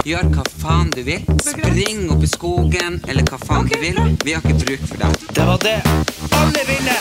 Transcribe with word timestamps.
Gjør 0.00 0.30
hva 0.32 0.42
faen 0.62 0.88
du 0.94 1.02
vil. 1.04 1.20
Spring 1.44 2.06
opp 2.08 2.22
i 2.24 2.28
skogen, 2.30 2.94
eller 3.04 3.26
hva 3.28 3.36
faen 3.42 3.66
du 3.68 3.74
vil. 3.82 3.98
Vi 4.24 4.32
har 4.32 4.40
ikke 4.40 4.56
bruk 4.62 4.86
for 4.88 5.02
deg. 5.02 5.12
Det 5.36 5.44
var 5.44 5.58
det 5.60 5.76
alle 6.40 6.62
ville! 6.70 6.96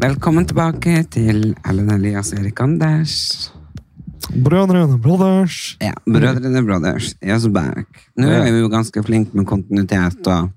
Velkommen 0.00 0.44
tilbake 0.48 1.06
til 1.08 1.54
Ellen 1.64 1.90
Elias 1.96 2.34
og 2.34 2.44
Erik 2.44 2.60
Anders. 2.60 3.16
Brødrene 4.34 4.98
Brothers. 5.02 5.76
Ja, 5.82 5.92
Brødrene 6.06 6.62
Brothers 6.66 7.14
is 7.20 7.46
back. 7.52 7.86
Nå 8.16 8.28
er 8.30 8.50
vi 8.52 8.60
jo 8.62 8.68
ganske 8.72 9.02
flinke 9.06 9.34
med 9.36 9.46
kontinuitet 9.48 10.26
og, 10.30 10.50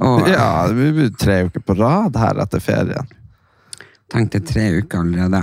og 0.00 0.28
Ja, 0.30 0.66
vi 0.72 0.90
blir 0.94 1.10
tre 1.18 1.40
uker 1.48 1.64
på 1.66 1.74
rad 1.78 2.16
her 2.16 2.38
etter 2.44 2.62
ferien. 2.62 3.08
tenkte 4.12 4.40
tre 4.40 4.68
uker 4.78 5.02
allerede. 5.02 5.42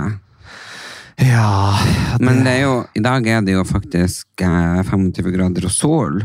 Ja, 1.16 1.78
Men 2.20 2.42
det 2.44 2.50
er 2.58 2.62
jo, 2.66 2.72
i 2.94 3.00
dag 3.00 3.26
er 3.26 3.40
det 3.46 3.54
jo 3.54 3.62
faktisk 3.64 4.42
eh, 4.44 4.82
25 4.84 5.30
grader 5.32 5.64
og 5.64 5.72
sol 5.72 6.18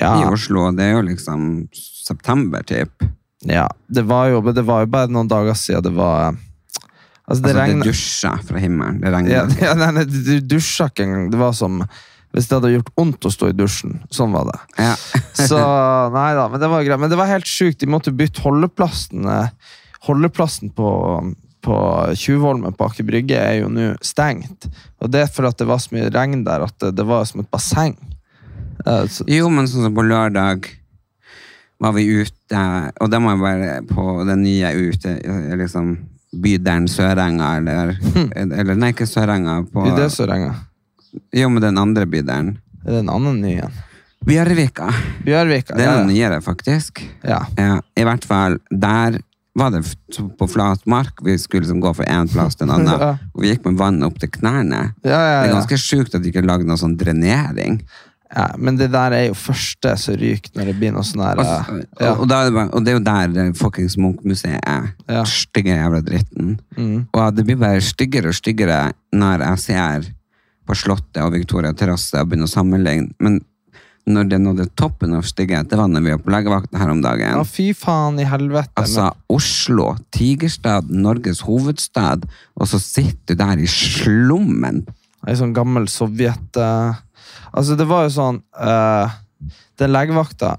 i 0.00 0.24
Oslo. 0.26 0.70
Det 0.74 0.82
er 0.84 0.96
jo 0.96 1.02
liksom 1.06 1.68
september, 1.74 2.62
typ. 2.66 3.04
ja. 3.46 3.68
Det 3.88 4.02
var 4.06 4.28
jo, 4.32 4.40
det 4.52 4.64
var 4.66 4.82
jo 4.82 4.90
bare 4.90 5.10
noen 5.10 5.28
dager 5.30 5.54
siden 5.54 5.82
det 5.86 5.92
var 5.94 6.34
Altså, 7.26 7.42
det 7.42 7.54
Altså, 7.56 7.72
det 7.74 7.86
dusja 7.88 8.34
fra 8.46 8.60
himmelen. 8.62 9.00
Det 9.02 9.10
regnet 9.12 9.32
ja, 9.34 9.46
ja, 9.66 9.72
nei, 9.78 9.88
nei, 9.98 10.04
Du 10.06 10.36
dusja 10.54 10.86
ikke 10.92 11.06
engang. 11.08 11.30
Det 11.32 11.40
var 11.40 11.56
som 11.58 11.80
hvis 12.36 12.50
det 12.50 12.56
hadde 12.58 12.70
gjort 12.74 12.90
vondt 12.98 13.24
å 13.24 13.30
stå 13.32 13.48
i 13.48 13.54
dusjen. 13.56 13.94
Sånn 14.12 14.34
var 14.34 14.44
det. 14.50 14.56
Ja. 14.82 14.92
Så 15.48 15.56
nei 16.12 16.28
da, 16.36 16.42
men 16.52 16.60
det 16.60 16.68
var 16.68 16.82
greit. 16.84 17.00
Men 17.00 17.08
det 17.08 17.16
var 17.16 17.30
helt 17.30 17.48
sjukt. 17.48 17.78
De 17.80 17.88
måtte 17.88 18.12
bytte 18.12 18.42
holdeplassen. 18.44 19.24
eh, 19.24 19.72
Holdeplassen 20.04 20.70
på, 20.76 20.90
på 21.64 21.76
Tjuvholmen 22.18 22.76
på 22.76 22.90
Aker 22.90 23.06
Brygge 23.08 23.38
er 23.40 23.62
jo 23.62 23.70
nå 23.72 23.86
stengt. 24.04 24.68
Og 25.00 25.08
det 25.14 25.22
er 25.24 25.32
for 25.32 25.48
at 25.48 25.56
det 25.62 25.66
var 25.70 25.80
så 25.80 25.94
mye 25.96 26.10
regn 26.12 26.44
der 26.44 26.66
at 26.66 26.76
det, 26.82 26.92
det 26.98 27.06
var 27.08 27.24
som 27.30 27.40
et 27.40 27.48
basseng. 27.50 27.96
Eh, 28.84 29.06
så, 29.08 29.24
Jo, 29.32 29.48
men 29.48 29.70
sånn 29.70 29.88
som 29.88 29.96
på 29.96 30.04
lørdag 30.04 30.68
var 31.80 31.96
vi 31.96 32.04
ute, 32.20 32.60
og 33.00 33.10
da 33.12 33.18
må 33.20 33.32
jeg 33.32 33.42
bare 33.42 33.72
på 33.88 34.04
den 34.28 34.44
nye 34.44 34.70
ute, 34.76 35.16
liksom 35.60 35.96
bydelen 36.32 36.88
Sørenga, 36.90 37.56
eller, 37.60 37.94
eller 38.34 38.74
nei, 38.78 38.92
ikke 38.94 39.06
Sørenga, 39.08 39.60
på, 39.72 39.84
det 39.96 40.08
er 40.08 40.12
som 40.12 40.32
jo, 41.32 41.48
men 41.48 41.62
den 41.62 41.78
andre 41.80 42.04
bydelen. 42.06 42.56
Er 42.84 42.90
det 42.92 43.04
en 43.04 43.12
annen 43.12 43.38
ny 43.40 43.54
en? 43.64 43.76
Bjørvika. 44.26 44.90
Bjørvika. 45.24 45.76
Det 45.76 45.84
er 45.84 45.88
ja, 45.92 45.96
noe 46.02 46.10
nyere, 46.10 46.40
faktisk. 46.44 47.00
ja. 47.24 47.44
Ja, 47.56 47.78
I 47.96 48.04
hvert 48.04 48.26
fall, 48.26 48.58
der 48.70 49.20
var 49.56 49.72
det 49.72 49.82
på 50.36 50.48
flat 50.50 50.82
mark. 50.86 51.22
Vi 51.24 51.38
skulle 51.40 51.64
liksom 51.64 51.80
gå 51.80 51.92
fra 51.96 52.04
en 52.18 52.28
plass 52.28 52.58
til 52.58 52.66
en 52.68 52.74
annen. 52.76 52.92
Ja. 53.00 53.12
Og 53.32 53.44
vi 53.44 53.52
gikk 53.52 53.64
med 53.68 53.78
vann 53.80 54.02
opp 54.04 54.18
til 54.20 54.32
knærne. 54.34 54.82
Ja, 55.06 55.20
ja, 55.20 55.38
Det 55.44 55.52
er 55.52 55.54
ganske 55.56 55.78
sjukt 55.80 56.16
at 56.16 56.24
de 56.24 56.32
ikke 56.32 56.44
lagde 56.44 56.68
noe 56.68 56.80
sånn 56.80 56.98
drenering. 57.00 57.80
Ja. 58.34 58.46
Men 58.58 58.78
det 58.78 58.88
der 58.92 59.14
er 59.14 59.24
jo 59.28 59.36
første 59.38 59.92
som 60.00 60.16
ryker 60.18 60.54
når 60.58 60.70
det 60.70 60.76
blir 60.80 60.94
noe 60.94 61.06
sånn 61.06 61.22
her 61.22 61.40
Og, 61.42 61.46
eh, 61.46 61.70
og, 61.70 62.02
ja. 62.02 62.12
og, 62.14 62.26
bare, 62.28 62.66
og 62.74 62.84
det 62.84 62.92
er 62.92 62.98
jo 62.98 63.04
der 63.06 63.52
fuckings 63.58 63.96
Munch-museet 64.00 64.60
er. 64.60 64.92
Ja. 65.06 65.24
Stygge 65.28 65.76
jævla 65.76 66.02
dritten. 66.04 66.56
Mm. 66.76 67.06
Og 67.12 67.36
det 67.36 67.46
blir 67.46 67.60
bare 67.60 67.82
styggere 67.84 68.32
og 68.32 68.38
styggere 68.38 68.80
når 69.14 69.46
jeg 69.50 69.64
ser 69.66 70.08
på 70.66 70.74
Slottet 70.74 71.22
og 71.22 71.36
Victoria 71.36 71.70
terrasse 71.76 72.18
og 72.18 72.30
begynner 72.30 72.50
å 72.50 72.56
sammenligne. 72.56 73.14
Men 73.22 73.38
når 74.06 74.28
det 74.30 74.38
nådde 74.42 74.66
toppen 74.78 75.14
av 75.18 75.24
stygghet, 75.26 75.70
det 75.70 75.78
var 75.78 75.88
når 75.90 76.04
vi 76.04 76.12
var 76.14 76.20
på 76.22 76.34
legevakten 76.34 76.78
her 76.78 76.92
om 76.92 77.00
dagen. 77.02 77.38
ja, 77.38 77.46
fy 77.46 77.72
faen 77.74 78.20
i 78.22 78.26
helvete. 78.26 78.74
Altså, 78.78 79.08
Oslo, 79.32 79.96
Tigerstad, 80.14 80.90
Norges 80.90 81.42
hovedstad, 81.46 82.26
og 82.54 82.70
så 82.70 82.78
sitter 82.82 83.34
du 83.34 83.42
der 83.42 83.62
i 83.62 83.70
slummen. 83.70 84.84
Ei 85.26 85.34
sånn 85.34 85.54
gammel 85.56 85.88
Sovjet 85.90 86.60
eh, 86.60 86.98
Altså, 87.52 87.76
det 87.78 87.86
var 87.88 88.06
jo 88.06 88.12
sånn 88.14 88.40
uh, 88.60 89.12
Den 89.78 89.92
legevakta 89.92 90.56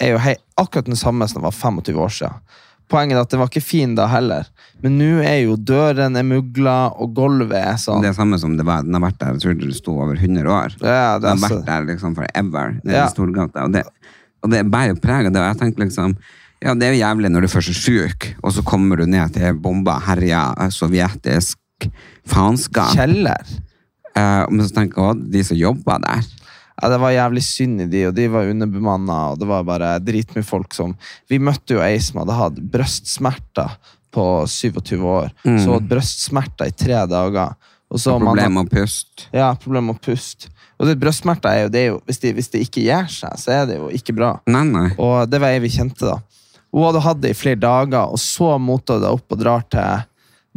er 0.00 0.14
jo 0.14 0.20
hei, 0.22 0.34
akkurat 0.60 0.88
den 0.88 0.98
samme 0.98 1.26
som 1.28 1.40
den 1.40 1.48
var 1.48 1.56
25 1.56 1.98
år 2.00 2.12
siden. 2.16 2.42
Poenget 2.90 3.18
er 3.18 3.22
at 3.22 3.30
den 3.30 3.38
var 3.42 3.50
ikke 3.52 3.62
fin 3.62 3.92
da 3.94 4.06
heller. 4.10 4.48
Men 4.82 4.96
nå 4.98 5.10
er 5.22 5.44
jo 5.44 5.54
døren 5.54 6.16
er 6.18 6.26
mugla, 6.26 6.90
og 6.98 7.12
gulvet 7.14 7.58
er 7.60 7.76
sånn. 7.78 8.02
Det 8.02 8.10
er 8.10 8.16
samme 8.16 8.38
som 8.40 8.56
det 8.58 8.66
var. 8.66 8.82
Den 8.86 8.96
har 8.96 9.04
vært 9.04 9.20
der, 9.20 9.36
jeg 9.36 9.44
tror 9.44 9.58
det 9.60 9.76
sto 9.76 9.94
over 9.94 10.18
100 10.18 10.50
år. 10.50 10.74
Ja, 10.80 11.12
det 11.20 11.28
Den 11.28 11.30
er 11.30 11.44
har 11.44 11.44
vært 11.44 11.68
der 11.68 11.86
liksom 11.92 12.16
forever, 12.18 12.74
nede 12.80 12.96
Ja. 12.96 13.06
Storgata. 13.12 13.68
Og 13.68 13.76
det, 13.76 13.84
og 14.42 14.50
det 14.50 14.64
bærer 14.72 14.98
preg 14.98 15.30
av 15.30 15.36
det. 15.36 15.42
Og 15.44 15.48
jeg 15.52 15.60
tenker 15.62 15.84
liksom, 15.84 16.16
ja, 16.64 16.74
det 16.74 16.88
er 16.88 16.96
jo 16.96 17.02
jævlig 17.04 17.30
når 17.30 17.46
du 17.46 17.52
først 17.54 17.74
er 17.76 17.78
syk, 17.78 18.30
og 18.42 18.56
så 18.56 18.64
kommer 18.66 18.98
du 18.98 19.06
ned 19.06 19.36
til 19.36 19.54
bomba, 19.54 20.00
herja, 20.08 20.48
sovjetisk 20.74 21.90
faenskap. 22.26 22.96
Kjeller. 22.96 23.54
Eh, 24.20 24.44
men 24.50 24.66
så 24.66 24.76
tenker 24.76 25.00
jeg 25.00 25.14
også, 25.14 25.32
de 25.36 25.46
som 25.50 25.60
jobber 25.60 26.04
der, 26.04 26.28
Ja, 26.80 26.88
det 26.88 26.96
var 27.02 27.12
jævlig 27.12 27.42
synd 27.44 27.82
i 27.84 27.86
de, 27.92 28.06
og 28.08 28.14
de 28.16 28.26
var 28.32 28.48
underbemanna, 28.48 29.16
og 29.32 29.40
det 29.40 29.48
var 29.50 29.66
bare 29.68 29.88
dritmye 30.00 30.46
folk 30.46 30.72
som 30.72 30.94
Vi 31.28 31.36
møtte 31.36 31.76
jo 31.76 31.82
ei 31.84 31.98
som 32.00 32.22
hadde 32.22 32.38
hatt 32.38 32.62
brøstsmerter 32.72 33.74
på 34.10 34.24
27 34.48 34.96
år. 35.04 35.28
Mm. 35.44 35.58
Så 35.60 35.74
hadde 35.74 35.90
brøstsmerter 35.90 36.70
i 36.70 36.74
tre 36.74 37.02
dager. 37.10 37.52
Og 37.90 38.00
så 38.00 38.16
problem 38.16 38.56
med 38.56 38.70
å 38.70 38.72
puste. 38.72 39.28
Ja, 39.34 39.52
problem 39.60 39.90
med 39.90 39.98
å 39.98 40.02
puste. 40.08 40.50
Og 40.80 40.88
det 40.88 40.96
brøstsmerter 41.02 41.52
er 41.52 41.62
jo, 41.66 41.70
det 41.74 41.80
er 41.80 41.88
jo 41.90 42.00
hvis, 42.08 42.20
de, 42.22 42.32
hvis 42.38 42.50
det 42.54 42.64
ikke 42.64 42.86
gjør 42.86 43.12
seg, 43.12 43.38
så 43.42 43.54
er 43.58 43.68
det 43.68 43.76
jo 43.76 43.90
ikke 43.94 44.16
bra. 44.16 44.32
Nei, 44.48 44.64
nei. 44.70 44.88
Og 44.96 45.28
det 45.28 45.42
var 45.42 45.52
ei 45.52 45.60
vi 45.62 45.72
kjente, 45.74 46.08
da. 46.08 46.16
Hun 46.70 46.86
hadde 46.86 47.02
hatt 47.04 47.20
det 47.20 47.34
i 47.34 47.36
flere 47.36 47.60
dager, 47.60 48.08
og 48.08 48.20
så 48.22 48.54
motta 48.62 48.96
hun 48.96 49.04
det 49.04 49.14
opp 49.18 49.34
og 49.34 49.40
drar 49.42 49.66
til, 49.68 50.06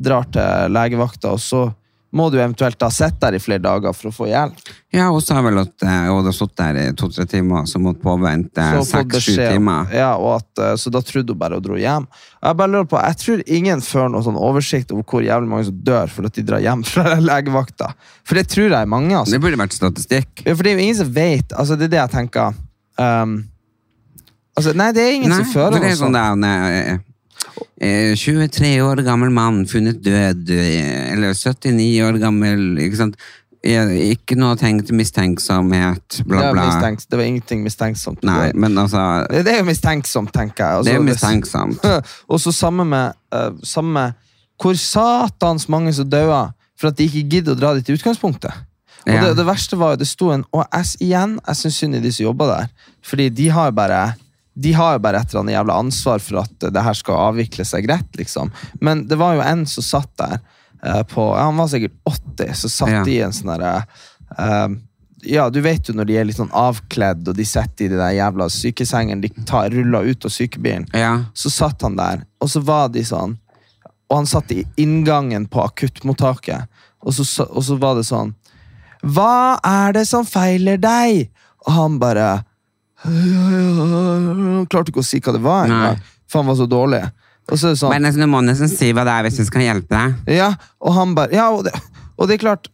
drar 0.07 0.29
til 0.31 0.71
legevakta, 0.71 1.33
og 1.33 1.41
så 1.41 1.65
må 2.13 2.27
du 2.29 2.37
eventuelt 2.37 2.81
ha 2.85 2.89
sett 2.93 3.15
der 3.21 3.33
i 3.33 3.41
flere 3.41 3.63
dager 3.63 3.93
for 3.97 4.11
å 4.11 4.13
få 4.13 4.27
hjelp. 4.29 4.59
Ja, 4.93 5.07
hun 5.09 5.21
sa 5.25 5.39
vel 5.41 5.57
at 5.63 5.81
eh, 5.81 6.03
hun 6.05 6.19
hadde 6.19 6.33
sittet 6.37 6.59
der 6.61 6.77
i 6.77 6.83
to-tre 6.99 7.25
timer, 7.29 7.65
så 7.69 7.81
måtte 7.81 8.03
påvente 8.03 8.65
seks-sju 8.85 9.33
timer. 9.39 9.89
Ja, 9.95 10.11
og 10.21 10.35
at, 10.37 10.51
eh, 10.61 10.75
så 10.77 10.91
da 10.93 11.01
trodde 11.01 11.33
hun 11.33 11.39
bare 11.41 11.57
hun 11.57 11.65
dro 11.65 11.79
hjem. 11.79 12.05
Jeg 12.43 12.59
bare 12.59 12.73
lurer 12.75 12.89
på, 12.91 12.99
jeg 13.01 13.19
tror 13.23 13.41
ingen 13.57 13.81
fører 13.85 14.11
noen 14.13 14.27
sånn 14.27 14.37
oversikt 14.37 14.93
over 14.93 15.07
hvor 15.09 15.25
jævlig 15.25 15.49
mange 15.49 15.69
som 15.71 15.79
dør 15.89 16.13
for 16.13 16.29
at 16.29 16.37
de 16.37 16.43
drar 16.45 16.61
hjem 16.61 16.83
fra 16.85 17.15
legevakta. 17.31 17.89
For 18.27 18.37
det 18.37 18.45
tror 18.53 18.67
jeg 18.69 18.77
er 18.77 18.91
mange. 18.93 19.15
altså. 19.17 19.33
Det 19.33 19.41
burde 19.47 19.61
vært 19.63 19.77
statistikk. 19.79 20.45
Ja, 20.45 20.53
For 20.53 20.61
det 20.61 20.73
er 20.73 20.77
jo 20.77 20.85
ingen 20.85 20.99
som 21.01 21.09
vet. 21.17 21.57
Altså, 21.57 21.79
det 21.79 21.89
er 21.89 21.95
det 21.95 22.01
jeg 22.03 22.13
tenker. 22.13 22.61
Um, 23.01 23.33
altså, 24.53 24.75
nei, 24.77 24.91
det 24.93 25.01
er 25.07 25.17
ingen 25.17 25.33
Nei, 25.33 25.41
som 25.41 25.49
fører 25.55 25.81
noe 25.81 25.95
sånn 25.97 26.13
sånt. 26.13 26.45
der, 26.45 26.77
eh, 26.93 27.01
eh, 27.81 28.13
23 28.15 28.81
år 28.83 29.03
gammel 29.05 29.31
mann 29.31 29.65
funnet 29.67 30.01
død, 30.03 30.49
eh, 30.49 31.13
eller 31.13 31.33
79 31.33 32.01
år 32.07 32.19
gammel, 32.21 32.77
ikke 32.79 32.97
sant? 32.97 33.15
Eh, 33.63 34.11
Ikke 34.11 34.35
noe 34.35 34.57
tenkt 34.59 34.89
mistenksomhet, 34.91 36.17
Det, 36.17 36.25
bla 36.27 36.41
Det, 36.41 36.51
bla. 36.53 36.65
mistenkt, 36.67 37.05
det 37.09 37.17
var 37.17 37.23
ingenting 37.25 37.63
mistenksomt. 37.63 38.23
Nei, 38.23 38.51
men 38.53 38.75
altså, 38.77 39.25
Det 39.29 39.45
det 39.45 39.53
er 39.53 39.59
jo 39.61 39.69
mistenksomt, 39.69 40.33
tenker 40.33 40.63
jeg. 40.65 40.75
Altså, 40.77 40.91
det 40.91 40.95
er 40.99 41.05
mistenksomt. 41.07 41.85
Og 42.31 42.39
så 42.43 42.51
samme 42.51 42.83
med, 42.85 43.13
eh, 43.33 43.51
samme 43.63 44.13
hvor 44.61 44.75
satans 44.77 45.69
mange 45.69 45.93
som 45.93 46.09
dauer 46.09 46.51
for 46.79 46.87
at 46.91 46.97
de 46.97 47.03
ikke 47.07 47.23
gidder 47.29 47.55
å 47.55 47.59
dra 47.59 47.73
dit 47.75 47.89
i 47.89 47.93
utgangspunktet. 47.95 48.51
Og 49.05 49.13
Ja. 49.13 49.27
det, 49.29 49.37
det 49.37 49.45
verste 49.45 49.75
var 49.79 49.93
jo, 49.93 49.95
det 49.99 50.07
sto 50.07 50.29
en 50.31 50.43
jeg, 50.53 50.85
igjen, 51.01 51.39
jeg 51.47 51.55
syns 51.55 51.75
synd 51.79 51.95
i 51.95 51.99
de 51.99 52.11
som 52.11 52.23
jobber 52.25 52.47
der. 52.47 52.67
Fordi 53.03 53.29
de 53.29 53.49
har 53.49 53.71
bare 53.71 54.13
de 54.53 54.73
har 54.77 54.93
jo 54.97 54.99
bare 55.01 55.17
et 55.23 55.31
eller 55.31 55.41
annet 55.41 55.55
jævla 55.57 55.75
ansvar 55.81 56.19
for 56.21 56.43
at 56.43 56.65
det 56.75 56.83
her 56.85 56.93
skal 56.97 57.21
avvikle 57.31 57.65
seg 57.65 57.87
greit, 57.87 58.09
liksom. 58.19 58.51
Men 58.81 59.07
det 59.09 59.17
var 59.17 59.35
jo 59.37 59.41
en 59.41 59.63
som 59.65 59.83
satt 59.85 60.11
der 60.21 60.35
uh, 60.85 61.03
på 61.09 61.25
ja, 61.33 61.47
Han 61.47 61.57
var 61.57 61.71
sikkert 61.71 61.95
80, 62.05 62.53
så 62.61 62.69
satt 62.69 62.91
Ja. 62.93 63.03
de 63.07 63.15
i 63.17 63.21
en 63.25 63.33
sånn 63.33 63.53
derre 63.55 63.75
uh, 64.37 64.75
ja, 65.23 65.45
du 65.49 65.61
vet 65.63 65.87
jo 65.87 65.93
når 65.95 66.05
de 66.09 66.15
er 66.19 66.25
litt 66.27 66.35
sånn 66.35 66.51
avkledd, 66.51 67.21
og 67.31 67.37
de 67.37 67.45
sitter 67.47 67.85
i 67.85 67.91
de 67.93 67.95
der 67.95 68.11
jævla 68.17 68.49
sykesengene, 68.51 69.23
de 69.23 69.45
tar, 69.47 69.69
ruller 69.71 70.09
ut 70.11 70.25
av 70.27 70.33
sykebilen. 70.35 70.83
Ja. 70.91 71.13
Så 71.33 71.47
satt 71.53 71.81
han 71.81 71.95
der, 71.95 72.25
og 72.43 72.51
så 72.51 72.59
var 72.59 72.89
de 72.91 73.05
sånn 73.07 73.37
Og 74.11 74.17
han 74.17 74.27
satt 74.27 74.51
i 74.51 74.65
inngangen 74.77 75.45
på 75.47 75.63
akuttmottaket, 75.63 76.67
og 77.01 77.15
så, 77.15 77.47
og 77.47 77.63
så 77.63 77.77
var 77.79 77.95
det 77.95 78.03
sånn 78.09 78.35
Hva 79.01 79.57
er 79.63 79.95
det 79.95 80.03
som 80.11 80.27
feiler 80.27 80.77
deg? 80.77 81.29
Og 81.63 81.71
han 81.71 81.95
bare 82.03 82.43
klarte 84.71 84.91
ikke 84.93 85.03
å 85.03 85.07
si 85.07 85.19
hva 85.23 85.33
det 85.35 85.43
var 85.43 85.67
engang, 85.67 86.01
han 86.33 86.47
var 86.49 86.55
så 86.59 86.67
dårlig. 86.69 87.01
Og 87.51 87.59
så 87.59 87.67
er 87.67 87.73
det 87.75 87.79
sånn 87.81 87.91
Men 87.91 88.05
altså, 88.07 88.21
du 88.23 88.29
må 88.31 88.39
nesten 88.41 88.69
si 88.71 88.93
hva 88.95 89.03
det 89.05 89.13
er 89.17 89.25
hvis 89.27 89.41
hun 89.41 89.47
skal 89.49 89.65
hjelpe 89.65 89.91
deg. 89.97 90.35
Ja, 90.37 90.53
og 90.79 90.95
han 90.95 91.11
bare 91.17 91.35
Ja, 91.35 91.49
og 91.51 91.65
det, 91.67 91.73
og 92.17 92.29
det 92.29 92.37
er 92.39 92.45
klart 92.47 92.69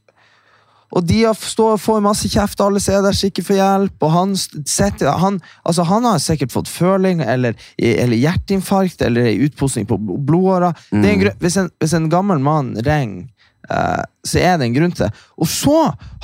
og 0.90 1.04
de 1.06 1.20
står 1.38 1.76
og 1.76 1.82
får 1.84 2.00
masse 2.02 2.26
kjeft, 2.34 2.58
alle 2.66 2.80
steder, 2.82 3.14
ikke 3.14 3.44
får 3.46 3.58
hjelp. 3.60 3.98
Og 4.08 4.10
han, 4.10 4.32
setter, 4.66 5.12
han, 5.22 5.36
altså 5.62 5.84
han 5.86 6.08
har 6.10 6.18
sikkert 6.18 6.50
fått 6.50 6.68
føling, 6.72 7.22
eller, 7.22 7.54
eller 7.78 8.18
hjerteinfarkt, 8.18 9.04
eller 9.06 9.30
utposting 9.46 9.86
på 9.86 10.00
bl- 10.02 10.18
blodåra. 10.26 10.72
Det 10.90 11.12
en 11.12 11.22
grunn- 11.22 11.38
Hvis, 11.46 11.60
hvis 11.78 11.94
en 11.94 12.10
gammel 12.10 12.42
mann 12.42 12.72
ringer, 12.82 13.28
eh, 13.70 14.02
så 14.28 14.40
er 14.44 14.58
det 14.60 14.68
en 14.68 14.74
grunn 14.76 14.92
til 14.92 15.06
det. 15.08 15.14
Og 15.40 15.48
så 15.48 15.76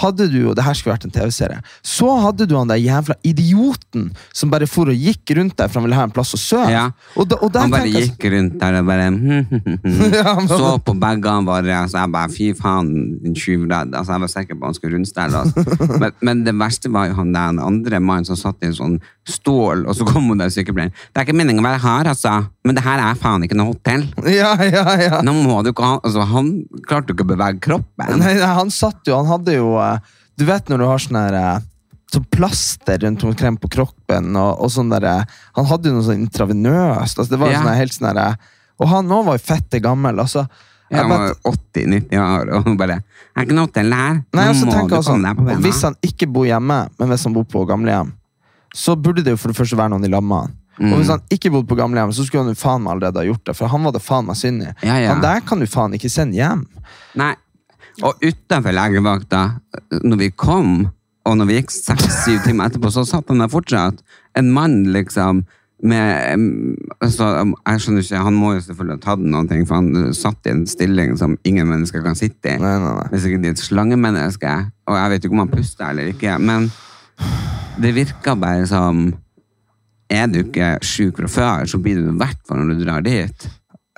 hadde 0.02 0.26
du 0.28 0.36
jo 0.42 0.54
Det 0.58 0.64
her 0.66 0.74
skulle 0.76 0.94
vært 0.98 1.06
en 1.08 1.14
TV-serie. 1.16 1.62
Så 1.86 2.10
hadde 2.20 2.44
du 2.50 2.56
han 2.58 2.68
der 2.68 2.76
jævla 2.82 3.16
idioten 3.24 4.10
som 4.36 4.52
bare 4.52 4.68
for 4.68 4.92
og 4.92 4.98
gikk 5.00 5.32
rundt 5.38 5.56
der 5.58 5.70
for 5.72 5.80
han 5.80 5.86
ville 5.88 5.96
ha 6.00 6.04
en 6.10 6.12
plass 6.16 6.34
å 6.36 6.40
sove. 6.42 6.68
Ja. 6.74 6.90
Og, 7.16 7.30
da, 7.32 7.38
og 7.40 7.54
der 7.56 7.64
Han 7.64 7.72
bare 7.72 7.88
tenker 7.88 8.04
gikk 8.10 8.28
rundt 8.34 8.58
der 8.60 8.80
og 8.82 8.90
bare 8.90 9.06
Ja, 10.20 10.36
men- 10.36 10.48
Så 10.52 10.74
på 10.86 10.94
bagene 11.00 11.46
våre, 11.48 11.80
så 11.90 12.02
jeg 12.04 12.12
bare 12.12 12.30
fy 12.36 12.50
faen, 12.60 12.92
din 13.24 13.36
tjuvradd. 13.36 13.96
Altså, 13.96 14.16
jeg 14.18 14.26
var 14.26 14.34
sikker 14.36 14.60
på 14.60 14.66
han 14.70 14.78
skulle 14.78 14.98
rundstelle 14.98 15.42
oss. 15.46 15.56
Men, 16.02 16.12
men 16.22 16.42
det 16.44 16.54
verste 16.60 16.90
var 16.92 17.08
jo 17.08 17.14
han 17.22 17.32
der 17.34 17.54
den 17.54 17.60
andre 17.64 18.00
mannen 18.04 18.26
som 18.28 18.36
satt 18.36 18.60
i 18.64 18.68
en 18.68 18.76
sånn 18.76 18.96
stål, 19.30 19.86
og 19.90 19.96
så 19.98 20.06
kom 20.08 20.28
hun 20.30 20.38
der 20.42 20.52
sykepleieren. 20.54 20.92
Det 21.14 21.22
er 21.22 21.26
ikke 21.28 21.38
meningen 21.38 21.64
å 21.64 21.66
være 21.66 21.80
hard, 21.82 22.10
altså, 22.12 22.34
men 22.68 22.76
det 22.78 22.84
her 22.86 23.00
er 23.02 23.16
faen 23.20 23.46
ikke 23.46 23.56
noe 23.58 23.72
hotell. 23.72 24.04
Ja, 24.30 24.52
ja, 24.62 24.84
ja. 25.02 25.22
Nå 25.26 25.34
må 25.40 25.62
du 25.66 25.72
ikke 25.72 25.86
ha 25.88 25.96
Altså, 26.06 26.26
han 26.30 26.52
klarte 26.86 27.14
jo 27.14 27.16
ikke 27.18 27.26
å 27.26 27.32
bevege 27.32 27.62
kroppen. 27.64 27.84
Nei, 27.96 28.34
han 28.42 28.72
satt 28.74 29.08
jo, 29.08 29.16
han 29.16 29.30
hadde 29.30 29.56
jo 29.56 29.76
eh, 29.80 30.04
Du 30.36 30.44
vet 30.48 30.68
når 30.68 30.82
du 30.82 30.86
har 30.90 31.02
sånn 31.02 31.20
her 31.20 31.38
eh, 31.40 31.64
Sånn 32.12 32.28
plaster 32.32 33.00
rundt 33.02 33.24
omkring 33.26 33.56
på 33.60 33.70
kroppen, 33.72 34.36
og, 34.38 34.62
og 34.62 34.72
sånn 34.72 34.92
der 34.92 35.08
eh, 35.10 35.36
Han 35.58 35.68
hadde 35.70 35.90
jo 35.90 35.98
noe 35.98 36.06
sånn 36.06 36.26
intravenøst. 36.26 37.18
Altså, 37.18 37.32
det 37.32 37.40
var 37.42 37.52
jo 37.52 37.56
yeah. 37.56 37.66
sånn 37.66 37.80
helt 37.80 37.96
sånn 37.96 38.20
Og 38.84 38.92
han 38.92 39.08
nå 39.10 39.22
var 39.28 39.40
jo 39.40 39.46
fette 39.48 39.82
gammel. 39.84 40.20
Altså, 40.24 40.46
Ja, 40.92 41.00
jeg 41.00 41.08
han 41.08 41.14
var 41.16 41.32
80-90 41.50 42.20
år, 42.22 42.52
og 42.60 42.68
bare 42.78 43.00
'Jeg 43.00 43.42
er 43.42 43.48
ikke 43.48 43.56
noe 43.58 43.72
til 43.74 43.96
her. 43.96 44.14
Nå 44.22 44.38
Nei, 44.38 44.44
altså, 44.48 44.66
må 44.66 44.72
du 44.72 44.78
jeg 44.78 45.04
komme 45.08 45.28
deg 45.28 45.40
på 45.40 45.46
bena. 45.48 45.62
Hvis 45.66 45.82
han 45.84 45.96
ikke 46.08 46.28
bor 46.32 46.46
hjemme, 46.46 46.78
men 47.00 47.10
hvis 47.10 47.24
han 47.26 47.34
bor 47.34 47.44
på 47.44 47.64
gamlehjem, 47.68 48.12
så 48.76 48.96
burde 48.96 49.24
det 49.24 49.34
jo 49.34 49.40
for 49.42 49.52
det 49.52 49.58
første 49.58 49.80
være 49.80 49.96
noen 49.96 50.06
i 50.06 50.12
lamma. 50.12 50.46
Mm. 50.80 50.92
Og 50.92 51.00
hvis 51.00 51.10
han 51.12 51.24
ikke 51.32 51.52
bodde 51.54 51.68
på 51.68 51.78
gamlehjem, 51.80 52.12
så 52.16 52.26
skulle 52.26 52.44
han 52.44 52.52
jo 52.52 52.60
faen 52.60 52.84
meg 52.84 52.96
allerede 52.96 53.22
ha 53.22 53.28
gjort 53.28 53.46
det. 53.48 53.56
For 53.56 53.72
han 53.72 53.88
var 53.88 53.96
det 53.96 54.04
faen 54.04 54.28
meg 54.28 54.40
synd 54.40 54.66
i. 54.66 54.72
Ja, 54.84 54.98
ja. 55.00 55.14
Han 55.14 55.24
der 55.24 55.44
kan 55.48 55.64
du 55.64 55.68
faen 55.72 55.96
ikke 55.96 56.12
sende 56.12 56.38
hjem. 56.40 56.66
Nei. 57.16 57.34
Og 58.04 58.24
utenfor 58.24 58.76
legevakta, 58.76 59.44
når 60.04 60.20
vi 60.20 60.32
kom, 60.36 60.88
og 61.26 61.38
når 61.40 61.50
vi 61.50 61.60
gikk 61.60 61.72
seks-syv 61.74 62.42
timer 62.46 62.70
etterpå, 62.70 62.92
så 62.92 63.06
satt 63.08 63.30
han 63.32 63.42
der 63.42 63.52
fortsatt. 63.52 64.02
En 64.38 64.52
mann, 64.54 64.84
liksom, 64.94 65.46
med 65.86 66.38
altså, 67.04 67.26
Jeg 67.68 67.82
skjønner 67.82 68.04
ikke, 68.04 68.22
Han 68.24 68.38
må 68.40 68.54
jo 68.54 68.62
selvfølgelig 68.64 68.96
ha 68.96 69.04
tatt 69.04 69.26
noen 69.26 69.50
ting, 69.50 69.66
for 69.68 69.82
han 69.82 70.14
satt 70.16 70.48
i 70.48 70.54
en 70.54 70.64
stilling 70.70 71.18
som 71.20 71.38
ingen 71.48 71.68
mennesker 71.72 72.04
kan 72.06 72.18
sitte 72.20 72.56
i. 72.56 72.62
Nei, 72.62 72.78
nei, 72.84 72.94
nei. 73.00 73.10
Hvis 73.14 73.28
ikke 73.28 73.42
de 73.44 73.52
er 73.52 73.58
et 73.58 73.64
slangemenneske. 73.64 74.56
Og 74.88 74.98
jeg 75.00 75.12
vet 75.14 75.26
ikke 75.26 75.38
om 75.38 75.44
han 75.44 75.54
puster 75.54 75.92
eller 75.92 76.12
ikke, 76.14 76.38
men 76.40 76.70
det 77.82 77.96
virka 77.96 78.36
bare 78.40 78.68
som 78.70 79.08
Er 80.12 80.28
du 80.30 80.44
ikke 80.44 80.76
sjuk 80.86 81.18
fra 81.18 81.28
før, 81.28 81.66
så 81.66 81.80
blir 81.82 81.98
du 81.98 82.04
det 82.06 82.14
i 82.14 82.20
hvert 82.20 82.42
fall 82.46 82.60
når 82.62 82.76
du 82.76 82.84
drar 82.86 83.02
dit. 83.02 83.48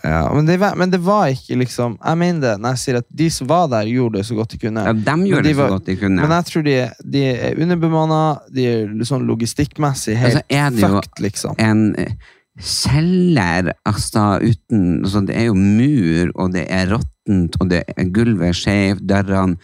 Ja, 0.03 0.27
men, 0.33 0.45
det, 0.45 0.59
var- 0.61 0.75
men 0.77 0.91
det 0.93 0.99
var 1.01 1.31
ikke 1.33 1.55
liksom 1.57 1.95
Jeg 2.05 2.17
mener 2.21 2.39
det 2.43 2.51
når 2.61 2.75
jeg 2.75 2.81
sier 2.83 2.97
at 2.99 3.07
de 3.17 3.29
som 3.33 3.47
var 3.49 3.67
der, 3.71 3.87
gjorde 3.89 4.19
det 4.19 4.25
så 4.27 4.35
godt 4.37 4.51
de 4.53 4.59
kunne. 4.61 4.83
Ja, 4.85 4.93
dem 4.93 5.23
gjorde 5.25 5.43
de 5.43 5.49
det 5.49 5.55
så 5.55 5.61
var- 5.63 5.69
godt 5.73 5.85
de 5.89 5.95
kunne. 5.97 6.21
Men 6.21 6.35
jeg 6.35 6.45
tror 6.51 6.63
de, 6.67 6.75
de 7.17 7.23
er 7.31 7.61
underbemanna, 7.65 8.19
de 8.53 8.65
er 8.73 9.05
sånn 9.09 9.25
logistikkmessig 9.25 10.15
helt 10.21 10.43
Altså, 10.53 10.91
fucked, 10.99 11.23
liksom. 11.25 11.55
en 11.57 11.95
eh, 11.97 12.13
kjeller 12.61 13.71
altså 13.85 14.27
uten 14.41 15.03
altså, 15.03 15.21
Det 15.27 15.35
er 15.37 15.45
jo 15.49 15.55
mur, 15.57 16.31
og 16.35 16.53
det 16.53 16.65
er 16.69 16.89
råttent, 16.93 17.57
og 17.61 17.69
det 17.73 17.83
er 17.97 18.09
gulvet 18.13 18.51
er 18.51 18.57
skjevt, 18.57 19.03
dørene 19.09 19.57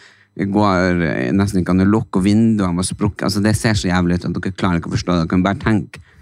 går 0.49 1.03
eh, 1.05 1.29
nesten 1.35 1.61
ikke 1.61 1.75
an 1.75 1.85
å 1.85 1.89
lukke, 1.89 2.17
og 2.17 2.25
vinduene 2.25 2.73
var 2.79 2.87
sprukket. 2.87 3.27
Altså, 3.27 3.41
det 3.45 3.53
ser 3.59 3.77
så 3.77 3.91
jævlig 3.91 4.17
ut 4.17 4.25
at 4.31 4.33
dere 4.39 4.55
klarer 4.57 4.81
ikke 4.81 4.89
å 4.89 4.95
forstå 4.95 5.11
det. 5.13 5.19
Dere 5.21 5.29
kan 5.35 5.43
bare 5.45 5.61
tenke 5.61 6.01
eh, 6.01 6.12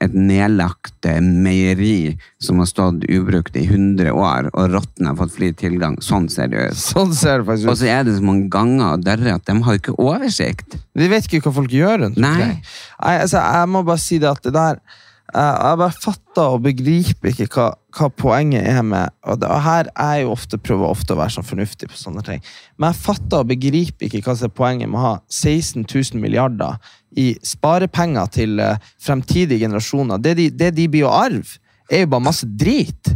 et 0.00 0.14
nedlagt 0.16 1.06
eh, 1.08 1.18
meieri 1.20 2.16
som 2.42 2.60
har 2.62 2.68
stått 2.70 3.04
ubrukt 3.08 3.56
i 3.58 3.66
100 3.66 4.12
år, 4.14 4.48
og 4.54 4.72
rottene 4.76 5.12
har 5.12 5.18
fått 5.18 5.34
fri 5.36 5.50
tilgang. 5.56 5.98
Sånn 6.04 6.30
ser 6.32 6.52
det 6.52 6.68
ut. 6.70 6.78
Sånn 6.80 7.12
ser 7.16 7.42
det 7.42 7.48
faktisk 7.50 7.72
Og 7.72 7.80
så 7.80 7.90
er 7.92 8.06
det 8.08 8.16
så 8.16 8.24
mange 8.24 8.48
ganger 8.52 8.94
og 8.94 9.04
dører 9.04 9.34
at 9.34 9.44
de 9.48 9.58
har 9.66 9.80
ikke 9.80 9.96
oversikt. 10.00 10.78
Vi 10.96 11.10
vet 11.10 11.28
ikke 11.28 11.42
hva 11.48 11.56
folk 11.60 11.74
gjør 11.74 12.06
rundt 12.06 12.20
omkring. 12.22 12.56
Nei, 12.62 13.18
altså, 13.18 13.42
jeg 13.42 13.74
må 13.74 13.84
bare 13.86 14.02
si 14.02 14.20
det 14.22 14.30
at 14.32 14.48
det 14.48 14.54
der 14.56 14.80
eh, 14.80 15.04
Jeg 15.28 15.76
bare 15.76 15.92
fatter 15.92 16.54
og 16.54 16.62
begriper 16.64 17.34
ikke 17.34 17.48
hva, 17.52 17.66
hva 17.92 18.06
poenget 18.16 18.64
er 18.64 18.78
med 18.80 19.12
Og 19.28 19.36
det 19.42 19.50
og 19.52 19.60
her 19.60 19.90
er 19.92 20.22
jo 20.22 20.30
ofte 20.32 20.56
prøver 20.56 20.88
ofte 20.88 21.12
å 21.12 21.18
være 21.18 21.34
sånn 21.34 21.44
fornuftig 21.44 21.90
på 21.90 21.98
sånne 22.00 22.24
ting. 22.24 22.40
Men 22.80 22.94
jeg 22.94 23.02
fatter 23.02 23.42
og 23.42 23.50
begriper 23.50 24.08
ikke 24.08 24.22
hva 24.24 24.36
som 24.38 24.48
er 24.48 24.56
poenget 24.56 24.88
med 24.88 24.96
å 24.96 25.04
ha 25.04 25.12
16 25.28 25.84
000 25.84 26.22
milliarder 26.22 26.80
i 27.20 27.34
sparepenger 27.44 28.32
til 28.32 28.56
eh, 28.62 28.80
fremtidige 29.04 29.66
generasjoner. 29.66 30.20
Det 30.24 30.34
de, 30.38 30.48
det 30.48 30.72
de 30.78 30.88
blir 30.88 31.08
å 31.08 31.12
arve, 31.12 31.60
er 31.92 32.06
jo 32.06 32.12
bare 32.14 32.28
masse 32.30 32.48
drit. 32.48 33.12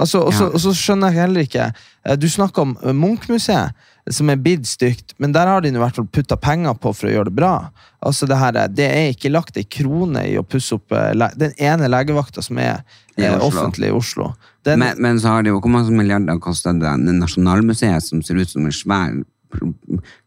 Altså, 0.00 0.22
og, 0.30 0.56
så, 0.62 0.72
skjønner 0.72 1.10
jeg 1.10 1.18
heller 1.18 1.44
ikke 1.44 1.64
eh, 1.66 2.16
Du 2.16 2.28
snakker 2.30 2.64
om 2.64 2.76
Munch-museet, 2.96 3.76
som 4.08 4.30
er 4.32 4.36
blitt 4.40 4.64
stygt, 4.66 5.12
men 5.18 5.32
der 5.32 5.46
har 5.46 5.60
de 5.60 5.68
i 5.68 5.80
hvert 5.80 5.94
fall 5.98 6.06
putta 6.08 6.36
penger 6.40 6.74
på 6.80 6.92
for 6.96 7.08
å 7.10 7.12
gjøre 7.12 7.28
det 7.28 7.34
bra. 7.36 7.70
Altså 8.02 8.26
Det 8.26 8.38
her, 8.40 8.56
er- 8.56 8.68
det 8.68 8.86
er 8.88 9.10
ikke 9.12 9.30
lagt 9.32 9.56
ei 9.60 9.64
krone 9.64 10.22
i 10.30 10.38
å 10.40 10.42
pusse 10.46 10.72
opp 10.78 10.92
eh, 10.92 11.12
den 11.36 11.52
ene 11.58 11.88
legevakta 11.92 12.42
som 12.42 12.58
er 12.58 12.80
I 13.18 13.24
eh, 13.26 13.36
offentlig 13.44 13.88
i 13.90 13.96
Oslo. 13.96 14.32
Den, 14.64 14.78
Men, 14.78 14.96
men 14.98 15.20
så 15.20 15.28
har 15.34 15.42
det 15.42 15.50
jo 15.52 15.60
hvor 15.60 15.70
mange 15.70 15.90
milliarder 15.92 16.38
kostet 16.40 16.80
det 16.80 16.94
Nasjonalmuseet, 17.18 18.02
som 18.02 18.22
ser 18.22 18.40
ut 18.40 18.48
som 18.48 18.64
en 18.64 18.72
svær 18.72 19.20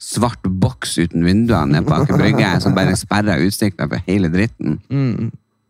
svart 0.04 0.44
boks 0.44 0.98
uten 1.00 1.24
vinduer 1.24 1.66
nede 1.66 1.86
på 1.88 1.96
Aker 1.96 2.18
Brygge, 2.20 2.50
som 2.62 2.74
bare 2.75 2.96
sperrer 3.00 3.40
utsikta 3.46 3.88
for 3.88 4.02
hele 4.08 4.28
dritten. 4.34 4.80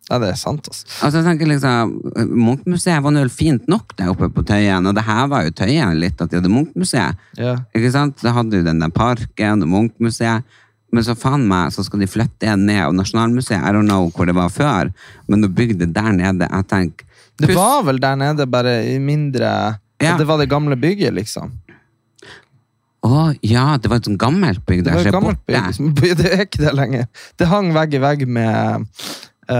Ja, 0.09 0.17
det 0.19 0.33
er 0.33 0.39
sant, 0.39 0.65
altså. 0.67 0.87
Altså, 1.05 1.21
jeg 1.21 1.25
tenker 1.29 1.47
liksom, 1.47 1.93
Munchmuseet 2.35 3.03
var 3.05 3.13
nå 3.15 3.23
fint 3.31 3.69
nok 3.71 3.95
der 3.97 4.11
oppe 4.11 4.27
på 4.35 4.43
Tøyen, 4.45 4.89
og 4.89 4.97
det 4.97 5.05
her 5.07 5.29
var 5.31 5.45
jo 5.47 5.53
Tøyen 5.55 5.95
litt, 6.01 6.19
at 6.19 6.31
de 6.31 6.41
hadde 6.41 6.51
Munchmuseet. 6.51 7.21
Ja. 7.39 7.55
Ikke 7.71 7.93
sant? 7.93 8.19
Da 8.23 8.35
hadde 8.35 8.59
jo 8.59 8.67
den 8.67 8.83
der 8.83 8.91
parken 8.93 9.63
og 9.63 9.71
Munchmuseet. 9.71 10.59
Men 10.93 11.05
så 11.07 11.15
faen 11.17 11.47
meg, 11.49 11.71
så 11.73 11.81
skal 11.87 12.03
de 12.03 12.09
flytte 12.09 12.51
en 12.51 12.67
ned, 12.67 12.83
av 12.83 12.93
Nasjonalmuseet, 12.93 13.63
I 13.63 13.71
don't 13.73 13.89
know 13.89 14.11
hvor 14.13 14.29
det 14.29 14.35
var 14.37 14.51
før, 14.53 14.91
men 15.31 15.47
å 15.47 15.49
bygge 15.49 15.79
det 15.79 15.89
der 15.95 16.11
nede, 16.13 16.45
jeg 16.45 16.67
tenker 16.69 17.07
Det 17.41 17.55
var 17.57 17.81
vel 17.87 17.97
der 18.03 18.19
nede, 18.19 18.45
bare 18.45 18.75
i 18.91 18.99
mindre 19.01 19.49
Ja. 20.03 20.17
Det 20.19 20.27
var 20.27 20.37
det 20.37 20.51
gamle 20.51 20.75
bygget, 20.77 21.15
liksom. 21.15 21.55
Å, 23.03 23.33
ja, 23.41 23.73
det 23.81 23.89
var 23.89 23.99
et 23.99 24.07
sånt 24.07 24.21
gammelt 24.21 24.61
bygg 24.67 24.83
Det 24.83 24.91
der, 24.91 24.99
var 24.99 25.09
et 25.09 25.15
gammelt 25.15 25.41
bygg. 25.47 26.13
Det 26.19 26.29
er 26.29 26.45
ikke 26.45 26.61
det 26.61 26.73
lenger. 26.77 27.07
Det 27.39 27.49
hang 27.51 27.73
vegg 27.75 27.97
i 27.97 28.03
vegg 28.03 28.27
med, 28.29 28.85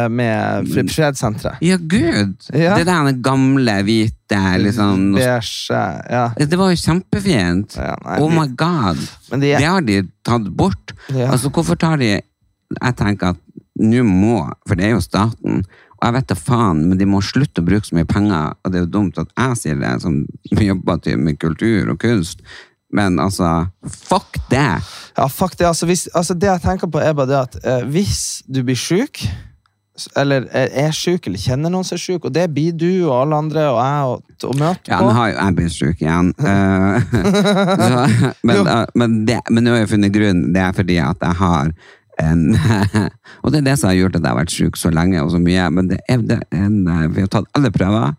med 0.09 0.67
Fred- 0.71 0.91
Fredssenteret. 0.93 1.59
Ja, 1.61 1.75
gud! 1.77 2.35
Ja. 2.53 2.75
Det 2.79 2.85
der 2.87 3.11
gamle, 3.25 3.75
hvite, 3.83 4.41
liksom 4.63 5.13
Beige, 5.17 5.79
ja. 6.09 6.23
Det 6.39 6.57
var 6.59 6.71
jo 6.73 6.79
kjempefint. 6.79 7.75
Ja, 7.77 7.93
nei, 8.05 8.17
oh 8.23 8.31
my 8.31 8.47
god. 8.57 8.99
Men 9.31 9.43
de 9.43 9.53
Det 9.57 9.65
har 9.67 9.81
de 9.85 10.01
tatt 10.25 10.47
bort. 10.57 10.93
Altså, 11.13 11.49
hvorfor 11.53 11.75
tar 11.75 11.97
de 12.01 12.13
Jeg 12.81 12.95
tenker 12.97 13.33
at 13.35 13.41
nå 13.79 14.03
må, 14.05 14.37
for 14.67 14.75
det 14.77 14.85
er 14.87 14.93
jo 14.95 15.01
staten, 15.01 15.63
og 15.97 16.03
jeg 16.07 16.13
vet 16.13 16.27
da 16.29 16.35
faen, 16.37 16.79
men 16.89 16.97
de 16.97 17.05
må 17.09 17.21
slutte 17.25 17.61
å 17.61 17.65
bruke 17.65 17.85
så 17.87 17.95
mye 17.97 18.05
penger, 18.09 18.53
og 18.63 18.71
det 18.71 18.79
er 18.79 18.83
jo 18.85 18.91
dumt 18.93 19.17
at 19.21 19.29
jeg 19.37 19.57
sier 19.61 19.79
det, 19.81 19.93
som 20.01 20.19
jobber 20.69 20.99
til 21.01 21.17
med 21.21 21.39
kultur 21.41 21.89
og 21.93 21.97
kunst, 22.01 22.41
men 22.93 23.17
altså, 23.21 23.65
fuck 23.89 24.37
det! 24.51 24.65
Ja, 25.17 25.25
fuck 25.29 25.55
det. 25.57 25.65
Altså, 25.69 25.85
hvis, 25.89 26.07
altså, 26.13 26.33
det 26.37 26.49
jeg 26.51 26.61
tenker 26.65 26.89
på, 26.93 27.01
er 27.01 27.13
bare 27.17 27.29
det 27.31 27.39
at 27.39 27.57
eh, 27.65 27.85
hvis 27.89 28.43
du 28.45 28.61
blir 28.65 28.77
sjuk, 28.77 29.21
eller 30.17 30.47
er, 30.57 30.91
sjuk, 30.95 31.27
eller 31.29 31.37
kjenner 31.37 31.69
noen 31.69 31.85
som 31.85 31.99
er 31.99 32.01
sjuk, 32.01 32.25
og 32.25 32.33
det 32.33 32.47
blir 32.53 32.73
du 32.73 33.05
og 33.05 33.13
alle 33.19 33.41
andre 33.43 33.65
og 33.69 33.77
jeg 33.77 34.07
og, 34.09 34.23
og 34.49 34.55
møte 34.57 34.89
Ja, 34.89 34.97
på 34.97 35.05
nå 35.05 35.13
har 35.17 35.27
jo 35.29 35.35
jeg 35.37 35.57
blitt 35.59 35.75
syk 35.75 36.01
igjen. 36.05 36.31
Eh, 36.53 37.01
så, 37.83 38.31
men, 38.45 38.67
eh, 38.67 38.85
men, 38.97 39.19
det, 39.27 39.39
men 39.53 39.65
nå 39.65 39.75
har 39.75 39.83
jeg 39.83 39.91
funnet 39.93 40.13
grunn. 40.15 40.41
Det 40.55 40.61
er 40.63 40.73
fordi 40.75 40.97
at 41.01 41.21
jeg 41.21 41.39
har 41.39 41.73
en 42.21 42.55
Og 43.43 43.51
det 43.51 43.61
er 43.61 43.69
det 43.69 43.77
som 43.79 43.89
har 43.89 43.97
gjort 43.97 44.17
at 44.17 44.23
jeg 44.23 44.29
har 44.29 44.39
vært 44.39 44.53
syk 44.53 44.79
så 44.79 44.91
lenge 44.93 45.21
og 45.23 45.31
så 45.33 45.39
mye. 45.41 45.69
Men 45.73 45.89
det 45.91 45.99
er, 46.09 46.21
det 46.23 46.41
en, 46.55 46.83
eh, 46.87 47.07
vi 47.11 47.23
har 47.25 47.31
tatt 47.31 47.49
alle 47.57 47.71
prøver 47.73 48.13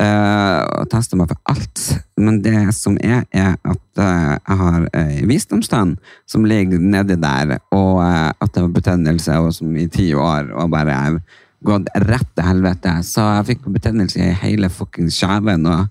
uh, 0.00 0.60
og 0.80 0.90
testa 0.92 1.18
meg 1.18 1.30
for 1.30 1.52
alt. 1.52 1.82
Men 2.20 2.40
det 2.44 2.74
som 2.76 2.98
er, 3.00 3.24
er 3.30 3.54
at 3.56 4.02
eh, 4.02 4.34
jeg 4.36 4.60
har 4.60 4.88
ei 4.98 5.24
visdomstann 5.28 5.96
som 6.28 6.46
ligger 6.48 6.82
nedi 6.82 7.18
der, 7.20 7.56
og 7.74 8.02
at 8.02 8.52
det 8.52 8.64
var 8.64 8.74
betennelse 8.76 9.38
og 9.42 9.52
som 9.56 9.74
i 9.76 9.88
ti 9.92 10.10
år 10.14 10.52
og 10.54 10.72
bare 10.74 10.96
er 10.96 11.18
gått 11.66 11.88
rett 12.06 12.28
til 12.34 12.46
helvete. 12.46 12.98
Så 13.06 13.24
jeg 13.38 13.48
fikk 13.52 13.70
betennelse 13.74 14.20
i 14.20 14.34
hele 14.42 14.70
fuckings 14.72 15.18
kjeven. 15.22 15.66
Og, 15.70 15.86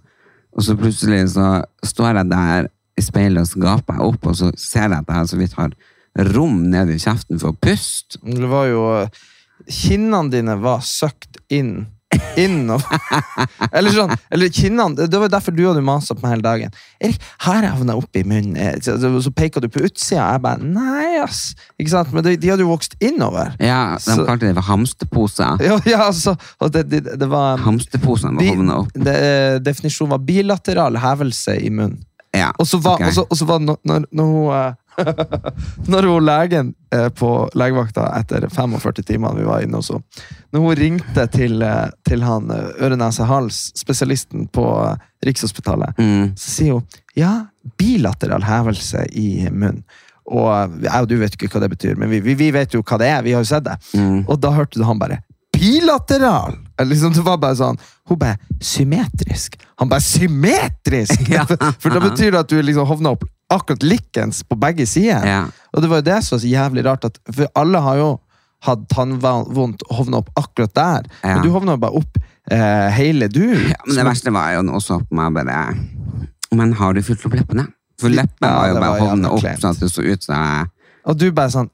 og 0.56 0.66
så 0.66 0.78
plutselig 0.80 1.26
så 1.36 1.60
står 1.86 2.22
jeg 2.22 2.32
der 2.32 2.72
i 2.96 3.04
speilet 3.04 3.44
og 3.44 3.50
så 3.50 3.60
gaper 3.60 3.98
jeg 3.98 4.10
opp, 4.14 4.30
og 4.30 4.38
så 4.40 4.52
ser 4.60 4.88
jeg 4.88 5.02
at 5.02 5.12
jeg 5.12 5.32
så 5.32 5.40
vidt 5.40 5.58
har 5.58 5.74
rom 6.20 6.64
ned 6.72 6.90
i 6.96 7.00
kjeften 7.02 7.40
for 7.42 7.52
å 7.54 7.60
puste. 7.60 8.20
Det 8.24 8.48
var 8.52 8.68
jo 8.72 8.86
Kinnene 9.72 10.30
dine 10.32 10.56
var 10.60 10.82
søkt 10.84 11.38
inn. 11.50 11.86
Innover. 12.40 13.00
eller 13.76 13.92
sånn, 13.92 14.12
eller 14.32 14.52
kinnene 14.54 15.08
Det 15.10 15.20
var 15.20 15.32
derfor 15.32 15.52
du 15.56 15.64
hadde 15.68 15.82
masa 15.84 16.16
på 16.16 16.24
meg 16.24 16.36
hele 16.36 16.46
dagen. 16.46 16.76
Erik, 17.04 17.18
her 17.44 17.66
havna 17.68 17.96
jeg 17.96 18.04
oppi 18.04 18.22
munnen. 18.28 18.56
Eh, 18.60 18.78
Så, 18.84 19.32
peker 19.36 19.64
du 19.64 19.68
på 19.72 19.82
utsida. 19.88 20.28
Jeg 20.36 20.44
bare 20.46 20.62
Nei, 20.64 21.18
ass. 21.24 21.42
Ikke 21.82 21.92
sant? 21.92 22.14
Men 22.16 22.24
de, 22.28 22.36
de 22.40 22.52
hadde 22.54 22.64
jo 22.64 22.70
vokst 22.72 22.96
innover. 23.04 23.56
Ja, 23.64 23.96
de 23.98 24.04
Så- 24.06 24.28
kalte 24.28 24.48
det 24.48 24.56
for 24.60 24.68
hamsterposer. 24.70 25.60
Ja, 25.68 25.80
ja 25.90 26.02
altså. 26.08 26.36
Det, 26.72 26.86
det, 26.92 27.04
det 27.20 27.28
var 27.32 27.60
Hamsterposene 27.66 28.38
var 28.40 28.52
havna 28.54 28.80
opp. 28.84 28.94
det, 28.96 29.16
eh, 29.16 29.58
Definisjonen 29.66 30.14
var 30.16 30.24
bilateral 30.28 31.00
hevelse 31.04 31.58
i 31.64 31.72
munnen. 31.74 32.04
Ja, 32.36 32.52
Og 32.60 32.68
så 32.68 32.78
var, 32.84 33.00
okay. 33.00 33.08
og 33.08 33.14
så- 33.16 33.28
og 33.32 33.38
så 33.40 33.46
var 33.48 33.60
når, 33.64 33.78
når, 33.88 34.08
når 34.12 34.32
hun 34.36 34.56
eh, 34.56 34.74
Når 35.92 36.08
hun 36.10 36.26
legen 36.26 36.74
på 37.20 37.30
legevakta 37.58 38.06
etter 38.20 38.48
45 38.50 39.04
timer 39.04 39.36
vi 39.36 39.44
var 39.48 39.66
inne 39.66 39.82
hos 39.82 39.92
Når 39.92 40.64
hun 40.64 40.76
ringte 40.80 41.28
til, 41.34 41.62
eh, 41.62 41.90
til 42.08 42.24
han 42.24 42.50
eh, 42.52 42.72
øre-nese-hals, 42.86 43.72
spesialisten 43.76 44.48
på 44.48 44.66
eh, 44.86 44.96
Rikshospitalet, 45.26 45.98
Mm. 46.00 46.34
så 46.38 46.50
sier 46.58 46.74
hun 46.78 46.86
ja, 47.16 47.34
bilateral 47.80 48.44
hevelse 48.44 49.06
i 49.16 49.48
munnen. 49.52 49.84
Og 50.26 50.82
jeg 50.82 51.02
og 51.02 51.08
du 51.08 51.16
vet 51.22 51.36
ikke 51.38 51.48
hva 51.54 51.62
det 51.62 51.70
betyr, 51.76 51.96
men 52.02 52.10
vi, 52.10 52.20
vi, 52.26 52.34
vi 52.36 52.50
vet 52.52 52.74
jo 52.74 52.82
hva 52.82 52.98
det 52.98 53.08
er. 53.12 53.22
Vi 53.24 53.34
har 53.36 53.44
jo 53.44 53.50
sett 53.52 53.64
det. 53.68 53.76
Mm. 53.94 54.24
Og 54.26 54.40
da 54.42 54.52
hørte 54.56 54.80
du 54.80 54.86
han 54.88 55.00
bare 55.00 55.22
Bilateral! 55.56 56.58
Eller 56.80 56.90
Liksom, 56.92 57.14
det 57.16 57.24
var 57.24 57.38
bare 57.40 57.56
sånn 57.56 57.78
Hun 58.10 58.18
bare 58.20 58.36
symmetrisk. 58.60 59.56
Han 59.80 59.90
bare 59.92 60.04
symmetrisk! 60.04 61.22
Ja. 61.36 61.46
for 61.82 61.94
da 61.94 62.02
betyr 62.04 62.34
det 62.36 62.42
at 62.44 62.52
du 62.52 62.60
liksom 62.62 62.88
hovna 62.90 63.14
opp 63.16 63.24
akkurat 63.56 63.84
likens 63.86 64.44
på 64.48 64.58
begge 64.60 64.88
sider. 64.90 65.26
Ja. 65.28 65.42
Og 65.74 65.84
det 65.84 65.90
var 65.92 66.02
jo 66.02 66.08
det 66.10 66.20
som 66.26 66.36
var 66.36 66.44
så 66.44 66.52
jævlig 66.52 66.86
rart, 66.88 67.08
at, 67.08 67.20
for 67.32 67.52
alle 67.60 67.82
har 67.84 68.00
jo 68.00 68.10
hatt 68.66 68.86
tannvondt 68.92 69.84
og 69.88 69.98
hovna 70.00 70.22
opp 70.22 70.32
akkurat 70.40 70.74
der. 70.76 71.10
Ja. 71.22 71.36
Men 71.36 71.44
du 71.46 71.52
hovna 71.54 71.78
bare 71.82 72.02
opp 72.02 72.20
eh, 72.52 72.88
hele 72.98 73.30
du. 73.32 73.44
Ja, 73.54 73.80
men 73.86 74.00
det 74.00 74.08
verste 74.08 74.34
var 74.36 74.54
jo 74.56 74.66
også 74.78 75.02
på 75.06 75.18
meg 75.20 75.36
bare 75.38 75.60
Men 76.56 76.74
har 76.80 76.96
du 76.96 77.02
fylt 77.06 77.26
opp 77.28 77.36
leppene? 77.38 77.68
For 78.02 78.12
leppene 78.12 78.52
var 78.52 78.72
jo 78.72 78.80
bare 78.80 79.04
hovna 79.04 79.36
opp 79.36 79.46
sånn 79.62 79.76
at 79.76 79.84
det 79.84 79.92
så 79.92 80.04
ut 80.04 80.26
som 80.26 80.36
jeg 80.36 80.66
Og 81.08 81.20
du 81.20 81.30
bare 81.36 81.54
sånn 81.54 81.70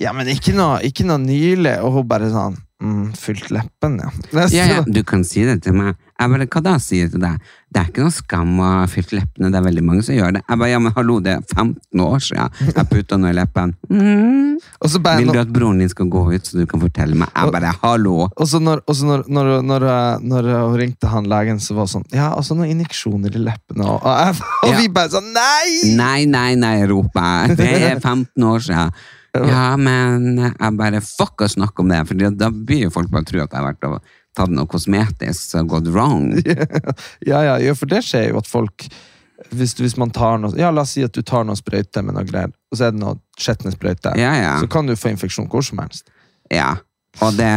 Ja, 0.00 0.14
men 0.16 0.30
ikke 0.32 0.54
noe, 0.56 0.80
ikke 0.86 1.06
noe 1.06 1.20
nylig. 1.22 1.76
Og 1.84 1.98
hun 1.98 2.08
bare 2.10 2.30
sånn 2.32 2.56
mm, 2.84 3.04
Fylt 3.18 3.50
leppen, 3.54 3.98
ja. 4.02 4.10
Ja, 4.52 4.66
ja, 4.68 4.80
du 4.86 5.02
kan 5.06 5.24
si 5.26 5.44
det 5.46 5.62
til 5.64 5.76
meg. 5.76 5.96
Jeg 6.14 6.30
bare, 6.30 6.46
Hva 6.46 6.60
da, 6.62 6.74
sier 6.78 7.04
jeg 7.04 7.12
til 7.14 7.22
deg? 7.24 7.46
Det 7.74 7.80
er 7.80 7.88
ikke 7.90 8.04
noe 8.04 8.14
skam 8.14 8.50
å 8.62 8.66
ha 8.68 8.82
fylt 8.86 9.10
leppene, 9.16 9.48
det 9.50 9.58
er 9.58 9.64
veldig 9.64 9.82
mange 9.82 10.04
som 10.06 10.14
gjør 10.14 10.36
det. 10.36 10.44
Jeg 10.44 10.60
bare, 10.60 10.70
ja, 10.70 10.78
men 10.82 10.94
hallo, 10.94 11.16
det 11.24 11.32
er 11.32 11.40
15 11.42 12.02
år 12.04 12.22
siden 12.22 12.68
jeg 12.68 12.86
putta 12.92 13.18
noe 13.18 13.32
i 13.32 13.34
leppen. 13.34 13.72
Mm. 13.90 14.60
Og 14.78 14.92
så 14.92 15.00
bare 15.02 15.24
Vil 15.24 15.32
du 15.34 15.40
at 15.42 15.50
broren 15.56 15.82
din 15.82 15.90
skal 15.90 16.06
gå 16.12 16.22
ut, 16.30 16.46
så 16.46 16.60
du 16.60 16.68
kan 16.70 16.84
fortelle 16.84 17.18
meg? 17.18 17.32
Jeg 17.34 17.56
bare, 17.56 17.74
hallo. 17.82 18.28
Og 18.30 18.50
så 18.50 18.62
når, 18.62 18.84
og 18.86 18.98
så 18.98 19.08
når, 19.10 19.26
når, 19.26 19.50
når, 19.66 19.88
når 20.22 20.50
hun 20.52 20.78
ringte 20.84 21.10
han 21.10 21.26
legen, 21.30 21.58
så 21.58 21.74
var 21.74 21.90
det 21.90 21.96
sånn 21.96 22.06
Ja, 22.14 22.30
altså 22.30 22.54
noen 22.54 22.76
injeksjoner 22.76 23.34
i 23.34 23.42
leppene. 23.48 23.82
Og, 23.82 23.98
og, 23.98 24.14
jeg, 24.22 24.38
og 24.68 24.78
vi 24.78 24.88
bare 24.94 25.14
sånn 25.16 25.34
Nei! 25.34 25.96
Nei, 25.98 26.20
nei, 26.30 26.54
nei, 26.60 26.76
roper 26.86 27.26
jeg. 27.26 27.58
Det 27.58 27.70
er 27.74 27.98
15 27.98 28.50
år 28.54 28.66
siden. 28.70 28.94
Ja, 29.34 29.74
men 29.80 30.36
jeg 30.38 30.76
bare 30.78 31.00
fuck 31.02 31.42
å 31.42 31.50
snakke 31.50 31.82
om 31.82 31.90
det, 31.90 32.04
for 32.06 32.36
da 32.38 32.50
blir 32.54 32.86
jo 32.86 32.92
folk 32.94 33.10
bare 33.10 33.26
tro 33.26 33.42
at 33.42 33.50
jeg 33.50 33.58
har 33.58 33.66
vært 33.72 33.88
og 33.88 34.14
tatt 34.34 34.52
noe 34.54 34.70
kosmetisk 34.70 35.56
og 35.60 35.74
gått 35.76 35.90
wrong. 35.94 36.30
Ja, 37.30 37.40
ja, 37.46 37.58
ja, 37.62 37.74
for 37.78 37.90
det 37.90 38.04
skjer 38.06 38.30
jo 38.32 38.40
at 38.42 38.50
folk 38.50 38.86
hvis, 39.54 39.74
hvis 39.80 39.96
man 39.98 40.12
tar 40.14 40.38
noe 40.40 40.54
Ja, 40.58 40.70
la 40.70 40.84
oss 40.84 40.94
si 40.94 41.02
at 41.04 41.14
du 41.14 41.22
tar 41.26 41.44
noe 41.46 41.58
sprøyte 41.58 42.04
med 42.04 42.16
noe 42.16 42.26
greier, 42.26 42.52
og 42.70 42.78
så 42.78 42.88
er 42.88 42.94
det 42.94 43.02
noe 43.02 43.18
skjetne 43.40 43.72
sprøyte. 43.74 44.14
Ja, 44.20 44.34
ja. 44.38 44.52
Så 44.62 44.70
kan 44.70 44.86
du 44.86 44.94
få 44.98 45.10
infeksjon 45.10 45.48
hvor 45.50 45.64
som 45.66 45.82
helst. 45.82 46.06
Ja. 46.52 46.76
Og 47.22 47.36
det, 47.38 47.50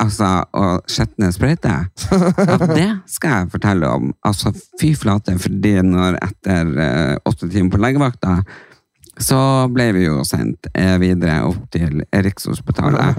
altså, 0.00 0.28
og 0.56 0.86
skjetne 0.88 1.28
sprøyter, 1.34 1.88
ja, 1.92 2.54
det 2.70 2.86
skal 3.12 3.34
jeg 3.34 3.50
fortelle 3.52 3.90
om. 3.92 4.14
Altså, 4.24 4.52
fy 4.80 4.94
flate, 4.96 5.36
fordi 5.40 5.74
når 5.84 6.16
etter 6.24 6.70
eh, 6.86 7.16
åtte 7.28 7.50
timer 7.52 7.74
på 7.74 7.82
legevakta, 7.84 8.38
så 9.20 9.38
ble 9.70 9.92
vi 9.94 10.04
jo 10.08 10.22
sendt 10.26 10.66
eh, 10.74 10.96
videre 10.98 11.44
opp 11.46 11.68
til 11.74 12.02
Rikshospitalet. 12.12 13.18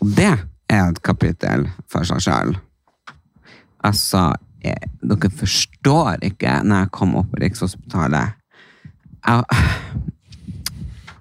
Og 0.00 0.10
det 0.16 0.30
er 0.70 0.88
et 0.90 1.00
kapittel 1.04 1.66
for 1.90 2.06
seg 2.08 2.20
selv. 2.24 2.56
Altså, 3.84 4.30
jeg, 4.64 4.76
dere 5.02 5.30
forstår 5.36 6.22
ikke 6.30 6.60
når 6.64 6.84
jeg 6.86 6.92
kom 6.96 7.16
opp 7.20 7.30
på 7.34 7.42
Rikshospitalet. 7.42 8.36
Jeg, 9.24 9.44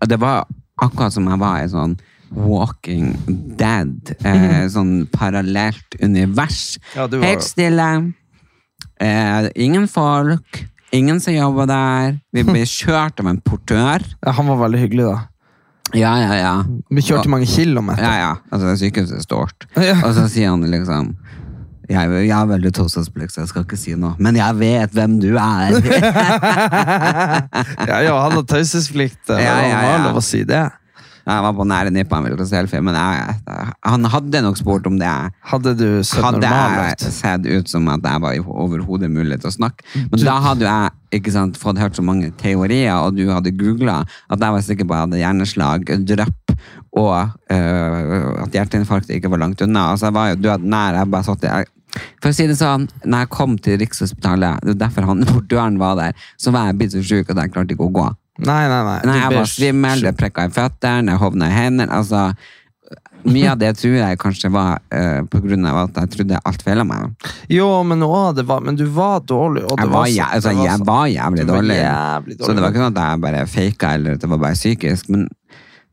det 0.10 0.20
var 0.22 0.46
akkurat 0.84 1.14
som 1.16 1.28
jeg 1.32 1.40
var 1.42 1.62
i 1.64 1.70
sånn 1.72 1.98
Walking 2.34 3.12
Dead. 3.60 4.14
Eh, 4.26 4.64
sånn 4.74 5.06
parallelt 5.14 5.98
univers. 6.02 6.78
Ja, 6.96 7.06
var- 7.08 7.24
Helt 7.28 7.44
stille. 7.46 7.90
Eh, 9.00 9.50
ingen 9.56 9.88
folk. 9.88 10.64
Ingen 10.94 11.20
som 11.24 11.34
jobber 11.34 11.66
der. 11.70 12.18
Vi 12.36 12.44
ble 12.50 12.64
kjørt 12.70 13.20
av 13.24 13.30
en 13.32 13.40
portør. 13.42 14.04
Ja, 14.22 14.34
han 14.38 14.50
var 14.52 14.60
veldig 14.68 14.82
hyggelig, 14.86 15.08
da. 15.10 15.20
Ja, 15.94 16.14
ja, 16.22 16.34
ja. 16.40 16.54
Vi 16.90 17.04
kjørte 17.06 17.30
mange 17.30 17.46
kilometer. 17.50 18.02
Ja, 18.02 18.14
ja. 18.18 18.34
Altså, 18.54 18.74
sykehuset 18.82 19.20
er 19.20 19.26
stort. 19.26 19.68
Ja. 19.90 19.98
Og 20.06 20.14
så 20.18 20.28
sier 20.32 20.54
han 20.54 20.64
liksom 20.70 21.16
jeg, 21.92 22.08
jeg 22.24 22.32
er 22.32 22.46
veldig 22.48 22.70
taushetsplikt, 22.78 23.34
så 23.36 23.42
jeg 23.42 23.50
skal 23.52 23.66
ikke 23.66 23.78
si 23.78 23.92
noe. 24.00 24.14
Men 24.24 24.38
jeg 24.40 24.56
vet 24.56 24.94
hvem 24.96 25.18
du 25.20 25.34
er! 25.36 25.76
Ja, 27.90 27.98
ja, 28.06 28.14
han 28.24 28.38
har 28.38 28.46
taushetsplikt. 28.48 29.20
Ja, 29.28 29.38
Ja, 29.42 29.58
ja, 29.68 29.76
Han 29.82 29.90
har 29.92 30.06
lov 30.08 30.22
å 30.22 30.24
si 30.24 30.46
det. 30.48 30.62
Jeg 31.24 31.44
var 31.46 31.54
på 31.56 31.64
nære 31.68 31.92
nippet 31.96 32.18
han 32.18 32.26
ville 32.28 32.38
ta 32.40 32.46
selfie, 32.50 32.82
men 32.84 32.98
jeg, 33.00 33.36
han 33.88 34.08
hadde 34.12 34.42
nok 34.44 34.58
spurt 34.60 34.88
om 34.90 34.98
det. 35.00 35.12
Hadde 35.54 35.72
du 35.80 35.88
sett 36.04 36.26
Hadde 36.26 36.42
normal 36.44 36.90
jeg 36.90 37.14
sett 37.16 37.48
ut 37.48 37.70
som 37.72 37.88
at 37.94 38.04
jeg 38.04 38.24
var 38.26 38.50
overhodet 38.52 39.08
mulig 39.12 39.38
til 39.40 39.48
å 39.48 39.54
snakke. 39.56 39.88
Men 40.02 40.26
da 40.26 40.36
hadde 40.44 40.68
jeg 40.68 41.22
ikke 41.22 41.32
sant, 41.32 41.60
fått 41.62 41.80
hørt 41.80 41.96
så 41.96 42.04
mange 42.04 42.34
teorier, 42.42 42.98
og 42.98 43.16
du 43.16 43.24
hadde 43.32 43.54
googla 43.56 44.02
at 44.04 44.36
jeg 44.44 44.58
var 44.58 44.66
sikker 44.68 44.90
på 44.90 44.96
at 44.96 45.00
jeg 45.00 45.08
hadde 45.08 45.22
hjerneslag, 45.22 45.94
drypp, 46.12 46.56
og 47.00 47.16
øh, 47.56 48.44
at 48.44 48.58
hjerteinfarktet 48.58 49.16
ikke 49.16 49.32
var 49.32 49.46
langt 49.46 49.64
unna. 49.64 49.94
Altså, 49.94 50.10
jeg 50.10 50.18
var 50.18 50.34
jo 50.34 50.42
død 50.44 50.68
nær. 50.76 51.00
Jeg 51.00 51.12
bare 51.14 51.28
satt 51.30 51.48
jeg, 51.48 51.70
For 52.20 52.32
å 52.32 52.36
si 52.36 52.50
det 52.50 52.58
sånn, 52.60 52.90
når 53.06 53.24
jeg 53.24 53.32
kom 53.32 53.56
til 53.62 53.80
Rikshospitalet, 53.80 54.60
det 54.66 54.76
var 54.76 54.82
derfor 54.88 55.08
han 55.14 55.24
døren 55.52 55.80
var 55.80 55.96
der, 56.02 56.28
så 56.42 56.52
var 56.52 56.68
jeg 56.68 56.82
blitt 56.82 56.98
så 56.98 57.06
sjuk 57.06 57.32
at 57.32 57.40
jeg 57.46 57.56
klarte 57.56 57.78
ikke 57.78 57.88
å 57.88 57.96
gå. 57.96 58.10
Nei, 58.42 58.64
nei, 58.68 58.82
nei. 58.88 59.00
Nei, 59.06 59.20
jeg 59.22 59.38
var 59.38 59.50
svimmel, 59.52 60.02
det 60.08 60.16
prekka 60.18 60.48
i 60.48 60.54
føttene, 60.54 61.14
jeg 61.14 61.22
hovna 61.22 61.50
i 61.52 61.54
hendene. 61.54 61.94
Altså, 61.94 62.32
mye 63.24 63.52
av 63.54 63.60
det 63.62 63.70
tror 63.80 63.94
jeg 63.96 64.18
kanskje 64.20 64.50
var 64.52 64.82
uh, 64.92 65.22
på 65.32 65.40
grunn 65.46 65.68
av 65.70 65.78
at 65.84 66.00
jeg 66.02 66.12
trodde 66.16 66.40
alt 66.50 66.66
feila 66.66 66.84
meg. 66.88 67.14
Jo, 67.54 67.68
men, 67.88 68.02
å, 68.04 68.24
det 68.36 68.44
var, 68.50 68.66
men 68.66 68.76
du 68.80 68.84
var 68.92 69.22
dårlig. 69.30 69.64
Jeg 69.70 69.88
var, 69.94 70.10
så- 70.10 70.28
altså, 70.34 70.56
var 70.58 70.66
jeg 70.66 70.88
var 70.90 71.06
jævlig 71.14 71.46
dårlig. 71.48 71.78
jævlig 71.78 72.36
dårlig. 72.40 72.48
Så 72.50 72.58
det 72.58 72.66
var 72.66 72.74
ikke 72.74 72.84
sånn 72.84 72.98
at 72.98 73.04
jeg 73.06 73.24
bare 73.28 73.46
faka 73.54 73.94
eller 74.00 74.18
at 74.18 74.26
det 74.26 74.30
var 74.34 74.44
bare 74.48 74.60
psykisk. 74.60 75.10
Men, 75.14 75.28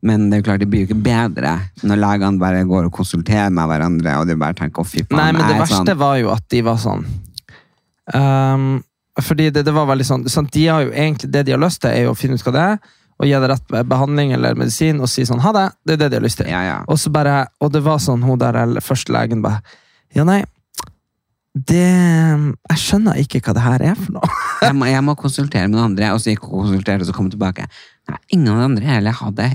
men 0.01 0.27
det 0.29 0.35
er 0.35 0.41
jo 0.41 0.49
klart, 0.49 0.59
det 0.65 0.69
blir 0.73 0.83
jo 0.83 0.89
ikke 0.89 1.03
bedre 1.05 1.55
når 1.85 2.01
legene 2.03 2.41
bare 2.41 2.65
går 2.67 2.89
og 2.89 2.95
konsulterer 2.99 3.53
med 3.53 3.69
hverandre, 3.69 4.17
og 4.17 4.27
de 4.27 4.35
bare 4.41 4.57
tenker 4.57 4.81
å 4.81 4.87
fy 4.89 5.05
faen. 5.05 5.19
Nei, 5.21 5.31
men 5.37 5.45
det 5.45 5.55
er 5.55 5.61
verste 5.61 5.83
sånn, 5.85 5.97
var 6.01 6.17
jo 6.19 6.33
at 6.33 6.47
de 6.49 6.61
var 6.65 6.81
sånn 6.81 7.05
ehm, 8.17 8.71
Fordi 9.19 9.49
det, 9.51 9.65
det 9.67 9.73
var 9.75 9.89
veldig 9.89 10.05
sånn, 10.07 10.21
sånn 10.31 10.45
De 10.53 10.61
har 10.71 10.85
jo 10.85 10.91
egentlig 10.93 11.27
Det 11.33 11.41
de 11.43 11.51
har 11.51 11.59
lyst 11.59 11.81
til, 11.83 11.91
er 11.91 12.05
jo 12.05 12.13
å 12.13 12.15
finne 12.15 12.37
ut 12.39 12.43
hva 12.47 12.53
det 12.55 12.61
er, 12.63 12.77
og 13.19 13.27
gi 13.27 13.33
det 13.43 13.49
rett 13.51 13.73
behandling 13.91 14.31
eller 14.37 14.55
medisin, 14.55 15.01
og 15.03 15.09
si 15.11 15.25
sånn 15.27 15.41
ha 15.43 15.51
det. 15.53 15.65
Det 15.85 15.93
er 15.93 15.99
det 16.05 16.07
de 16.13 16.17
har 16.17 16.23
lyst 16.25 16.39
til. 16.39 16.47
Ja, 16.49 16.61
ja. 16.65 16.77
Og 16.89 16.97
så 16.97 17.11
bare, 17.13 17.35
og 17.61 17.69
det 17.75 17.83
var 17.85 17.99
sånn, 18.01 18.23
hun 18.25 18.39
der 18.41 18.55
eller 18.63 18.81
første 18.81 19.13
legen 19.13 19.43
bare 19.43 19.59
Ja, 20.15 20.23
nei 20.27 20.41
det 21.51 21.81
Jeg 21.83 22.79
skjønner 22.79 23.17
ikke 23.19 23.41
hva 23.43 23.53
det 23.57 23.63
her 23.65 23.83
er 23.91 23.97
for 23.99 24.15
noe. 24.15 24.29
Jeg 24.65 24.75
må, 24.77 24.85
jeg 24.87 25.01
må 25.03 25.15
konsultere 25.19 25.65
med 25.67 25.75
noen 25.75 25.89
andre, 25.89 26.13
og 26.15 26.21
så 26.23 26.31
gikk 26.31 26.45
hun 26.45 26.61
og 26.61 26.67
konsulterte, 26.69 27.01
og 27.03 27.09
så 27.09 27.15
kom 27.17 27.25
hun 27.27 27.33
tilbake. 27.33 27.65
Nei, 28.07 28.19
ingen 28.37 28.51
av 28.53 28.59
de 28.61 28.65
andre 28.69 28.85
heller 28.93 29.17
hadde 29.19 29.49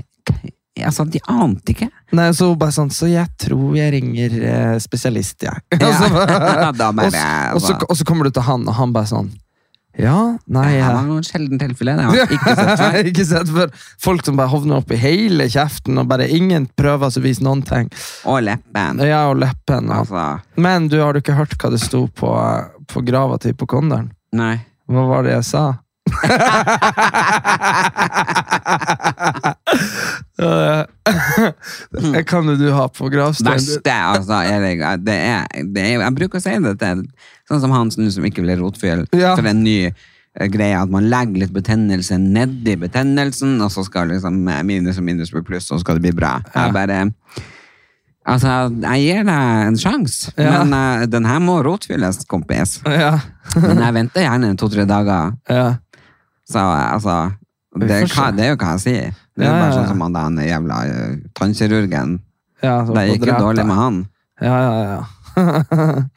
Altså, 0.77 1.07
de 1.09 1.17
ante 1.31 1.73
ikke. 1.73 1.87
Nei, 2.13 2.27
så 2.37 2.51
bare 2.59 2.69
sånn 2.75 2.91
Så 2.93 3.07
jeg 3.09 3.25
tror 3.41 3.71
jeg 3.79 3.89
ringer 3.95 4.35
eh, 4.45 4.75
spesialist, 4.83 5.41
jeg. 5.47 5.63
Ja. 5.73 5.89
Så- 5.97 6.11
og, 6.11 7.09
så- 7.09 7.23
og, 7.55 7.61
så, 7.63 7.77
og 7.87 7.97
så 7.97 8.05
kommer 8.05 8.27
du 8.29 8.35
til 8.35 8.45
han, 8.45 8.67
og 8.69 8.77
han 8.77 8.93
bare 8.93 9.09
sånn 9.09 9.31
Ja, 9.97 10.37
nei 10.53 10.63
Det 10.67 10.75
jeg, 10.77 10.93
var 10.93 11.05
noen 11.07 11.23
sjelden 11.25 11.57
tilfelle. 11.61 11.95
Det 11.97 12.05
har 12.05 12.17
jeg 12.19 12.37
ikke 12.37 12.53
sett 12.59 12.79
før. 12.81 12.97
ikke 13.11 13.25
sett 13.31 13.51
før. 13.55 13.71
Folk 14.05 14.25
som 14.27 14.37
bare 14.37 14.51
hovner 14.53 14.77
opp 14.81 14.91
i 14.93 14.99
hele 15.01 15.47
kjeften, 15.49 15.97
og 15.97 16.07
bare 16.11 16.27
ingen 16.29 16.67
prøver 16.77 17.09
å 17.09 17.23
vise 17.23 17.41
noen 17.45 17.63
ting. 17.65 17.89
Og 18.29 18.43
leppen. 18.45 19.01
Ja, 19.07 19.23
og 19.31 19.39
leppen. 19.41 19.89
Ja. 19.89 20.03
Altså, 20.03 20.27
Men 20.61 20.85
du, 20.93 20.99
har 21.01 21.13
du 21.17 21.21
ikke 21.23 21.37
hørt 21.39 21.57
hva 21.57 21.71
det 21.73 21.81
sto 21.81 22.05
på, 22.13 22.29
på 22.93 23.03
grava 23.09 23.39
til 23.41 23.55
hypokonderen? 23.55 24.11
nei. 24.37 24.55
Hva 24.87 25.01
var 25.03 25.25
det 25.25 25.33
jeg 25.33 25.43
sa? 25.49 25.61
Det 32.13 32.23
kan 32.27 32.47
jo 32.49 32.55
du 32.59 32.67
ha 32.75 32.85
på 32.93 33.09
gravsteinen. 33.11 33.57
Verste, 33.57 33.93
altså, 33.93 34.33
Erik, 34.47 34.79
det 35.05 35.15
er, 35.17 35.47
det 35.73 35.81
er 35.85 35.91
Jeg 36.03 36.15
bruker 36.19 36.39
å 36.39 36.43
si 36.43 36.53
det 36.63 36.75
til 36.81 36.97
sånn 37.47 37.61
som 37.63 37.73
han 37.75 37.91
som 37.93 38.25
ikke 38.27 38.43
vil 38.45 38.59
rotfyll 38.61 39.05
Ja. 39.15 39.35
for 39.37 39.45
en 39.47 39.63
ny 39.65 39.79
greie 40.53 40.77
at 40.77 40.89
man 40.93 41.07
legger 41.09 41.37
litt 41.45 41.53
betennelse 41.55 42.17
nedi 42.21 42.75
betennelsen, 42.77 43.55
og 43.63 43.71
så 43.73 43.81
skal 43.87 44.11
liksom 44.11 44.43
eh, 44.53 44.59
minus 44.67 44.99
og 45.01 45.05
minus 45.07 45.31
bli 45.33 45.41
pluss, 45.47 45.71
og 45.71 45.79
så 45.79 45.83
skal 45.85 45.95
det 45.97 46.03
bli 46.05 46.13
bra. 46.19 46.33
Jeg 46.53 46.75
bare 46.75 46.99
Altså, 48.27 48.51
jeg 48.83 48.99
gir 49.05 49.23
deg 49.23 49.67
en 49.71 49.77
sjanse, 49.79 50.33
Ja. 50.37 50.59
men 50.65 50.73
uh, 50.75 51.05
den 51.07 51.23
her 51.25 51.39
må 51.39 51.61
rotfylles, 51.63 52.25
kompis. 52.27 52.81
Ja. 52.83 53.13
Men 53.55 53.79
jeg 53.79 53.93
venter 53.95 54.21
gjerne 54.27 54.51
to-tre 54.59 54.83
dager. 54.85 55.31
ja. 55.49 55.69
Så 56.47 56.63
eh, 56.63 56.93
altså 56.93 57.17
det, 57.77 58.01
hva, 58.15 58.29
det 58.33 58.45
er 58.45 58.53
jo 58.53 58.59
hva 58.59 58.75
jeg 58.75 58.83
sier. 58.85 59.15
Det 59.37 59.45
er 59.45 59.51
jo 59.51 59.57
bare 59.61 59.73
sånn 59.75 59.89
som 59.91 60.03
han 60.05 60.17
den 60.17 60.43
jævla 60.47 60.77
eh, 60.89 61.17
tannkirurgen. 61.37 62.19
ja 62.63 62.77
Det 62.89 63.07
gikk 63.11 63.27
jo 63.29 63.41
dårlig 63.47 63.65
med 63.69 63.81
han. 63.81 64.03
Ja, 64.41 64.57
ja, 64.61 64.77
ja. 64.91 65.01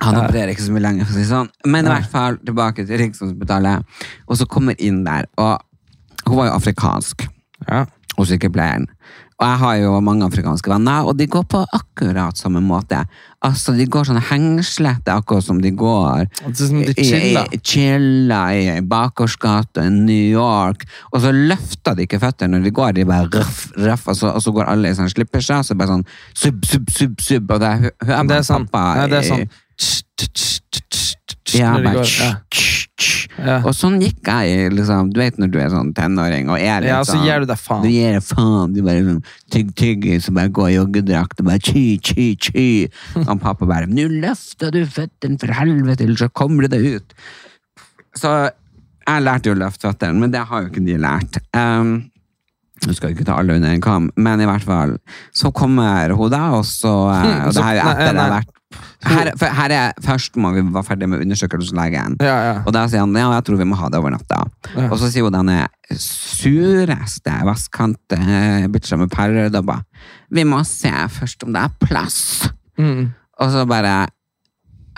Han 0.00 0.16
opererer 0.16 0.54
ikke 0.54 0.64
så 0.64 0.72
mye 0.72 0.80
lenger, 0.80 1.04
for 1.04 1.12
å 1.12 1.20
si 1.20 1.28
sånn. 1.28 1.48
Men 1.68 1.84
i 1.84 1.92
hvert 1.92 2.06
fall 2.08 2.38
tilbake 2.40 2.86
til 2.88 3.02
Rikshospitalet. 3.02 3.98
Og 4.32 4.38
så 4.40 4.46
kommer 4.48 4.78
inn 4.80 5.02
der, 5.04 5.28
og 5.36 5.60
hun 6.24 6.38
var 6.38 6.48
jo 6.48 6.54
afrikansk, 6.56 7.26
ja. 7.66 7.82
og 8.16 8.28
sykepleieren. 8.30 8.86
Og 9.40 9.44
jeg 9.44 9.60
har 9.62 9.76
jo 9.80 9.92
mange 10.04 10.24
afrikanske 10.24 10.72
venner, 10.72 11.04
og 11.08 11.18
de 11.20 11.28
går 11.28 11.44
på 11.52 11.60
akkurat 11.76 12.40
samme 12.40 12.62
måte. 12.64 13.02
Altså, 13.42 13.72
De 13.72 13.86
går 13.88 14.04
sånn 14.04 14.20
hengslete, 14.20 15.08
akkurat 15.14 15.42
som 15.46 15.60
de 15.64 15.70
går 15.72 16.26
er 16.26 16.26
som 16.54 16.82
de 16.82 16.92
chiller. 16.92 17.46
i- 17.56 17.60
chiller 17.64 18.50
i, 18.52 18.66
i 18.76 18.80
Bakersgata 18.84 19.86
i 19.86 19.88
New 19.94 20.26
York. 20.34 20.84
Og 21.14 21.22
så 21.22 21.32
løfter 21.32 21.96
de 21.96 22.04
ikke 22.04 22.20
føttene 22.20 22.58
når 22.58 22.64
de 22.68 22.70
går, 22.76 22.92
de 22.98 23.04
bare 23.08 23.30
røff, 23.32 23.72
røff, 23.80 24.08
og 24.12 24.16
så, 24.16 24.34
og 24.34 24.42
så 24.44 24.52
går 24.52 24.68
alle 24.68 24.90
i 24.92 24.98
sånn 24.98 25.08
slipperseg, 25.08 25.64
så 25.64 25.74
bare 25.74 25.88
sånn 25.94 26.04
sub, 26.34 26.60
sub, 26.68 26.90
sub, 26.92 27.16
sub, 27.20 27.50
og 27.50 27.60
det 27.64 27.72
hører 27.78 27.92
Det 28.04 28.16
man 28.26 28.36
er 28.36 28.42
sånn, 28.42 28.68
pappa 28.68 28.84
ja, 29.00 29.06
det 29.06 29.22
er 29.24 29.28
sånn 29.32 29.48
Tss, 29.80 30.02
tss, 30.20 30.60
tss, 30.90 31.16
ja, 31.56 31.72
når 31.72 31.80
de 31.80 31.88
bare 31.88 32.02
går. 32.02 32.14
Ja. 32.20 32.34
Ja. 33.40 33.60
Og 33.64 33.72
sånn 33.76 33.96
gikk 34.02 34.28
jeg 34.28 34.72
liksom, 34.74 35.10
du 35.14 35.20
vet 35.22 35.38
når 35.40 35.52
du 35.52 35.58
er 35.62 35.70
sånn 35.72 35.92
tenåring 35.96 36.50
og 36.52 36.60
er 36.60 36.82
litt 36.84 36.90
Ja, 36.90 37.00
så 37.06 37.14
sånn 37.14 37.24
gir 37.24 37.40
du 37.40 37.48
deg 37.48 37.60
faen. 37.60 37.84
Du 37.84 37.88
gir 37.88 38.16
deg 38.18 38.26
faen, 38.26 38.74
du 38.74 38.82
bare 38.84 39.04
sånn 39.06 39.22
tygg 39.54 39.72
tygg, 39.80 40.06
så 40.24 40.34
bare 40.36 40.52
går 40.60 40.68
i 40.68 40.76
joggedrakt 40.76 41.40
og 41.40 41.48
bare 41.48 41.62
tji, 41.64 41.84
tji, 42.04 42.26
tji. 42.36 42.66
Og 43.30 43.40
pappa 43.40 43.68
bare 43.68 43.88
'Nå 43.90 44.08
løfter 44.20 44.74
du 44.74 44.82
føttene 44.84 45.40
for 45.40 45.56
helvete, 45.56 46.04
eller 46.04 46.20
så 46.20 46.28
kommer 46.28 46.66
det 46.66 46.76
deg 46.76 47.00
ut'. 47.00 47.16
Så 48.20 48.30
jeg 48.50 49.24
lærte 49.24 49.50
jo 49.50 49.56
å 49.56 49.62
løfte 49.64 49.88
føttene, 49.88 50.20
men 50.20 50.34
det 50.34 50.44
har 50.46 50.64
jo 50.64 50.70
ikke 50.70 50.84
de 50.84 51.00
lært. 51.00 51.40
Um, 51.56 52.10
nå 52.84 52.94
skal 52.96 53.10
jeg 53.10 53.18
ikke 53.18 53.28
ta 53.28 53.40
alle 53.40 53.56
under 53.58 53.72
en 53.72 53.84
kam, 53.84 54.08
men 54.16 54.40
i 54.40 54.48
hvert 54.48 54.64
fall 54.64 54.96
så 55.36 55.50
kommer 55.52 56.12
hun 56.16 56.32
da, 56.32 56.46
og 56.56 56.64
så 56.68 56.94
eh, 57.12 57.44
Og 57.48 57.56
det 57.56 57.64
her 57.64 57.76
er 57.76 57.84
Nei, 57.84 57.92
etter 57.92 58.16
det 58.16 58.24
har 58.24 58.34
vært 58.38 58.59
her, 59.02 59.30
for 59.40 59.56
her 59.56 59.74
er 59.74 60.04
først 60.04 60.36
må 60.40 60.52
vi 60.54 60.62
være 60.62 60.86
ferdig 60.86 61.08
med 61.10 61.24
undersøkelse 61.24 61.70
hos 61.70 61.76
legen. 61.76 62.16
Ja, 62.22 62.36
ja. 62.46 62.54
Og 62.64 62.74
da 62.76 62.84
sier 62.90 63.02
han 63.04 63.16
ja, 63.16 63.30
jeg 63.36 63.46
tror 63.48 63.60
vi 63.60 63.68
må 63.68 63.78
ha 63.80 63.90
det 63.90 64.00
over 64.00 64.14
natta. 64.14 64.44
Og 64.88 64.96
så 65.00 65.10
sier 65.10 65.26
hun 65.26 65.34
denne 65.34 65.64
sureste 65.90 67.34
vestkant-bitcha 67.48 69.00
med 69.00 69.10
pæredobber 69.10 69.82
Vi 70.30 70.44
må 70.46 70.62
se 70.68 70.92
først 71.16 71.42
om 71.46 71.56
det 71.56 71.66
er 71.66 71.76
plass. 71.82 72.22
Mm. 72.78 73.10
Og 73.40 73.52
så 73.52 73.66
bare 73.68 74.06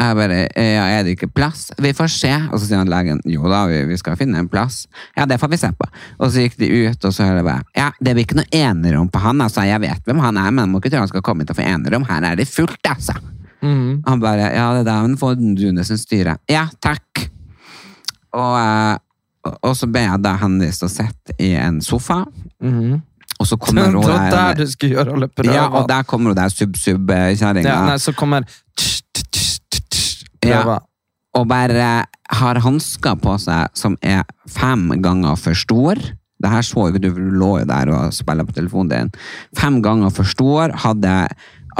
jeg 0.02 0.16
bare, 0.16 0.36
ja, 0.56 0.84
er 0.88 1.04
det 1.04 1.14
ikke 1.14 1.28
plass? 1.30 1.68
Vi 1.78 1.92
får 1.94 2.08
se. 2.10 2.30
Og 2.50 2.58
så 2.58 2.66
sier 2.66 2.80
han 2.80 2.90
legen, 2.90 3.20
jo 3.28 3.44
da, 3.50 3.64
vi, 3.70 3.82
vi 3.90 3.98
skal 4.00 4.16
finne 4.18 4.40
en 4.40 4.48
plass. 4.50 4.86
Ja, 5.18 5.26
det 5.28 5.38
får 5.38 5.52
vi 5.52 5.60
se 5.60 5.70
på. 5.78 5.86
Og 6.18 6.32
så 6.32 6.46
gikk 6.46 6.56
de 6.58 6.70
ut, 6.88 7.04
og 7.04 7.14
så 7.14 7.28
hører 7.28 7.42
jeg 7.42 7.46
bare, 7.46 7.66
ja, 7.76 7.90
det 8.00 8.16
blir 8.16 8.26
ikke 8.26 8.40
noe 8.40 8.48
enerom 8.56 9.10
på 9.12 9.22
han, 9.22 9.44
altså. 9.44 9.66
Jeg 9.68 9.82
vet 9.84 10.08
hvem 10.08 10.22
han 10.24 10.40
er, 10.40 10.50
men 10.50 10.64
jeg 10.64 10.72
må 10.72 10.82
ikke 10.82 10.94
tro 10.94 11.04
han 11.04 11.12
skal 11.12 11.24
komme 11.26 11.44
hit 11.44 11.52
og 11.54 11.60
få 11.60 11.68
enerom. 11.68 12.08
Her 12.08 12.32
er 12.32 12.40
det 12.40 12.48
fullt, 12.50 12.80
altså. 12.88 13.14
Mm. 13.62 14.02
Han 14.06 14.20
bare, 14.20 14.48
ja, 14.54 14.72
det 14.74 14.84
der 14.86 15.02
men 15.06 15.16
får 15.16 15.36
Rune 15.38 15.84
styre. 15.84 16.36
Ja, 16.50 16.66
takk. 16.82 17.28
Og, 18.34 18.56
eh, 18.58 18.96
og- 19.62 19.76
så 19.76 19.86
ble 19.90 20.00
jeg 20.02 20.22
da 20.22 20.36
henvist 20.40 20.82
og 20.82 20.90
sett 20.90 21.30
i 21.38 21.52
en 21.54 21.80
sofa, 21.80 22.24
Mm. 22.62 23.02
og 23.40 23.46
så 23.46 23.56
kommer 23.58 23.92
hun 23.92 24.02
der 24.02 24.30
der, 24.30 24.54
du 24.54 24.66
skulle 24.66 24.94
gjøre 24.96 25.12
alle 25.14 25.28
prøver. 25.28 25.54
ja, 25.54 25.68
og 25.68 25.88
der 25.88 26.02
kommer 26.02 26.30
hun 26.30 26.36
der 26.36 26.48
sub-sub-kjerringa. 26.48 27.62
Ja, 27.68 27.86
nei, 27.86 27.96
så 27.98 28.12
kommer 28.14 28.42
Ja. 30.44 30.78
og 31.34 31.46
bare 31.48 32.04
har 32.30 32.54
hansker 32.64 33.14
på 33.22 33.36
seg 33.40 33.68
som 33.78 33.96
er 34.02 34.24
fem 34.48 34.88
ganger 35.02 35.36
for 35.38 35.54
stor. 35.54 35.94
Det 36.42 36.50
her 36.50 36.62
så 36.66 36.88
jo 36.90 36.98
du, 36.98 37.10
du 37.14 37.30
lå 37.38 37.60
jo 37.60 37.64
der 37.68 37.90
og 37.94 38.12
spiller 38.12 38.44
på 38.44 38.52
telefonen 38.56 38.88
din. 38.90 39.10
Fem 39.56 39.80
ganger 39.84 40.10
for 40.10 40.24
stor, 40.24 40.72
hadde 40.74 41.28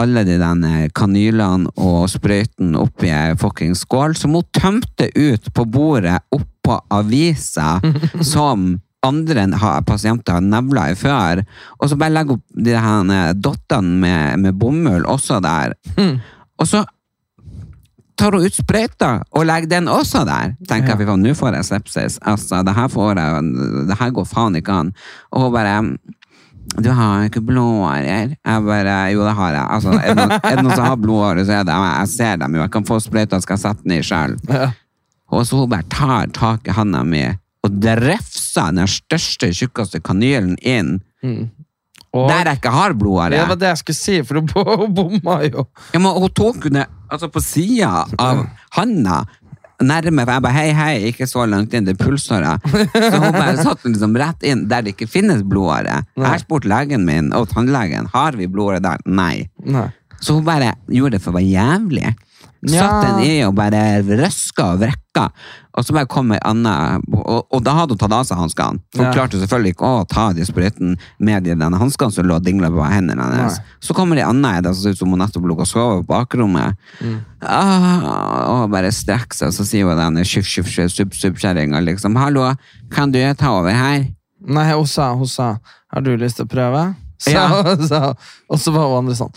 alle 0.00 0.24
de 0.26 0.38
denne 0.40 0.86
kanylene 0.96 1.72
og 1.80 2.06
sprøyten 2.10 2.76
oppi 2.78 3.10
ei 3.12 3.36
fucking 3.40 3.74
skål, 3.78 4.16
som 4.18 4.36
hun 4.38 4.46
tømte 4.54 5.10
ut 5.16 5.52
på 5.54 5.66
bordet 5.68 6.20
oppå 6.32 6.78
avisa 6.92 7.76
som 8.34 8.74
andre 9.02 9.48
pasienter 9.86 10.38
har 10.38 10.46
nevla 10.46 10.88
i 10.92 10.96
før. 10.98 11.42
Og 11.80 11.90
så 11.90 11.98
bare 11.98 12.14
legger 12.14 12.38
hun 12.38 12.64
de 12.64 12.76
her 12.78 13.32
dottene 13.34 13.98
med, 14.02 14.42
med 14.44 14.58
bomull 14.58 15.06
også 15.10 15.40
der. 15.42 15.74
Og 16.58 16.68
så 16.70 16.84
tar 18.18 18.36
hun 18.36 18.46
ut 18.46 18.56
sprøyta 18.56 19.12
og 19.32 19.46
legger 19.48 19.70
den 19.74 19.90
også 19.90 20.24
der. 20.28 20.54
Tenker 20.68 20.94
jeg, 20.94 21.08
ja. 21.08 21.16
nå 21.18 21.34
får 21.34 21.58
jeg 21.58 21.68
sepsis. 21.68 22.18
Altså, 22.22 22.62
det 22.66 22.74
her 22.76 22.90
får 22.92 23.18
jeg, 23.18 23.46
det 23.90 23.98
her 23.98 24.12
går 24.14 24.28
faen 24.28 24.58
ikke 24.58 24.80
an. 24.84 24.92
Og 25.32 25.46
hun 25.46 25.54
bare, 25.56 25.78
du 26.82 26.88
har 26.94 27.24
ikke 27.26 27.42
blodårer. 27.44 28.32
Jeg 28.44 28.64
bare, 28.66 28.96
jo 29.12 29.24
det 29.26 29.34
har 29.36 29.52
jeg. 29.56 29.66
Altså, 29.76 29.92
er 29.98 30.14
det 30.14 30.16
noen, 30.16 30.32
er 30.38 30.56
det 30.56 30.64
noen 30.64 30.76
som 30.78 30.86
har 30.88 30.96
blodårer, 31.02 31.44
så 31.48 31.58
er 31.60 31.64
det, 31.68 31.74
jeg 31.76 32.08
ser 32.14 32.36
dem 32.40 32.54
jo, 32.56 32.62
jeg 32.64 32.72
kan 32.78 32.86
få 32.88 32.98
sprøyta, 33.04 33.40
skal 33.44 33.58
sette 33.60 33.82
den 33.84 33.98
i 33.98 34.02
selv. 34.06 34.38
Ja. 34.48 34.70
Og 35.32 35.46
så 35.48 35.56
hun 35.62 35.68
bare 35.72 35.84
tar 35.92 36.30
tak 36.36 36.68
i 36.68 36.74
handa 36.76 37.02
mi 37.08 37.22
og 37.62 37.76
drefser 37.80 38.72
den 38.74 38.88
største, 38.90 39.52
tjukkeste 39.54 40.00
kanylen 40.02 40.56
inn, 40.66 40.96
Og, 42.12 42.26
der 42.28 42.48
jeg 42.50 42.58
ikke 42.58 42.72
har 42.74 42.92
blodårer. 42.98 43.30
det 43.38 43.44
var 43.48 43.56
det 43.56 43.68
jeg 43.70 43.78
skulle 43.80 43.96
si, 43.96 44.16
for 44.28 44.40
hun 44.40 44.48
bo- 44.50 44.88
bomma 44.96 45.38
jo. 45.46 45.62
Ja, 45.94 45.98
men 46.02 46.12
hun 46.18 46.28
tok 46.36 46.66
jo 46.66 46.72
det 46.74 46.82
altså 47.12 47.28
på 47.32 47.40
sida 47.44 48.02
av 48.20 48.42
handa. 48.76 49.22
Nærme, 49.86 50.24
for 50.24 50.32
jeg 50.36 50.44
bare 50.44 50.56
hei, 50.56 50.68
hei, 50.76 50.92
ikke 51.10 51.26
så 51.30 51.46
langt 51.48 51.74
inn, 51.74 51.86
det 51.86 51.96
er 51.96 52.02
pulsårer. 52.04 52.60
Så 52.92 53.18
hun 53.18 53.32
bare 53.34 53.56
satt 53.58 53.82
den 53.84 53.96
liksom 53.96 54.16
rett 54.20 54.46
inn 54.46 54.66
der 54.70 54.84
det 54.86 54.94
ikke 54.96 55.10
finnes 55.10 55.42
blodåre. 55.46 56.02
Jeg 56.16 56.26
har 56.26 56.42
spurt 56.42 56.68
legen 56.68 57.06
min 57.08 57.32
og 57.36 57.48
tannlegen 57.52 58.08
har 58.14 58.38
vi 58.38 58.48
blodåre 58.50 58.82
der. 58.84 59.02
Nei. 59.06 59.48
Nei. 59.64 59.88
Så 60.22 60.36
hun 60.38 60.44
bare 60.46 60.74
gjorde 60.92 61.16
det 61.16 61.22
for 61.24 61.34
å 61.34 61.40
være 61.40 61.50
jævlig. 61.50 62.12
Satt 62.70 63.02
den 63.08 63.24
i 63.26 63.42
og 63.42 63.56
bare 63.58 64.02
røska 64.06 64.68
og 64.74 64.82
vrekka. 64.84 65.24
Og 65.74 65.82
så 65.84 65.94
bare 65.96 66.06
kom 66.06 66.30
ei 66.30 66.38
anna 66.46 67.00
og, 67.10 67.46
og 67.50 67.62
da 67.64 67.72
hadde 67.74 67.96
hun 67.96 67.98
tatt 67.98 68.12
av 68.14 68.26
seg 68.28 68.38
hanskene. 68.38 68.78
Hun 68.94 69.06
Ja. 69.06 69.12
klarte 69.16 69.40
selvfølgelig 69.40 69.72
ikke 69.74 69.88
å 69.88 70.04
ta 70.06 70.28
de 70.36 70.44
sprøyten 70.46 70.96
med 71.18 71.42
de 71.42 71.56
hanskene 71.58 72.12
som 72.12 72.24
lå 72.28 72.36
og 72.36 72.44
dingla 72.46 72.70
på 72.70 72.84
hendene 72.86 73.18
hennes. 73.24 73.58
Nei. 73.58 73.64
Så 73.80 73.96
kommer 73.96 74.16
ei 74.20 74.22
anna 74.22 74.54
ei 74.58 74.62
som 74.62 74.74
ser 74.74 74.90
ut 74.94 74.98
som 74.98 75.10
hun 75.10 75.18
nettopp 75.18 75.42
lå 75.48 75.58
og 75.58 75.66
sov 75.66 76.04
på 76.04 76.06
bakrommet. 76.12 76.76
Mm. 77.00 77.18
Ah, 77.42 78.62
og 78.62 78.70
bare 78.70 78.92
strekker 78.94 79.34
seg, 79.34 79.48
og 79.50 79.54
så 79.56 79.66
sier 79.66 79.88
hun 79.88 79.98
denne 79.98 80.22
sjuff-sjuff-sjupp-kjerringa 80.22 81.80
liksom 81.82 82.14
'Hallo, 82.16 82.54
kan 82.90 83.10
du 83.10 83.18
ta 83.34 83.50
over 83.58 83.72
her?' 83.72 84.06
Nei, 84.46 84.70
hun 84.72 84.86
sa, 84.86 85.14
hun 85.14 85.26
sa 85.26 85.58
'Har 85.92 86.00
du 86.02 86.16
lyst 86.16 86.36
til 86.36 86.46
å 86.46 86.48
prøve?' 86.48 86.94
Så, 87.22 87.30
Ja. 87.30 87.48
så, 87.78 88.16
og 88.50 88.58
så 88.58 88.72
var 88.72 88.88
hun 88.88 88.98
andre 89.04 89.14
sånn 89.14 89.30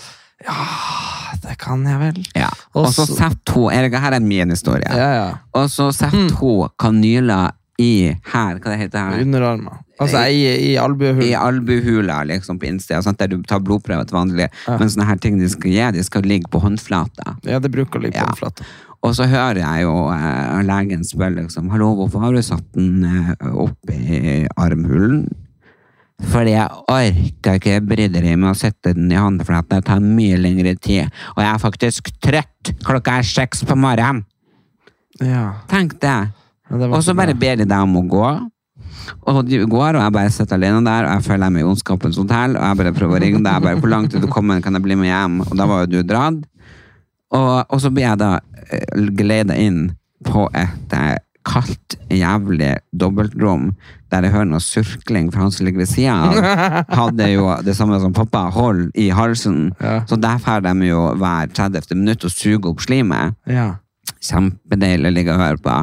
'Ja, 0.43 1.38
det 1.43 1.58
kan 1.58 1.86
jeg 1.88 2.00
vel'. 2.02 2.26
Ja. 2.36 2.50
Og 2.76 2.88
så 2.93 3.06
setter 3.08 3.54
hun 3.54 3.71
Erika, 3.74 4.00
her 4.00 4.13
er 4.13 4.19
min 4.19 4.50
historie. 4.50 4.84
Ja, 4.89 5.13
ja. 5.15 5.30
Og 5.54 5.69
så 5.69 5.91
setter 5.95 6.36
hun 6.36 6.69
kanyler 6.80 7.52
i 7.80 8.15
her, 8.34 8.60
hva 8.60 8.71
det 8.71 8.80
heter 8.80 9.00
her? 9.00 9.21
Underarmer. 9.21 9.80
Altså 10.00 10.26
i, 10.28 10.43
i 10.43 10.74
I 10.74 10.78
albuehulen. 10.78 11.36
albuhula, 11.39 12.24
liksom, 12.28 12.60
på 12.60 12.67
innsida, 12.67 13.00
sånn, 13.02 13.15
der 13.17 13.28
du 13.32 13.41
tar 13.43 13.60
blodprøve 13.63 14.06
til 14.08 14.15
vanlig. 14.17 14.50
Men 14.67 14.89
sånne 14.89 15.06
her 15.08 15.15
ting 15.24 15.39
de 15.39 15.48
skal 15.50 15.71
gi, 15.71 15.91
de 15.91 16.04
skal 16.04 16.21
ligge 16.28 16.50
på 16.52 16.60
håndflata. 16.60 17.38
Ja, 17.48 17.60
det 17.60 17.71
bruker 17.71 18.00
å 18.00 18.04
ligge 18.04 18.19
på 18.19 18.26
Ja. 18.26 18.26
håndflata. 18.28 18.63
Og 19.04 19.13
så 19.15 19.28
hører 19.30 19.60
jeg 19.62 19.84
jo 19.84 20.10
eh, 20.12 20.63
legen 20.63 21.04
spørre 21.06 21.36
liksom, 21.43 21.69
hallo, 21.69 21.93
hvorfor 21.95 22.19
har 22.19 22.34
du 22.34 22.41
satt 22.41 22.63
den 22.74 23.04
eh, 23.06 23.36
opp 23.54 23.78
i 23.91 24.48
armhulen? 24.58 25.28
Fordi 26.23 26.54
jeg 26.54 26.71
orker 26.88 27.58
ikke 27.60 27.82
bry 27.84 28.08
deg 28.08 28.28
med 28.39 28.54
å 28.54 28.58
sette 28.58 28.93
den 28.95 29.12
i 29.12 29.19
håndflaten. 29.19 29.75
det 29.75 29.86
tar 29.89 29.99
mye 29.99 30.38
lengre 30.39 30.75
tid. 30.80 31.12
Og 31.36 31.43
jeg 31.43 31.51
er 31.51 31.60
faktisk 31.60 32.12
trøtt, 32.23 32.71
klokka 32.86 33.19
er 33.19 33.28
seks 33.28 33.65
på 33.67 33.75
morgenen. 33.75 34.23
Ja. 35.19 35.62
Tenk 35.71 35.99
det. 35.99 36.32
Ja, 36.69 36.78
det 36.78 36.89
Og 36.89 37.04
så 37.04 37.13
bare 37.15 37.36
ber 37.36 37.60
de 37.60 37.67
deg 37.67 37.84
om 37.84 37.99
å 37.99 38.08
gå. 38.08 38.28
Og 39.28 39.43
de 39.45 39.60
går, 39.69 39.97
og 39.97 40.01
jeg 40.01 40.13
bare 40.15 40.32
sitter 40.34 40.58
alene 40.58 40.82
der, 40.86 41.06
og 41.06 41.12
jeg 41.17 41.25
føler 41.28 41.51
meg 41.54 41.62
i 41.62 41.67
ondskapens 41.67 42.17
hotell, 42.17 42.56
og 42.58 42.63
jeg 42.63 42.80
bare 42.80 42.95
prøver 42.95 43.17
å 43.17 43.21
ringe 43.21 43.41
deg, 43.43 43.51
jeg 43.51 43.65
bare, 43.67 43.80
hvor 43.82 43.91
langt 43.91 44.15
er 44.15 44.23
du 44.23 44.28
kommet, 44.32 44.63
kan 44.63 44.73
jeg 44.73 44.86
bli 44.86 44.97
med 44.97 45.12
hjem? 45.12 45.38
Og 45.45 45.54
da 45.60 45.67
var 45.69 45.84
jo 45.84 45.91
du 45.93 45.99
dratt. 46.08 46.41
Og, 47.36 47.51
og 47.69 47.82
så 47.82 47.91
blir 47.93 48.08
jeg 48.08 48.21
da 48.21 48.32
eh, 48.71 49.60
inn 49.62 49.80
på 50.25 50.47
et 50.56 50.95
eh, 50.95 51.17
kaldt, 51.45 51.95
jævlig 52.10 52.71
dobbeltrom, 52.97 53.69
der 54.12 54.25
jeg 54.25 54.34
hører 54.34 54.49
noe 54.49 54.63
surkling 54.63 55.29
fra 55.34 55.45
han 55.45 55.53
som 55.53 55.67
ligger 55.67 55.84
ved 55.84 55.91
sida 55.91 56.15
av. 56.27 56.39
Hadde 56.99 57.29
jo 57.31 57.47
det 57.65 57.75
samme 57.77 57.99
som 58.01 58.15
pappa, 58.15 58.47
hold 58.55 58.89
i 58.97 59.10
halsen. 59.13 59.69
Ja. 59.81 59.99
Så 60.10 60.17
der 60.21 60.41
får 60.41 60.65
de 60.65 60.89
jo 60.89 61.03
hver 61.21 61.51
30. 61.53 61.95
minutt 61.97 62.25
og 62.25 62.34
suge 62.34 62.71
opp 62.71 62.84
slimet 62.86 63.36
Ja. 63.51 63.75
kjempedeilig 64.25 65.10
å 65.12 65.13
ligge 65.13 65.36
og 65.36 65.41
høre 65.43 65.62
på. 65.62 65.77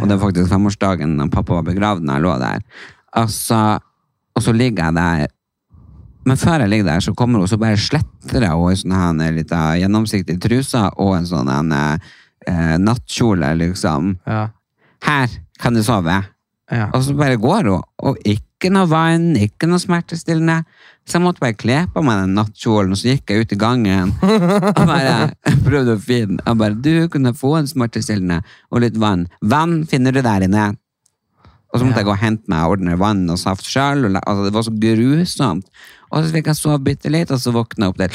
Og 0.00 0.08
det 0.08 0.16
var 0.16 0.26
faktisk 0.26 0.50
femårsdagen 0.52 1.18
da 1.20 1.28
pappa 1.32 1.60
var 1.60 1.68
begravd 1.68 2.04
når 2.08 2.18
jeg 2.18 2.26
lå 2.26 2.34
der. 2.40 2.66
Altså, 3.22 3.60
og 4.32 4.44
så 4.44 4.56
ligger 4.56 4.88
jeg 4.90 5.00
der 5.00 5.30
men 6.22 6.38
før 6.38 6.62
jeg 6.62 6.70
ligger 6.70 6.86
der, 6.86 7.00
så 7.02 7.14
kommer 7.18 7.42
hun 7.42 7.50
så 7.50 7.58
bare 7.58 7.78
sletter 7.80 8.44
hun 8.46 8.70
ei 8.70 8.76
sånn 8.78 9.80
gjennomsiktig 9.82 10.36
truse 10.42 10.82
og 11.02 11.16
en 11.16 11.26
sånn 11.26 11.50
en, 11.50 11.72
eh, 12.46 12.76
nattkjole, 12.78 13.48
liksom. 13.58 14.12
Ja. 14.26 14.44
Her 15.06 15.32
kan 15.62 15.74
du 15.76 15.82
sove. 15.86 16.22
Ja. 16.72 16.88
Og 16.94 17.02
så 17.04 17.14
bare 17.16 17.36
går 17.40 17.68
hun, 17.68 17.82
og 18.00 18.18
ikke 18.24 18.70
noe 18.72 18.88
vann, 18.88 19.34
ikke 19.36 19.68
noe 19.68 19.82
smertestillende. 19.82 20.62
Så 21.04 21.18
jeg 21.18 21.24
måtte 21.24 21.42
bare 21.42 21.56
kle 21.58 21.80
på 21.92 22.02
meg 22.06 22.22
den 22.22 22.36
nattkjolen, 22.38 22.94
og 22.94 23.00
så 23.00 23.10
gikk 23.10 23.32
jeg 23.32 23.42
ut 23.42 23.52
i 23.52 23.58
gangen. 23.58 24.12
Og 24.78 24.84
bare 24.86 25.32
prøvde 25.64 25.96
å 25.96 26.00
finne 26.00 26.38
Og 26.46 26.60
bare, 26.60 26.78
du 26.78 27.08
kunne 27.10 27.34
få 27.34 27.56
en 27.58 27.66
smertestillende 27.66 28.38
og 28.70 28.84
litt 28.84 29.00
vann. 29.02 29.26
Vann 29.42 29.80
finner 29.90 30.14
du 30.14 30.22
der 30.22 30.46
inne. 30.46 30.68
Og 31.72 31.80
så 31.80 31.86
måtte 31.86 32.02
jeg 32.02 32.06
gå 32.06 32.14
og 32.14 32.20
hente 32.20 32.52
meg 32.52 32.66
og 32.66 32.76
ordne 32.76 32.98
vann 33.00 33.24
og 33.32 33.40
saft 33.40 33.66
sjøl. 33.66 34.04
Altså, 34.20 34.44
det 34.46 34.54
var 34.54 34.66
så 34.66 34.74
grusomt. 34.84 35.84
Og 36.12 36.20
så 36.20 36.34
fikk 36.34 36.50
jeg 36.52 36.60
sove 36.60 36.78
bitte 36.84 37.10
litt, 37.10 37.32
og 37.32 37.40
så 37.40 37.52
våkna 37.54 37.88
jeg 37.88 37.94
opp 37.94 38.00
der. 38.02 38.12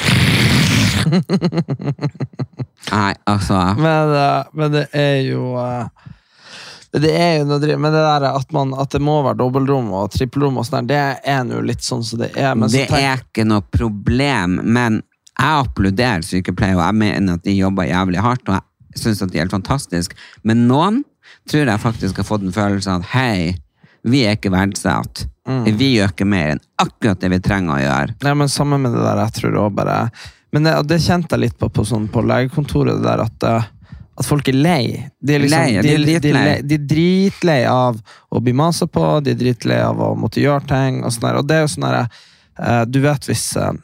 Nei, 2.92 3.12
altså 3.28 3.58
Men, 3.78 4.12
eh, 4.16 4.48
men 4.56 4.72
det 4.74 4.84
er 4.96 5.18
jo 5.26 5.42
eh, 5.60 6.08
Det 6.92 7.10
er 7.12 7.34
jo 7.40 7.44
noe 7.50 7.60
driv 7.60 7.76
Men 7.78 7.92
det 7.92 8.00
der 8.00 8.24
at, 8.30 8.52
man, 8.56 8.70
at 8.80 8.90
det 8.94 9.00
må 9.04 9.18
være 9.26 9.36
dobbeltrom 9.42 9.90
og 9.92 10.10
trippelrom, 10.14 10.56
og 10.60 10.64
sånt, 10.66 10.88
det 10.88 10.96
er 11.20 11.42
nå 11.44 11.60
litt 11.66 11.84
sånn 11.84 12.04
som 12.06 12.22
det 12.22 12.30
er. 12.34 12.54
Det 12.56 12.86
tenk- 12.88 12.96
er 13.02 13.20
ikke 13.22 13.44
noe 13.48 13.60
problem, 13.74 14.60
men 14.64 15.02
jeg 15.38 15.66
applauderer 15.68 16.24
sykepleiere, 16.26 16.78
og 16.80 16.86
jeg 16.88 16.98
mener 17.04 17.36
at 17.38 17.44
de 17.44 17.52
jobber 17.58 17.86
jævlig 17.90 18.22
hardt, 18.24 18.48
og 18.48 18.56
jeg 18.56 19.02
syns 19.04 19.20
at 19.22 19.30
de 19.30 19.38
er 19.38 19.44
helt 19.44 19.54
fantastiske. 19.54 20.16
Men 20.42 20.64
noen 20.70 21.02
tror 21.48 21.68
jeg 21.68 21.80
faktisk 21.84 22.16
har 22.22 22.26
fått 22.26 22.42
en 22.48 22.56
følelse 22.56 22.90
av 22.90 23.04
at 23.04 23.12
hei, 23.12 23.54
vi 24.08 24.24
er 24.26 24.34
ikke 24.38 24.50
verdsatt. 24.54 25.26
Mm. 25.48 25.64
Vi 25.78 25.92
gjør 25.94 26.10
ikke 26.12 26.26
mer 26.28 26.50
enn 26.56 26.60
akkurat 26.80 27.20
det 27.20 27.30
vi 27.32 27.38
trenger 27.44 27.76
å 27.76 27.80
gjøre. 27.84 28.16
Nei, 28.24 28.34
men 28.36 28.48
Samme 28.52 28.76
med 28.80 28.92
det 28.96 29.00
der, 29.04 29.22
jeg 29.26 29.36
tror 29.38 29.54
også 29.62 29.74
bare 29.78 29.94
Men 30.52 30.64
det, 30.64 30.74
det 30.88 30.98
kjente 31.04 31.36
jeg 31.36 31.40
litt 31.44 31.58
på 31.60 31.68
på, 31.68 31.84
sånn, 31.84 32.06
på 32.08 32.22
legekontoret, 32.24 32.96
det 32.96 33.04
der 33.04 33.20
at, 33.26 33.44
eh, 33.44 33.64
at 34.18 34.26
folk 34.26 34.48
er 34.50 34.56
lei. 34.58 34.84
De 35.22 35.36
er, 35.36 35.44
liksom, 35.44 35.64
Lei, 35.64 35.82
de, 35.82 35.92
er 35.94 36.04
dritlei. 36.04 36.44
de, 36.56 36.62
de, 36.62 36.68
de 36.68 36.78
er 36.78 36.86
dritlei 36.90 37.58
av 37.70 38.00
å 38.34 38.42
bli 38.42 38.54
masa 38.56 38.88
på, 38.90 39.04
de 39.24 39.34
er 39.34 39.38
dritlei 39.38 39.78
av 39.84 40.00
å 40.02 40.14
måtte 40.18 40.42
gjøre 40.42 40.66
ting. 40.70 41.02
Og, 41.04 41.14
sånn 41.14 41.38
og 41.38 41.46
det 41.48 41.58
er 41.58 41.64
jo 41.64 41.70
sånn 41.74 41.86
derre 41.86 42.06
eh, 42.08 42.82
Du 42.90 42.98
vet 43.04 43.30
hvis 43.30 43.44
eh, 43.56 43.76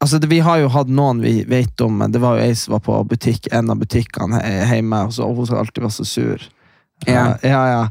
Altså, 0.00 0.16
det, 0.18 0.30
Vi 0.32 0.40
har 0.40 0.56
jo 0.62 0.70
hatt 0.72 0.88
noen 0.88 1.18
vi 1.20 1.42
vet 1.44 1.82
om, 1.84 1.98
men 2.00 2.12
det 2.12 2.22
var 2.22 2.38
jo 2.38 2.46
ei 2.46 2.54
som 2.56 2.72
var 2.72 2.80
på 2.86 2.94
butikk, 3.04 3.50
en 3.52 3.68
av 3.68 3.82
butikkene 3.82 4.40
hjemme, 4.70 5.02
og, 5.06 5.12
så, 5.12 5.26
og 5.28 5.42
hun 5.44 5.58
alltid 5.60 5.84
var 5.84 5.92
så 5.92 6.06
sur. 6.08 6.46
Ja. 7.04 7.34
Uh, 7.34 7.44
ja, 7.44 7.60
ja. 7.68 7.82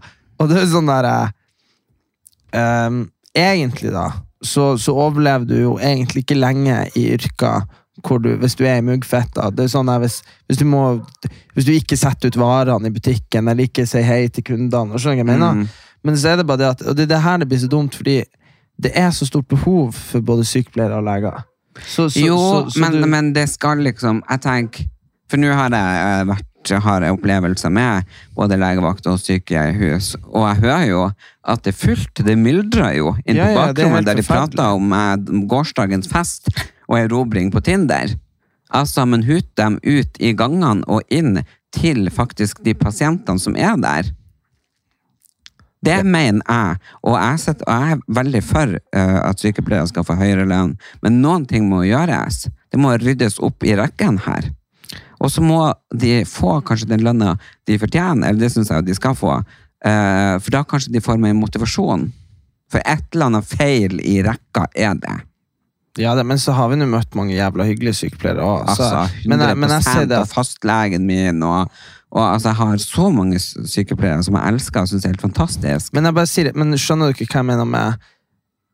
Og 0.41 0.49
det 0.49 0.57
er 0.57 0.65
jo 0.65 0.71
sånn 0.71 0.89
derre 0.89 1.13
Ehm, 2.51 3.09
egentlig, 3.33 3.91
da, 3.91 4.11
så, 4.41 4.77
så 4.77 4.95
overlever 4.97 5.45
du 5.45 5.57
jo 5.59 5.75
egentlig 5.79 6.23
ikke 6.23 6.39
lenge 6.39 6.81
i 6.97 7.09
yrker 7.13 7.67
du, 8.23 8.29
hvis 8.39 8.55
du 8.55 8.63
er 8.65 8.79
i 8.79 8.85
muggfett 8.85 9.37
Det 9.55 9.65
er 9.65 9.71
sånn 9.71 9.91
hvis, 10.01 10.21
hvis, 10.47 10.59
du 10.59 10.65
må, 10.65 11.01
hvis 11.55 11.67
du 11.67 11.73
ikke 11.73 11.97
setter 11.99 12.31
ut 12.31 12.39
varene 12.39 12.89
i 12.89 12.95
butikken, 12.95 13.47
eller 13.47 13.67
ikke 13.67 13.87
sier 13.89 14.05
hei 14.07 14.27
til 14.27 14.43
kundene. 14.43 14.95
og 14.95 14.99
jeg 15.03 15.25
mener? 15.25 15.53
Mm. 15.53 15.67
Men 16.03 16.17
så 16.17 16.33
er 16.33 16.39
det 16.39 16.47
bare 16.47 16.61
det 16.61 16.69
at, 16.69 16.83
og 16.87 16.95
det 16.95 17.07
er 17.07 17.13
det 17.13 17.23
her 17.23 17.39
det 17.41 17.49
blir 17.49 17.59
så 17.59 17.71
dumt, 17.71 17.95
fordi 17.95 18.21
det 18.79 18.91
er 18.95 19.11
så 19.11 19.27
stort 19.27 19.47
behov 19.51 19.91
for 19.93 20.23
både 20.23 20.45
sykepleiere 20.47 21.01
og 21.01 21.03
leger. 21.03 21.41
Så, 21.79 22.09
så, 22.09 22.19
Jo, 22.19 22.37
så, 22.69 22.79
men, 22.79 23.01
du, 23.01 23.07
men 23.07 23.33
det 23.35 23.45
skal 23.47 23.79
liksom 23.85 24.17
Jeg 24.29 24.41
tenker 24.43 24.87
For 25.29 25.39
nå 25.39 25.51
har 25.53 25.71
jeg 25.71 26.25
vært 26.27 26.47
har 26.83 27.05
opplevelser 27.07 27.71
med 27.71 28.07
både 28.35 28.57
legevakt 28.59 29.05
og 29.07 29.19
sykehus, 29.21 30.11
og 30.27 30.43
jeg 30.43 30.57
hører 30.65 30.83
jo 30.89 31.05
at 31.47 31.63
det 31.63 31.71
er 31.71 31.77
fullt. 31.77 32.21
Det 32.25 32.35
myldrer 32.37 32.97
jo 32.97 33.13
inn 33.23 33.39
på 33.39 33.45
ja, 33.45 33.53
er 33.53 33.59
bakrommet 33.71 34.05
der 34.05 34.19
de 34.19 34.25
prater 34.27 34.75
om 34.75 34.91
eh, 34.93 35.45
gårsdagens 35.49 36.11
fest 36.11 36.51
og 36.89 36.97
erobring 36.99 37.53
på 37.53 37.61
Tinder. 37.63 38.15
Altså, 38.69 39.05
men 39.05 39.25
hut 39.25 39.47
dem 39.57 39.79
ut 39.85 40.19
i 40.21 40.33
gangene 40.37 40.85
og 40.89 41.05
inn 41.13 41.41
til 41.73 42.09
faktisk 42.13 42.63
de 42.65 42.75
pasientene 42.77 43.41
som 43.41 43.57
er 43.57 43.77
der. 43.81 44.09
Det 45.85 46.01
mener 46.03 46.43
jeg, 46.43 46.79
og 47.07 47.15
jeg, 47.15 47.39
setter, 47.39 47.65
og 47.69 47.83
jeg 47.83 47.95
er 47.95 48.15
veldig 48.19 48.41
for 48.43 48.73
uh, 48.75 49.19
at 49.23 49.39
sykepleiere 49.39 49.87
skal 49.87 50.03
få 50.03 50.17
høyere 50.19 50.47
lønn, 50.49 50.73
men 51.05 51.21
noen 51.23 51.45
ting 51.47 51.69
må 51.71 51.85
gjøres. 51.87 52.49
Det 52.69 52.81
må 52.81 52.91
ryddes 52.99 53.39
opp 53.45 53.63
i 53.63 53.77
rekken 53.79 54.19
her. 54.25 54.51
Og 55.23 55.31
så 55.31 55.43
må 55.43 55.61
de 55.95 56.25
få 56.27 56.59
kanskje 56.67 56.89
den 56.91 57.05
lønna 57.05 57.37
de 57.67 57.79
fortjener, 57.79 58.27
eller 58.27 58.43
det 58.43 58.51
syns 58.53 58.73
jeg 58.73 58.89
de 58.89 58.97
skal 58.97 59.15
få, 59.15 59.39
uh, 59.39 60.35
for 60.35 60.51
da 60.55 60.65
kanskje 60.67 60.93
de 60.97 61.03
får 61.03 61.21
mer 61.23 61.37
motivasjon. 61.39 62.09
For 62.69 62.83
et 62.83 63.07
eller 63.15 63.31
annet 63.31 63.49
feil 63.49 64.03
i 64.03 64.19
rekka 64.25 64.67
er 64.75 64.99
det. 64.99 65.15
Ja, 65.99 66.15
det, 66.15 66.23
men 66.25 66.39
så 66.39 66.53
har 66.57 66.69
vi 66.71 66.77
nå 66.79 66.87
møtt 66.89 67.15
mange 67.19 67.35
jævla 67.35 67.65
hyggelige 67.67 67.97
sykepleiere 67.99 68.41
òg. 68.45 68.67
Altså, 68.71 68.89
100 69.25 69.29
men, 69.29 69.39
jeg- 69.45 69.57
men 69.57 69.69
jeg 69.75 69.83
ser 69.83 70.05
det 70.09 70.17
at 70.23 70.31
fastlegen 70.33 71.05
min, 71.05 71.43
og, 71.43 71.71
og 72.11 72.21
altså, 72.33 72.49
jeg 72.53 72.55
har 72.61 72.77
så 72.83 73.09
mange 73.13 73.39
sykepleiere 73.39 74.23
som 74.23 74.37
jeg 74.39 74.53
elsker 74.53 74.81
og 74.85 74.87
syns 74.93 75.05
er 75.05 75.13
helt 75.13 75.21
fantastisk. 75.27 75.93
Men 75.93 76.05
jeg 76.09 76.15
bare 76.17 76.31
sier 76.31 76.51
men 76.55 76.71
skjønner 76.79 77.11
du 77.11 77.19
ikke 77.19 77.27
hva 77.33 77.43
jeg 77.43 77.49
mener 77.51 77.65
med 77.69 78.07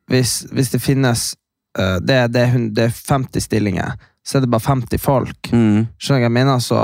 Hvis, 0.08 0.46
hvis 0.54 0.70
det 0.70 0.82
finnes 0.86 1.32
uh, 1.80 1.98
det, 1.98 2.20
det, 2.36 2.44
er 2.46 2.68
det 2.78 2.84
er 2.92 2.94
50 3.10 3.42
stillinger, 3.48 3.96
så 4.26 4.38
er 4.38 4.44
det 4.46 4.52
bare 4.54 4.62
50 4.68 5.02
folk. 5.02 5.50
Mm. 5.52 5.88
Skjønner 5.98 6.22
du 6.22 6.26
hva 6.26 6.30
jeg 6.30 6.36
mener? 6.38 6.60
Så, 6.62 6.82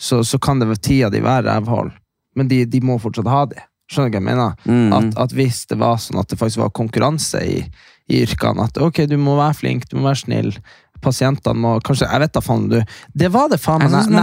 så, 0.00 0.22
så 0.24 0.38
kan 0.40 0.58
det 0.62 0.68
ved 0.70 0.80
tida 0.84 1.10
de 1.12 1.20
være 1.24 1.44
rævhold, 1.50 1.92
men 2.36 2.48
de, 2.48 2.62
de 2.64 2.80
må 2.80 2.96
fortsatt 3.02 3.28
ha 3.28 3.42
de. 3.52 3.60
Skjønner 3.92 4.08
du 4.08 4.16
hva 4.16 4.22
jeg 4.22 4.28
mener? 4.30 4.56
Mm. 4.64 4.92
At, 4.96 5.10
at 5.26 5.36
hvis 5.36 5.66
det 5.68 5.76
var 5.82 6.00
sånn 6.00 6.22
at 6.22 6.32
det 6.32 6.40
faktisk 6.40 6.62
var 6.64 6.72
konkurranse 6.72 7.42
i, 7.44 7.58
i 8.08 8.22
yrkene, 8.24 8.64
at 8.68 8.76
ok, 8.78 9.06
du 9.08 9.16
må 9.16 9.36
være 9.38 9.54
flink, 9.54 9.88
du 9.88 9.96
må 9.96 10.08
være 10.10 10.20
snill, 10.26 10.50
pasientene 11.04 11.56
må 11.60 11.74
kanskje 11.84 12.06
Jeg 12.10 12.20
vet 12.20 12.32
da 12.32 12.40
faen 12.40 12.68
du 12.70 12.78
Det 13.14 13.28
var 13.32 13.48
det 13.48 13.58
faen 13.60 13.78
meg 13.82 13.90
når- 13.90 14.08
når 14.10 14.22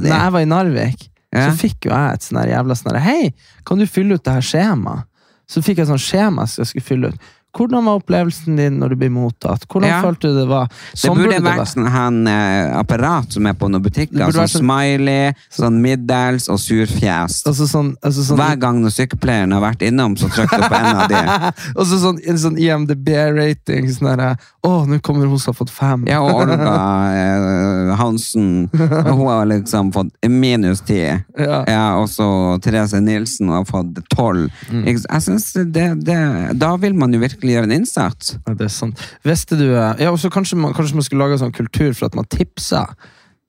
når 0.00 0.08
jeg- 0.22 0.32
var 0.32 0.40
i 0.40 0.44
Narvik, 0.44 1.08
Ja. 1.32 1.50
så 1.50 1.56
fikk 1.56 1.84
jo 1.84 1.90
jeg 1.90 2.14
et 2.14 2.20
sånn 2.20 2.46
jævla 2.48 2.74
sånn 2.76 3.00
Hei, 3.00 3.34
kan 3.64 3.78
du 3.78 3.86
fylle 3.86 4.14
ut 4.14 4.22
det 4.24 4.32
her 4.32 4.40
skjemaet? 4.40 5.04
Så 5.48 5.62
fikk 5.62 5.76
jeg 5.78 5.86
sånn 5.86 5.98
skjema 6.00 6.48
som 6.48 6.62
jeg 6.64 6.66
skulle 6.82 6.82
fylle 6.84 7.08
ut. 7.12 7.20
Hvordan 7.56 7.86
var 7.88 8.00
opplevelsen 8.00 8.56
din 8.58 8.78
når 8.80 8.92
du 8.92 8.96
ble 9.00 9.08
mottatt? 9.14 9.64
Hvordan 9.70 9.88
Ja. 9.88 10.00
følte 10.04 10.28
du 10.28 10.40
det 10.40 10.46
var? 10.50 10.68
Det 10.68 11.10
burde, 11.10 11.24
burde 11.24 11.42
vært 11.46 11.70
sånn 11.72 11.88
han, 11.88 12.26
eh, 12.28 12.76
apparat 12.78 13.32
som 13.32 13.46
er 13.46 13.54
på 13.54 13.70
noen 13.70 13.82
butikker. 13.82 14.18
Sånn 14.32 14.44
sånn- 14.48 14.60
smiley, 14.66 15.34
sånn 15.50 15.80
middels 15.80 16.48
og 16.52 16.58
surfjes. 16.60 17.40
Altså 17.48 17.66
sånn, 17.66 17.94
altså 18.04 18.26
sånn 18.28 18.36
Hver 18.36 18.58
gang 18.60 18.82
når 18.82 18.90
sykepleieren 18.92 19.52
har 19.56 19.62
vært 19.64 19.82
innom, 19.88 20.16
så 20.20 20.28
trykker 20.28 20.60
du 20.60 20.68
på 20.68 20.78
en 20.80 20.96
av 20.96 21.08
de. 21.08 21.22
Og 21.80 21.86
så 21.86 21.98
sånn, 22.02 22.20
en 22.28 22.36
sånn 22.38 22.58
IMDb-rating. 22.58 23.88
Sånn 23.92 24.16
der, 24.16 24.36
Å, 24.66 24.84
nå 24.86 24.98
kommer 25.00 25.28
hun 25.30 25.38
som 25.38 25.54
har 25.54 25.58
fått 25.64 25.70
fem. 25.70 26.04
Ja, 26.10 26.18
og 26.20 26.40
Olga 26.42 26.56
eh, 27.14 27.94
Hansen, 28.00 28.68
hun 28.72 29.26
har 29.28 29.46
liksom 29.46 29.92
fått 29.94 30.10
minus 30.28 30.80
ti. 30.82 30.98
Ja. 31.38 31.60
Ja, 31.70 31.84
og 32.00 32.08
så 32.10 32.26
Therese 32.64 32.98
Nilsen 33.00 33.48
har 33.52 33.62
fått 33.68 34.00
tolv. 34.10 34.50
Mm. 34.72 34.82
Jeg 34.90 35.22
synes 35.22 35.46
det, 35.72 35.86
det, 36.04 36.58
Da 36.58 36.72
vil 36.82 36.94
man 36.98 37.14
jo 37.14 37.20
virkelig 37.22 37.45
gjøre 37.54 37.68
en 37.70 37.72
innsats. 37.80 38.34
Ja, 38.46 38.54
det 38.54 38.66
er 38.66 38.72
sant. 38.74 39.00
Visste 39.24 39.56
du 39.58 39.66
eh, 39.76 39.94
Ja, 40.02 40.10
også 40.10 40.30
kanskje 40.30 40.56
man, 40.58 40.74
kanskje 40.74 40.94
man 40.98 41.02
skulle 41.06 41.22
lage 41.24 41.38
en 41.38 41.44
sånn 41.46 41.54
kultur 41.56 41.92
for 41.94 42.06
at 42.06 42.14
man 42.18 42.24
tipser. 42.32 42.86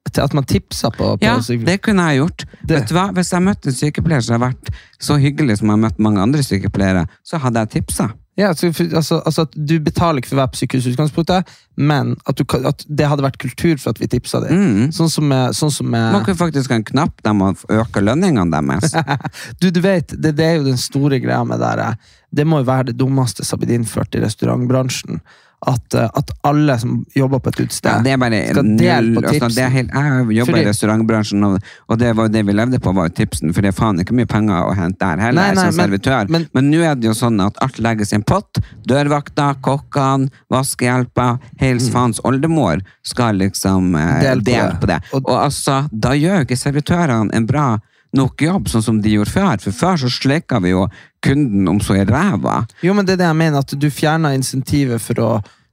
Til 0.07 0.23
At 0.23 0.33
man 0.33 0.45
tipser 0.47 0.89
på, 0.95 1.17
på 1.19 1.25
Ja, 1.25 1.33
syke- 1.43 1.65
det 1.67 1.81
kunne 1.83 2.05
jeg 2.09 2.21
gjort. 2.21 2.45
Det- 2.63 2.77
Vet 2.77 2.87
du 2.89 2.95
hva? 2.95 3.09
Hvis 3.11 3.31
jeg 3.33 3.43
møtte 3.43 3.67
en 3.67 3.75
sykepleier 3.75 4.21
som 4.23 4.39
har 4.39 4.51
vært 4.51 4.69
så 5.03 5.17
hyggelig 5.19 5.57
som 5.59 5.67
jeg 5.67 5.75
har 5.75 5.83
møtt 5.89 5.99
mange 5.99 6.21
andre 6.21 6.43
sykepleiere, 6.43 7.07
så 7.27 7.37
hadde 7.43 7.59
jeg 7.65 7.69
tipsa. 7.81 8.13
Ja, 8.37 8.51
så, 8.55 8.69
altså, 8.69 9.17
altså 9.25 9.47
at 9.47 9.55
Du 9.57 9.79
betaler 9.81 10.21
ikke 10.21 10.29
for 10.29 10.37
å 10.37 10.43
være 10.43 10.53
på 10.53 10.59
sykehusutgangspunktet, 10.59 11.47
utgangspunktet, 11.47 11.63
men 11.77 12.13
at, 12.29 12.37
du, 12.37 12.43
at 12.69 12.83
det 12.85 13.07
hadde 13.09 13.25
vært 13.25 13.39
kultur 13.41 13.79
for 13.81 13.93
at 13.93 14.01
vi 14.01 14.09
tipsa 14.11 14.41
deg. 14.43 14.53
Mm. 14.53 14.91
Sånn 14.93 15.09
som 15.09 15.33
sånn 15.57 15.73
som 15.73 15.89
Man 15.93 16.25
kan 16.25 16.37
faktisk 16.37 16.73
ha 16.73 16.77
en 16.77 16.85
knapp 16.85 17.23
der 17.25 17.33
man 17.37 17.57
øker 17.69 18.05
lønningene 18.05 18.53
deres. 18.53 18.93
Du, 19.61 19.69
du 19.73 19.81
vet, 19.81 20.13
det, 20.13 20.35
det 20.37 20.45
er 20.45 20.55
jo 20.59 20.67
den 20.67 20.77
store 20.77 21.19
greia 21.23 21.43
med 21.47 21.61
det. 21.61 21.89
Det 22.29 22.45
må 22.45 22.61
jo 22.61 22.69
være 22.69 22.91
det 22.91 22.97
dummeste 22.99 23.45
som 23.45 23.57
har 23.57 23.65
blitt 23.65 23.77
innført 23.79 24.15
i 24.17 24.21
restaurantbransjen. 24.21 25.21
At, 25.65 25.93
eh, 25.97 26.05
at 26.13 26.29
alle 26.45 26.75
som 26.77 26.99
jobber 27.15 27.39
på 27.41 27.49
et 27.49 27.59
utested, 27.63 27.89
Ja, 27.89 28.01
det 28.05 28.11
er 28.13 28.17
bare 28.21 28.41
skal 28.51 28.67
dele 28.77 29.15
på 29.15 29.23
altså, 29.25 29.47
det 29.55 29.63
er 29.63 29.69
helt, 29.73 29.89
Jeg 29.89 30.35
jobber 30.37 30.51
Fordi- 30.53 30.61
i 30.61 30.67
restaurantbransjen, 30.69 31.43
og, 31.47 31.59
og 31.89 31.97
det 31.97 32.11
var 32.15 32.27
det 32.29 32.43
vi 32.45 32.53
levde 32.53 32.79
på, 32.79 32.93
var 32.93 33.09
tipsen. 33.09 33.53
For 33.55 33.61
det 33.65 33.69
er 33.73 33.77
faen 33.79 33.97
ikke 33.99 34.13
mye 34.13 34.27
penger 34.29 34.53
å 34.69 34.75
hente 34.77 34.99
der 35.01 35.17
heller, 35.17 35.41
Nei, 35.41 35.55
nei, 35.55 35.63
som 35.71 35.79
servitør. 35.81 36.29
men- 36.29 36.47
nå 36.53 36.83
er 36.85 36.93
det 36.95 37.05
jo 37.09 37.15
sånn 37.17 37.41
at 37.43 37.57
alt 37.59 37.79
legges 37.79 38.13
i 38.13 38.15
en 38.15 38.23
pott. 38.23 38.59
Dørvakta, 38.87 39.55
kokkene, 39.65 40.29
vaskehjelpa, 40.53 41.39
hels 41.59 41.89
faens 41.89 42.19
oldemor 42.23 42.81
skal 43.03 43.35
liksom 43.41 43.95
eh, 43.97 44.35
på 44.37 44.43
dele 44.43 44.77
på 44.79 44.85
det. 44.87 45.01
Og- 45.13 45.25
Og, 45.27 45.37
altså, 45.49 45.89
da 45.91 46.09
gjør 46.11 46.37
jo 46.37 46.45
ikke 46.45 46.61
servitørene 46.61 47.33
en 47.33 47.45
bra 47.47 47.79
nok 48.17 48.41
jobb, 48.43 48.67
sånn 48.71 48.83
som 48.85 48.97
de 49.03 49.13
gjorde 49.15 49.33
før. 49.33 49.61
For 49.63 49.75
før 49.75 50.01
så 50.03 50.09
slikka 50.11 50.59
vi 50.63 50.73
jo 50.73 50.87
kunden 51.23 51.67
om 51.71 51.79
så 51.83 51.95
i 51.99 52.05
ræva. 52.07 52.63
Jo, 52.85 52.93
men 52.97 53.05
det 53.07 53.15
er 53.17 53.23
det 53.23 53.29
jeg 53.29 53.39
mener, 53.43 53.63
at 53.63 53.75
du 53.79 53.87
fjerna 53.93 54.33
insentivet 54.37 55.01
for 55.03 55.21
å, 55.23 55.29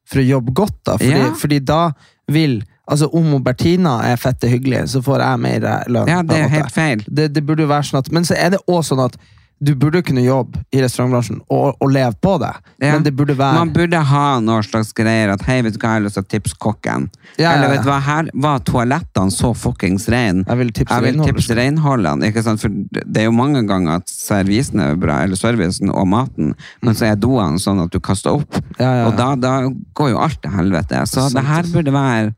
for 0.09 0.21
å 0.23 0.29
jobbe 0.29 0.55
godt. 0.55 0.79
da, 0.85 0.97
fordi, 1.01 1.19
Ja. 1.25 1.33
fordi 1.35 1.59
da 1.65 1.83
vil 2.29 2.63
Altså, 2.85 3.07
Om 3.17 3.39
Bertina 3.43 4.03
er 4.05 4.19
fette 4.21 4.45
hyggelig, 4.45 4.91
så 4.93 5.01
får 5.01 5.23
jeg 5.25 5.41
mer 5.41 5.65
eh, 5.65 5.85
lønn. 5.89 6.07
Ja, 6.07 6.19
det 6.23 6.37
er 6.37 6.51
helt 6.53 6.71
feil. 6.75 7.01
Det, 7.09 7.31
det 7.33 7.41
burde 7.47 7.65
jo 7.65 7.71
være 7.71 7.87
sånn 7.89 8.03
at, 8.03 8.11
Men 8.13 8.25
så 8.29 8.35
er 8.37 8.51
det 8.53 8.59
også 8.69 8.91
sånn 8.93 9.01
at 9.07 9.17
du 9.59 9.75
burde 9.79 10.03
kunne 10.03 10.23
jobbe 10.25 10.61
i 10.75 10.81
restaurantbransjen 10.83 11.39
og, 11.53 11.77
og 11.81 11.91
leve 11.93 12.13
på 12.23 12.35
det. 12.43 12.51
Ja. 12.83 12.95
Men 12.95 13.05
det 13.07 13.15
burde 13.17 13.37
være 13.39 13.61
Man 13.61 13.73
burde 13.75 14.01
ha 14.11 14.25
noen 14.43 14.67
slags 14.67 14.91
greier 14.97 15.33
at 15.35 15.45
hei, 15.47 15.61
vet 15.65 15.77
du 15.77 15.79
hva, 15.79 15.95
jeg 15.95 16.01
har 16.01 16.05
lyst 16.05 16.19
til 16.19 16.25
å 16.27 16.31
tipse 16.35 16.59
kokken. 16.61 17.07
Ja, 17.39 17.55
Eller 17.55 17.73
vet 17.73 17.85
du 17.87 17.89
hva, 17.89 18.01
her 18.05 18.29
var 18.35 18.63
toalettene 18.67 19.33
så 19.35 19.53
fuckings 19.57 20.09
rein. 20.13 20.43
Jeg 20.43 20.61
vil 20.61 20.73
tipse 20.75 20.99
Jeg 20.99 21.07
vil 21.07 21.23
tipse 21.23 21.57
renholderne. 21.59 22.31
Ikke 22.31 22.45
sant? 22.45 22.63
For 22.63 22.73
det 22.93 23.23
er 23.23 23.29
jo 23.31 23.37
mange 23.37 23.63
ganger 23.69 24.03
at 24.03 24.11
servisen 24.11 24.83
er 24.85 24.99
bra, 25.01 25.23
eller 25.25 25.39
servicen 25.39 25.93
og 25.93 26.09
maten, 26.11 26.55
men 26.85 26.99
så 26.99 27.13
er 27.13 27.21
doene 27.21 27.63
sånn 27.63 27.83
at 27.85 27.95
du 27.95 28.01
kaster 28.05 28.35
opp. 28.35 28.59
Ja. 28.81 29.07
Og 29.09 29.15
da, 29.19 29.33
da 29.39 29.55
går 29.97 30.13
jo 30.13 30.23
alt 30.27 30.43
til 30.43 30.53
helvete. 30.55 31.05
Så 31.09 31.29
Sant. 31.29 31.39
det 31.39 31.47
her 31.49 31.71
burde 31.73 31.95
være 31.95 32.33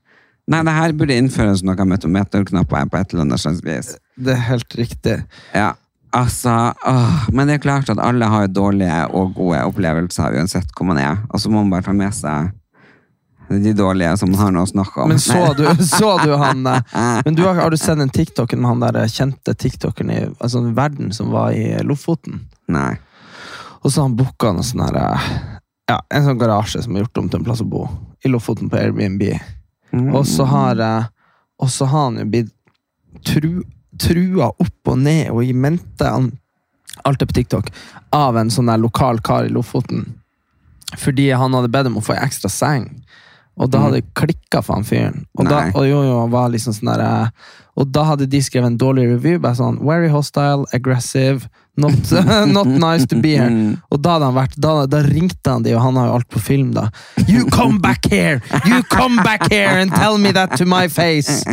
Nei, 0.46 0.60
det 0.62 0.76
her 0.76 0.92
burde 0.94 1.14
innføres 1.18 1.64
noe 1.66 1.84
metometerknapper 1.90 2.84
på 2.86 2.98
et 3.00 3.10
eller 3.10 3.24
annet 3.24 3.42
slags 3.42 3.64
vis. 3.66 3.88
Det 4.14 4.30
er 4.30 4.44
helt 4.46 4.76
riktig. 4.78 5.16
Ja, 5.50 5.72
altså 6.16 6.52
åh, 6.86 7.26
Men 7.32 7.48
det 7.48 7.58
er 7.58 7.64
klart 7.64 7.90
at 7.92 8.00
alle 8.02 8.28
har 8.30 8.46
dårlige 8.48 9.02
og 9.12 9.34
gode 9.36 9.62
opplevelser 9.68 10.36
uansett 10.38 10.72
hvor 10.76 10.88
man 10.88 11.00
er. 11.00 11.20
Og 11.30 11.42
så 11.42 11.52
må 11.52 11.62
man 11.62 11.74
bare 11.76 11.86
ta 11.88 11.94
med 11.96 12.14
seg 12.16 12.54
de 13.48 13.72
dårlige 13.72 14.16
som 14.16 14.30
man 14.30 14.40
har 14.40 14.54
noe 14.54 14.66
å 14.66 14.70
snakke 14.70 15.02
om. 15.02 15.12
Men 15.12 15.20
så 15.22 15.52
du, 15.54 15.66
så 15.98 16.16
du 16.24 16.34
han 16.40 16.66
eh, 16.66 17.20
Men 17.26 17.34
du 17.34 17.44
har, 17.46 17.54
har 17.54 17.70
du 17.70 17.76
sett 17.78 17.98
den 17.98 18.10
TikToken 18.10 18.60
med 18.60 18.72
han 18.72 18.82
der 18.82 19.02
eh, 19.02 19.10
kjente 19.10 19.54
TikTokeren 19.54 20.10
i 20.10 20.22
altså, 20.38 20.64
verden 20.74 21.12
som 21.14 21.30
var 21.34 21.54
i 21.54 21.76
Lofoten? 21.86 22.42
Nei. 22.72 22.96
Og 23.82 23.92
så 23.92 24.00
har 24.00 24.08
han 24.08 24.18
booka 24.18 24.50
noe 24.56 24.66
sånn 24.66 24.82
eh, 24.88 25.30
Ja, 25.86 26.00
en 26.10 26.26
sånn 26.26 26.40
garasje 26.40 26.82
som 26.82 26.96
er 26.96 27.04
gjort 27.04 27.22
om 27.22 27.30
til 27.30 27.40
en 27.40 27.46
plass 27.46 27.62
å 27.62 27.68
bo. 27.70 27.86
I 28.26 28.32
Lofoten 28.32 28.72
på 28.72 28.80
Airbnb. 28.80 29.28
Og 30.10 30.24
så 30.26 30.44
har 30.50 30.80
Og 31.62 31.70
så 31.70 31.86
har 31.86 32.10
han 32.10 32.18
jo 32.20 32.26
blitt 32.28 32.52
tru, 33.24 33.62
trua 34.00 34.50
opp 34.52 34.92
og 34.92 34.98
ned 35.02 35.30
og 35.32 35.44
i 35.44 35.54
mente 35.56 36.08
han, 36.10 36.32
Alt 37.04 37.22
er 37.22 37.28
på 37.28 37.36
TikTok. 37.36 37.70
Av 38.16 38.36
en 38.40 38.50
sånn 38.52 38.70
der 38.70 38.80
lokal 38.80 39.20
kar 39.24 39.46
i 39.46 39.52
Lofoten. 39.52 40.06
Fordi 40.96 41.28
han 41.34 41.54
hadde 41.54 41.70
bedt 41.72 41.90
om 41.90 41.98
å 42.00 42.04
få 42.04 42.14
ei 42.14 42.22
ekstra 42.24 42.50
seng. 42.52 42.88
Og 43.56 43.70
da 43.72 43.86
hadde 43.86 44.00
det 44.02 44.10
klikka 44.18 44.60
for 44.64 44.76
han 44.76 44.84
fyren. 44.84 45.22
Og, 45.38 45.46
da, 45.48 45.68
og 45.72 45.86
jo, 45.88 46.02
jo, 46.04 46.16
var 46.32 46.50
liksom 46.52 46.74
sånn 46.76 46.90
der, 46.92 47.04
eh, 47.04 47.54
og 47.76 47.88
da 47.92 48.06
hadde 48.10 48.28
de 48.28 48.40
skrevet 48.44 48.70
en 48.72 48.80
dårlig 48.80 49.06
review. 49.10 49.38
Bare 49.40 49.56
sånn 49.58 49.78
Very 49.84 50.08
hostile, 50.12 50.64
aggressive, 50.76 51.48
not, 51.76 52.12
not 52.56 52.68
nice 52.68 53.08
to 53.08 53.18
be 53.20 53.34
here. 53.36 53.76
Og 53.92 54.00
da 54.04 54.16
hadde 54.16 54.30
han 54.30 54.36
vært, 54.36 54.56
da, 54.60 54.74
da 54.88 55.02
ringte 55.04 55.52
han 55.52 55.64
de, 55.64 55.74
og 55.76 55.84
han 55.84 56.00
har 56.00 56.08
jo 56.10 56.14
alt 56.18 56.28
på 56.32 56.42
film, 56.44 56.70
da. 56.76 56.86
You 57.28 57.44
come 57.52 57.80
back 57.84 58.08
here! 58.12 58.40
You 58.64 58.82
come 58.92 59.20
back 59.24 59.48
here 59.52 59.76
and 59.80 59.92
tell 59.92 60.16
me 60.20 60.32
that 60.36 60.56
to 60.60 60.68
my 60.68 60.88
face! 60.92 61.44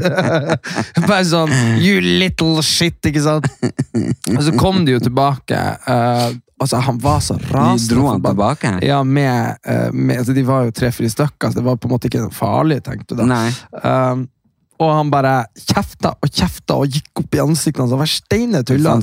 Bare 1.08 1.24
sånn 1.28 1.52
You 1.84 2.00
little 2.04 2.64
shit, 2.64 3.00
ikke 3.08 3.24
sant? 3.24 3.48
Og 4.36 4.42
så 4.48 4.56
kom 4.60 4.84
de 4.88 4.98
jo 4.98 5.04
tilbake. 5.04 5.60
eh, 5.88 6.32
altså, 6.64 6.82
han 6.84 7.00
var 7.04 7.20
så 7.24 7.38
rasende. 7.38 7.96
dro 7.96 8.08
han 8.10 8.24
tilbake? 8.24 8.76
Ja, 8.86 9.04
med, 9.04 9.58
eh, 9.64 9.90
med 9.94 10.24
altså, 10.24 10.34
De 10.34 10.44
var 10.48 10.68
jo 10.68 10.76
tre-fire 10.76 11.12
stykker, 11.12 11.52
så 11.52 11.60
det 11.60 11.66
var 11.66 11.78
på 11.78 11.90
en 11.90 11.96
måte 11.96 12.10
ikke 12.10 12.30
farlig, 12.34 12.82
tenkte 12.86 13.18
du 13.18 13.24
da. 13.24 13.42
Um, 13.84 14.28
og 14.82 14.92
han 14.98 15.10
bare 15.14 15.34
kjefta 15.56 16.14
og 16.18 16.30
kjefta 16.32 16.78
og 16.82 16.96
gikk 16.98 17.24
opp 17.24 17.36
i 17.38 17.42
ansiktet 17.44 17.84
hans 17.84 17.94
og 17.96 18.02
var 18.02 18.10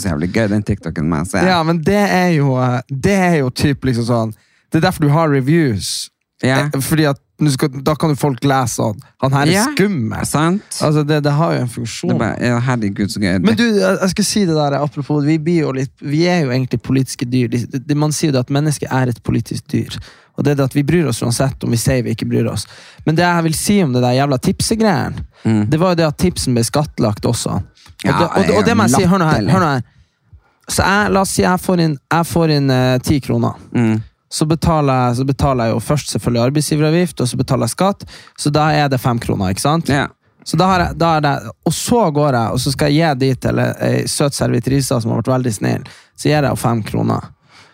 så 0.02 0.10
jævlig 0.10 0.30
gøy, 0.34 0.46
den 0.50 0.64
TikToken 0.66 1.08
med 1.08 1.24
jeg 1.24 1.32
se. 1.32 1.44
Ja, 1.46 1.60
men 1.66 1.82
det 1.86 2.00
er 2.02 2.30
jo 2.34 2.56
eh, 2.60 2.80
Det 2.90 3.16
er 3.16 3.36
jo 3.40 3.50
typ 3.54 3.86
liksom 3.86 4.06
sånn 4.08 4.32
Det 4.70 4.80
er 4.80 4.88
derfor 4.88 5.06
du 5.06 5.14
har 5.14 5.30
reviews. 5.30 6.10
Ja. 6.42 6.62
Eh, 6.72 6.80
Fordi 6.80 7.04
at 7.04 7.18
skal, 7.52 7.68
Da 7.84 7.94
kan 7.96 8.10
jo 8.12 8.16
folk 8.16 8.44
lese 8.44 8.80
at 8.84 8.96
Han 9.22 9.32
her 9.32 9.42
er 9.46 9.52
Ja. 9.52 9.64
skummel. 9.74 10.24
Sant? 10.26 10.62
Altså, 10.80 11.02
det, 11.06 11.22
det 11.24 11.32
har 11.32 11.52
jo 11.54 11.60
en 11.60 11.68
funksjon. 11.68 12.18
bare, 12.18 12.36
ja, 12.40 12.58
herregud. 12.60 13.16
Men 13.42 13.56
du, 13.56 13.64
jeg 13.80 14.10
skal 14.10 14.24
si 14.24 14.44
det 14.46 14.54
der, 14.56 14.76
apropos, 14.80 15.24
vi, 15.24 15.38
litt, 15.38 15.90
vi 16.00 16.24
er 16.26 16.44
jo 16.44 16.50
egentlig 16.50 16.80
politiske 16.82 17.24
dyr. 17.28 17.48
Man 17.94 18.12
sier 18.12 18.30
jo 18.30 18.32
det 18.38 18.40
at 18.46 18.50
mennesket 18.50 18.88
er 18.90 19.08
et 19.08 19.22
politisk 19.22 19.64
dyr. 19.72 19.96
Og 20.36 20.44
det 20.44 20.52
er 20.52 20.54
det 20.56 20.64
at 20.70 20.74
vi 20.74 20.82
bryr 20.82 21.06
oss 21.08 21.20
uansett 21.22 21.64
om 21.64 21.70
vi 21.70 21.76
sier 21.76 22.02
vi 22.02 22.14
ikke 22.14 22.28
bryr 22.28 22.46
oss. 22.48 22.66
Men 23.04 23.14
det 23.16 23.24
jeg 23.24 23.44
vil 23.44 23.54
si 23.54 23.82
om 23.82 23.92
det 23.92 24.00
der 24.02 24.16
jævla 24.16 24.38
tipsegreiene, 24.40 25.24
det 25.68 25.80
var 25.80 25.90
jo 25.92 25.94
det 26.00 26.06
at 26.06 26.16
tipsen 26.18 26.54
ble 26.56 26.64
skattlagt 26.64 27.24
også. 27.28 27.50
Og, 27.60 27.62
Mm. 28.00 28.08
Ja, 28.08 28.18
det, 28.18 28.28
og, 28.30 28.46
det, 28.46 28.54
og 28.56 28.64
det 28.64 28.76
må 28.76 28.82
jeg 28.86 28.90
si, 28.96 29.04
hør 29.04 29.18
nå 29.20 29.26
her. 29.28 29.48
Hør 29.52 29.60
nå 29.60 29.66
her. 29.74 29.82
Så 30.70 30.82
jeg, 30.86 31.10
la 31.12 31.20
oss 31.20 31.30
si 31.36 31.42
jeg 31.42 31.58
får 31.60 32.50
inn, 32.54 32.70
eh, 32.70 32.98
10 32.98 33.20
kroner. 33.20 33.58
Mm. 33.74 34.02
Så 34.30 34.46
betaler, 34.46 35.08
jeg, 35.08 35.16
så 35.18 35.26
betaler 35.26 35.66
jeg 35.66 35.74
jo 35.74 35.82
først 35.82 36.12
selvfølgelig 36.14 36.42
arbeidsgiveravgift, 36.44 37.20
og 37.20 37.28
så 37.28 37.38
betaler 37.40 37.66
jeg 37.66 37.74
skatt. 37.74 38.04
Så 38.38 38.52
da 38.54 38.68
er 38.78 38.90
det 38.92 39.00
fem 39.02 39.18
kroner, 39.18 39.50
ikke 39.50 39.64
sant? 39.64 39.90
Ja. 39.90 40.06
Så 40.44 40.56
da 40.56 40.70
har 40.70 40.84
jeg, 40.84 40.96
da 41.00 41.10
er 41.16 41.24
det, 41.24 41.34
og 41.66 41.74
så 41.74 42.04
går 42.14 42.38
jeg, 42.38 42.54
og 42.54 42.60
så 42.62 42.72
skal 42.72 42.94
jeg 42.94 43.18
gi 43.18 43.26
de 43.26 43.34
til 43.44 43.60
ei 43.60 43.96
søt 44.08 44.36
servitrise 44.36 45.00
som 45.02 45.12
har 45.12 45.20
vært 45.20 45.34
veldig 45.34 45.52
snill. 45.54 45.84
Så 46.16 46.30
gir 46.30 46.38
jeg 46.38 46.44
henne 46.44 46.62
fem 46.62 46.82
kroner. 46.86 47.28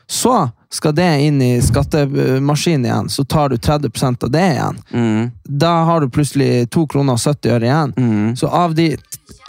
Så 0.06 0.34
skal 0.70 0.94
det 0.94 1.06
inn 1.26 1.42
i 1.42 1.52
skattemaskinen 1.62 2.86
igjen, 2.86 3.08
så 3.10 3.24
tar 3.24 3.48
du 3.48 3.56
30% 3.56 4.24
av 4.24 4.30
det 4.30 4.44
igjen. 4.52 4.80
Mm. 4.90 5.30
Da 5.44 5.72
har 5.88 6.00
du 6.00 6.10
plutselig 6.10 6.68
2 6.70 6.86
kroner 6.90 7.18
og 7.18 7.22
70 7.22 7.54
øre 7.54 7.66
igjen. 7.66 7.94
Mm. 7.96 8.36
Så 8.36 8.50
av 8.50 8.74
de, 8.74 8.90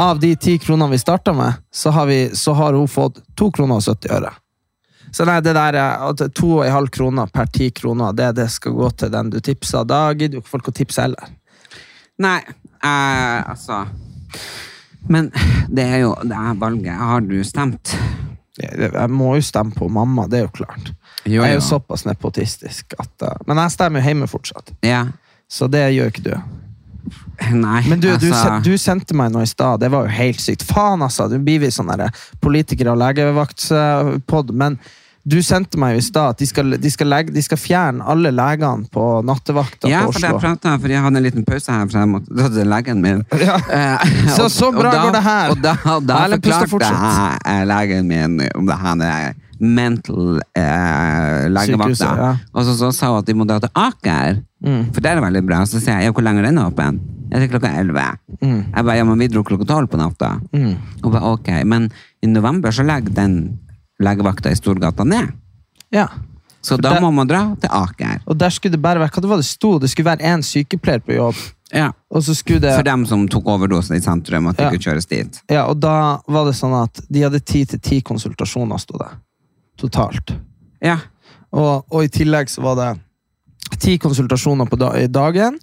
av 0.01 0.19
de 0.19 0.35
10 0.35 0.57
kronene 0.65 0.91
vi 0.93 1.01
starta 1.01 1.33
med, 1.33 1.61
så 1.73 1.93
har, 1.93 2.09
vi, 2.09 2.19
så 2.33 2.53
har 2.57 2.73
hun 2.73 2.89
fått 2.89 3.21
2 3.37 3.51
kroner 3.57 3.81
og 3.81 3.85
70 3.85 4.13
øre. 4.17 4.33
Så 5.11 5.25
nei, 5.25 5.37
det 5.41 5.53
der 5.55 5.77
to 6.35 6.49
og 6.59 6.65
en 6.65 6.71
halv 6.73 6.89
kroner 6.93 7.29
per 7.31 7.47
ti 7.53 7.69
kroner, 7.71 8.13
det, 8.13 8.31
det 8.37 8.49
skal 8.51 8.75
gå 8.75 8.89
til 8.99 9.11
den 9.13 9.29
du 9.33 9.39
tipsa. 9.39 9.83
Da 9.87 10.01
gidder 10.13 10.37
jo 10.37 10.43
ikke 10.43 10.53
folk 10.57 10.67
å 10.71 10.75
tipse 10.75 11.01
heller. 11.05 11.29
Nei, 12.21 12.39
eh, 12.83 13.49
altså 13.49 13.83
Men 15.07 15.29
det 15.69 15.85
er 15.85 15.99
jo 16.03 16.13
det 16.27 16.35
er 16.35 16.57
valget. 16.59 16.93
Har 16.99 17.21
du 17.23 17.37
stemt? 17.47 17.93
Jeg, 18.57 18.89
jeg 18.91 19.09
må 19.13 19.35
jo 19.37 19.43
stemme 19.45 19.71
på 19.77 19.87
mamma, 19.93 20.25
det 20.27 20.39
er 20.41 20.47
jo 20.47 20.53
klart. 20.63 20.91
Jo, 21.27 21.41
Jeg 21.43 21.51
er 21.51 21.57
jo 21.57 21.61
jo. 21.61 21.67
såpass 21.69 22.05
nepotistisk 22.07 22.95
at 22.99 23.23
uh, 23.27 23.35
Men 23.47 23.59
jeg 23.61 23.71
stemmer 23.75 24.01
jo 24.01 24.07
hjemme 24.09 24.27
fortsatt, 24.31 24.71
Ja. 24.85 25.05
så 25.49 25.67
det 25.71 25.83
gjør 25.93 26.09
ikke 26.11 26.23
du. 26.25 26.33
Nei, 27.53 27.81
Men 27.87 27.99
du, 28.01 28.07
du, 28.17 28.29
sendte, 28.33 28.61
du 28.65 28.77
sendte 28.81 29.15
meg 29.17 29.31
noe 29.31 29.45
i 29.45 29.49
stad, 29.49 29.79
det 29.83 29.91
var 29.93 30.07
jo 30.07 30.13
helt 30.17 30.41
sykt. 30.41 30.63
Faen, 30.67 31.01
altså! 31.05 31.27
Du 31.31 31.37
blir 31.39 31.59
vi 31.63 31.69
sånn 31.73 31.91
politiker- 32.41 32.89
og 32.93 32.97
legevaktpod, 33.01 34.53
men 34.57 34.79
du 35.27 35.41
sendte 35.43 35.75
meg 35.79 35.97
jo 35.97 35.99
i 35.99 36.05
stad 36.05 36.35
at 36.35 36.39
de 36.39 36.45
skal, 36.47 36.77
de, 36.79 36.89
skal 36.91 37.09
legge, 37.11 37.33
de 37.35 37.41
skal 37.43 37.59
fjerne 37.59 38.05
alle 38.07 38.31
legene 38.31 38.87
på 38.93 39.03
nattevakta 39.27 39.89
Ja, 39.91 40.05
på 40.07 40.13
for 40.15 40.23
jeg 40.23 40.39
pratet, 40.39 40.77
for 40.81 40.93
jeg 40.93 41.03
hadde 41.03 41.19
en 41.19 41.25
liten 41.25 41.43
pause 41.47 41.73
her, 41.73 41.83
for 41.91 41.99
jeg 41.99 42.11
måtte 42.13 42.47
til 42.55 42.71
legen 42.71 43.01
min. 43.03 43.25
Ja. 43.47 43.57
Eh, 43.59 44.07
Så- 44.35 44.45
og- 44.47 44.51
så 44.55 44.71
bra 44.71 44.87
og 44.87 44.95
da- 44.95 45.03
går 45.03 45.17
det 45.17 45.23
her. 45.27 45.49
Og 45.51 45.61
da, 45.65 45.75
og 45.97 46.07
da 46.07 46.21
Erlend, 46.23 46.47
forklarte 46.71 47.43
jeg 47.43 47.67
legen 47.73 48.07
min 48.07 48.39
om 48.55 48.65
det 48.71 48.79
her 48.85 49.03
er 49.09 49.35
mental 49.59 50.39
eh, 50.55 51.47
legevakta. 51.49 52.09
Ja. 52.17 52.31
Og 52.53 52.63
så, 52.67 52.77
så 52.77 52.91
sa 52.95 53.11
hun 53.11 53.19
at 53.23 53.27
de 53.27 53.33
må 53.35 53.47
dra 53.49 53.59
til 53.59 53.71
Aker, 53.75 54.39
Mm. 54.63 54.87
for 54.93 55.01
det 55.01 55.11
er 55.11 55.21
veldig 55.21 55.43
bra. 55.45 55.59
Så 55.69 55.79
sier 55.79 55.99
jeg, 55.99 56.07
ja, 56.09 56.11
hvor 56.11 56.23
lenge 56.25 56.39
er 56.41 56.47
den 56.49 56.57
åpen? 56.57 56.99
Jeg 57.31 57.41
sier 57.43 57.51
klokka 57.51 57.69
11. 57.77 58.05
Mm. 58.41 58.61
Jeg 58.73 58.85
bare, 58.87 58.95
ja, 58.97 59.03
men 59.03 59.19
vi 59.19 59.27
dro 59.27 59.43
klokka 59.43 59.65
12 59.69 59.87
på 59.91 59.97
natta. 59.99 60.31
Og 61.03 61.11
bare, 61.11 61.23
ok, 61.35 61.49
men 61.65 61.89
i 62.23 62.27
november 62.31 62.71
så 62.71 62.83
legger 62.87 63.13
den 63.13 63.59
legevakta 64.01 64.49
i 64.51 64.55
Storgata 64.57 65.03
ned. 65.05 65.29
Ja. 65.93 66.07
Så 66.61 66.77
da 66.81 66.93
der- 66.95 67.01
må 67.01 67.11
man 67.13 67.27
dra 67.27 67.55
til 67.61 67.69
Aker. 67.71 68.19
Og 68.27 68.37
der 68.37 68.49
skulle 68.49 68.71
det 68.73 68.81
bare 68.81 68.99
være 68.99 69.09
Hva 69.13 69.21
det 69.21 69.29
var 69.29 69.37
det 69.37 69.45
sto? 69.45 69.77
Det 69.79 69.89
skulle 69.89 70.09
være 70.09 70.25
én 70.25 70.41
sykepleier 70.43 70.99
på 71.05 71.13
jobb. 71.15 71.35
Ja. 71.73 71.91
Det 72.09 72.23
For 72.75 72.83
dem 72.83 73.05
som 73.05 73.27
tok 73.27 73.45
overdosen 73.45 73.95
i 73.95 73.99
sentrum, 73.99 74.47
at 74.47 74.57
de 74.57 74.63
Ja. 74.63 74.69
ikke 74.71 74.83
kjøres 74.89 75.05
dit. 75.07 75.41
Ja, 75.49 75.65
og 75.67 75.79
da 75.79 76.19
var 76.27 76.45
det 76.45 76.55
sånn 76.55 76.73
at 76.83 77.01
de 77.11 77.21
hadde 77.21 77.39
ti 77.45 77.65
til 77.65 77.79
ti 77.79 78.01
konsultasjoner, 78.01 78.79
sto 78.79 78.97
det. 78.97 79.11
Totalt. 79.77 80.33
Ja. 80.81 80.97
Og, 81.53 81.85
og 81.91 82.03
i 82.03 82.07
tillegg 82.07 82.49
så 82.49 82.61
var 82.61 82.75
det 82.75 82.99
ti 83.81 83.97
konsultasjoner 84.01 84.69
på 84.69 84.79
dagen. 84.79 85.59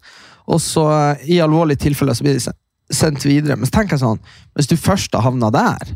Og 0.50 0.60
så 0.60 0.84
eh, 0.92 1.28
i 1.36 1.40
alvorlige 1.44 1.84
tilfeller 1.86 2.16
så 2.16 2.26
blir 2.26 2.38
de 2.38 2.54
sendt 2.94 3.24
videre. 3.24 3.56
Men 3.56 3.68
jeg 3.68 4.00
sånn, 4.02 4.20
hvis 4.56 4.70
du 4.70 4.76
først 4.76 5.14
har 5.16 5.24
havna 5.26 5.50
der, 5.54 5.94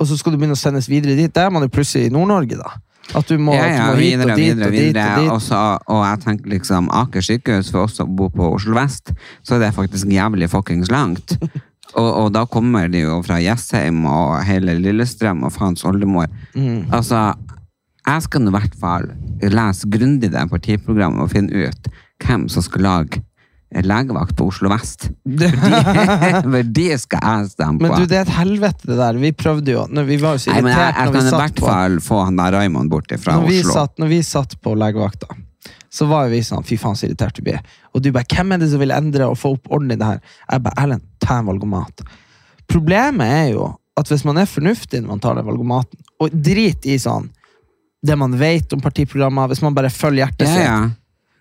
og 0.00 0.08
så 0.10 0.18
skal 0.18 0.34
du 0.34 0.40
begynne 0.40 0.56
å 0.56 0.58
sendes 0.58 0.90
videre 0.90 1.14
dit, 1.18 1.32
da 1.32 1.46
er 1.46 1.54
man 1.54 1.62
jo 1.62 1.70
plutselig 1.72 2.08
i 2.08 2.14
Nord-Norge, 2.14 2.58
da. 2.58 2.74
At 3.12 3.28
du 3.28 3.36
må, 3.36 3.52
ja, 3.52 3.66
ja, 3.68 3.84
du 3.92 3.98
må 3.98 4.00
videre 4.00 4.32
og 4.32 4.32
og 4.32 4.40
dit 4.40 4.48
videre. 4.48 4.66
og 4.66 4.72
dit 4.72 4.86
videre. 4.88 5.04
og 5.04 5.20
dit. 5.22 5.30
Og, 5.34 5.42
så, 5.44 5.60
og 5.92 6.00
jeg 6.06 6.22
tenker 6.24 6.54
liksom 6.54 6.88
Aker 7.02 7.26
sykehus, 7.26 7.70
for 7.74 7.84
oss 7.84 7.98
som 8.00 8.16
bor 8.16 8.32
på 8.34 8.48
Oslo 8.56 8.74
vest, 8.78 9.12
så 9.44 9.56
er 9.56 9.66
det 9.66 9.74
faktisk 9.76 10.10
jævlig 10.10 10.50
fuckings 10.52 10.90
langt. 10.92 11.36
Og, 11.94 12.08
og 12.24 12.28
da 12.34 12.40
kommer 12.50 12.88
de 12.90 13.04
jo 13.04 13.20
fra 13.22 13.36
Jessheim 13.38 14.00
og 14.10 14.40
hele 14.48 14.72
Lillestrøm 14.82 15.44
og 15.46 15.52
faens 15.54 15.84
oldemor. 15.86 16.26
Mm. 16.56 16.88
Altså, 16.90 17.20
jeg 18.04 18.24
skal 18.26 18.42
nå 18.44 18.52
i 18.52 18.56
hvert 18.58 18.74
fall 18.80 19.06
lese 19.40 19.88
grundig 19.90 20.32
det 20.32 20.48
partiprogrammet 20.50 21.24
og 21.24 21.32
finne 21.32 21.68
ut 21.68 21.88
hvem 22.24 22.48
som 22.52 22.64
skal 22.64 22.84
lage 22.84 23.22
legevakt 23.82 24.36
på 24.38 24.46
Oslo 24.46 24.70
vest. 24.70 25.08
For 26.44 26.68
de 26.76 26.84
skal 27.04 27.24
jeg 27.24 27.48
stemme 27.54 27.80
på. 27.80 27.88
Men 27.88 28.04
du, 28.04 28.06
det 28.10 28.20
er 28.20 28.26
et 28.28 28.34
helvete, 28.36 28.86
det 28.86 28.98
der. 29.00 29.18
Vi 29.22 29.32
prøvde 29.34 29.74
jo 29.74 29.86
når 29.90 30.06
Vi 30.10 30.18
var 30.22 30.36
jo 30.36 30.44
så 30.44 30.52
Nei, 30.52 30.62
men 30.62 30.76
jeg, 30.76 30.92
jeg 30.94 31.08
når 31.08 31.16
vi 31.16 31.18
kan 31.18 31.30
i 31.30 31.40
hvert 31.40 31.64
fall 31.64 31.98
få 32.04 32.20
han 32.22 32.38
der 32.38 32.58
Raymond 32.58 32.92
bort 32.92 33.10
fra 33.18 33.38
når 33.40 33.50
vi, 33.50 33.58
Oslo. 33.64 33.74
satt, 33.80 33.96
når 34.02 34.12
vi 34.12 34.20
satt 34.26 34.56
på 34.62 34.76
legevakta, 34.78 35.38
så 35.94 36.08
var 36.10 36.28
jo 36.28 36.34
vi 36.34 36.42
sånn 36.46 36.66
Fy 36.66 36.78
faen, 36.80 36.98
så 36.98 37.08
irritert 37.08 37.40
vi 37.40 37.48
blir. 37.50 37.78
Og 37.94 38.04
du 38.04 38.12
bare 38.14 38.28
Hvem 38.30 38.54
er 38.54 38.62
det 38.62 38.70
som 38.72 38.82
vil 38.82 38.94
endre 38.94 39.30
og 39.30 39.38
få 39.40 39.56
opp 39.56 39.72
orden 39.74 39.94
i 39.94 39.98
det 39.98 40.12
her? 40.12 40.20
Jeg 40.50 40.66
bare 40.66 40.84
Erlend, 40.84 41.08
ta 41.22 41.40
en 41.40 41.48
valgomat. 41.50 42.04
Problemet 42.70 43.38
er 43.40 43.48
jo 43.54 43.72
at 43.98 44.10
hvis 44.10 44.24
man 44.26 44.38
er 44.42 44.50
fornuftig 44.50 45.02
når 45.02 45.12
man 45.12 45.22
tar 45.22 45.36
den 45.38 45.46
valgomaten, 45.46 46.00
og 46.22 46.34
drit 46.34 46.86
i 46.90 46.96
sånn 46.98 47.28
det 48.04 48.16
man 48.20 48.34
vet 48.38 48.72
om 48.76 48.82
partiprogrammer, 48.84 49.48
hvis 49.52 49.62
man 49.64 49.74
bare 49.76 49.90
følger 49.92 50.26
hjertet 50.26 50.48
Ja, 50.48 50.54
sitt, 50.54 50.66
ja. 50.66 50.80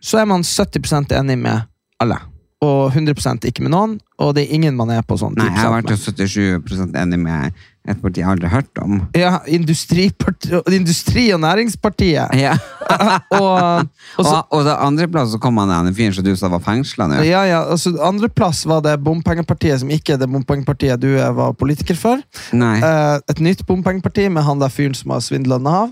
så 0.04 0.22
er 0.24 0.30
man 0.30 0.46
70% 0.48 1.12
enig 1.20 1.38
med 1.44 1.66
alle. 2.00 2.22
Og 2.64 2.94
100% 2.96 3.44
ikke 3.50 3.66
med 3.66 3.74
noen, 3.74 3.98
og 4.24 4.30
det 4.38 4.46
er 4.46 4.54
ingen 4.56 4.78
man 4.80 4.88
er 4.96 5.02
på 5.04 5.18
sånn 5.20 5.34
Nei, 5.36 5.50
jeg 5.50 5.60
har 5.60 5.74
vært 5.74 5.90
med. 5.90 6.00
jo 6.00 6.62
77 6.64 6.96
enig 6.96 7.18
med 7.20 7.52
et 7.92 8.00
parti 8.00 8.22
jeg 8.22 8.30
aldri 8.32 8.48
har 8.48 8.62
hørt 8.62 8.80
om. 8.80 9.02
Ja, 9.20 9.34
Industri- 9.52 11.34
og 11.36 11.42
Næringspartiet. 11.44 12.32
Ja. 12.40 12.54
Og, 13.34 13.88
og 14.20 14.24
så, 14.26 14.36
og, 14.52 14.60
og 14.62 14.68
andreplass 14.86 15.32
så 15.34 15.40
kom 15.42 15.58
han 15.60 15.72
den 15.88 15.96
fyren 15.98 16.14
som 16.16 16.24
du 16.24 16.32
sa 16.40 16.48
var 16.52 16.62
fengsla 16.64 17.08
nå. 17.10 17.22
ja, 17.26 17.42
ja, 17.50 17.62
altså 17.74 17.92
så 17.92 18.04
Andreplass 18.06 18.64
var 18.70 18.84
det 18.86 18.96
bompengepartiet 19.04 19.82
som 19.82 19.90
ikke 19.92 20.14
er 20.16 20.22
det 20.22 20.30
bompengepartiet 20.32 21.02
du 21.02 21.10
var 21.18 21.56
politiker 21.58 21.98
for. 22.00 22.22
Nei. 22.56 22.78
Eh, 22.80 23.16
et 23.34 23.40
nytt 23.44 23.66
bompengeparti 23.68 24.30
med 24.32 24.46
han 24.48 24.62
der 24.62 24.72
fyren 24.72 24.96
som 24.96 25.12
har 25.16 25.24
svindla 25.26 25.58
Nav. 25.64 25.92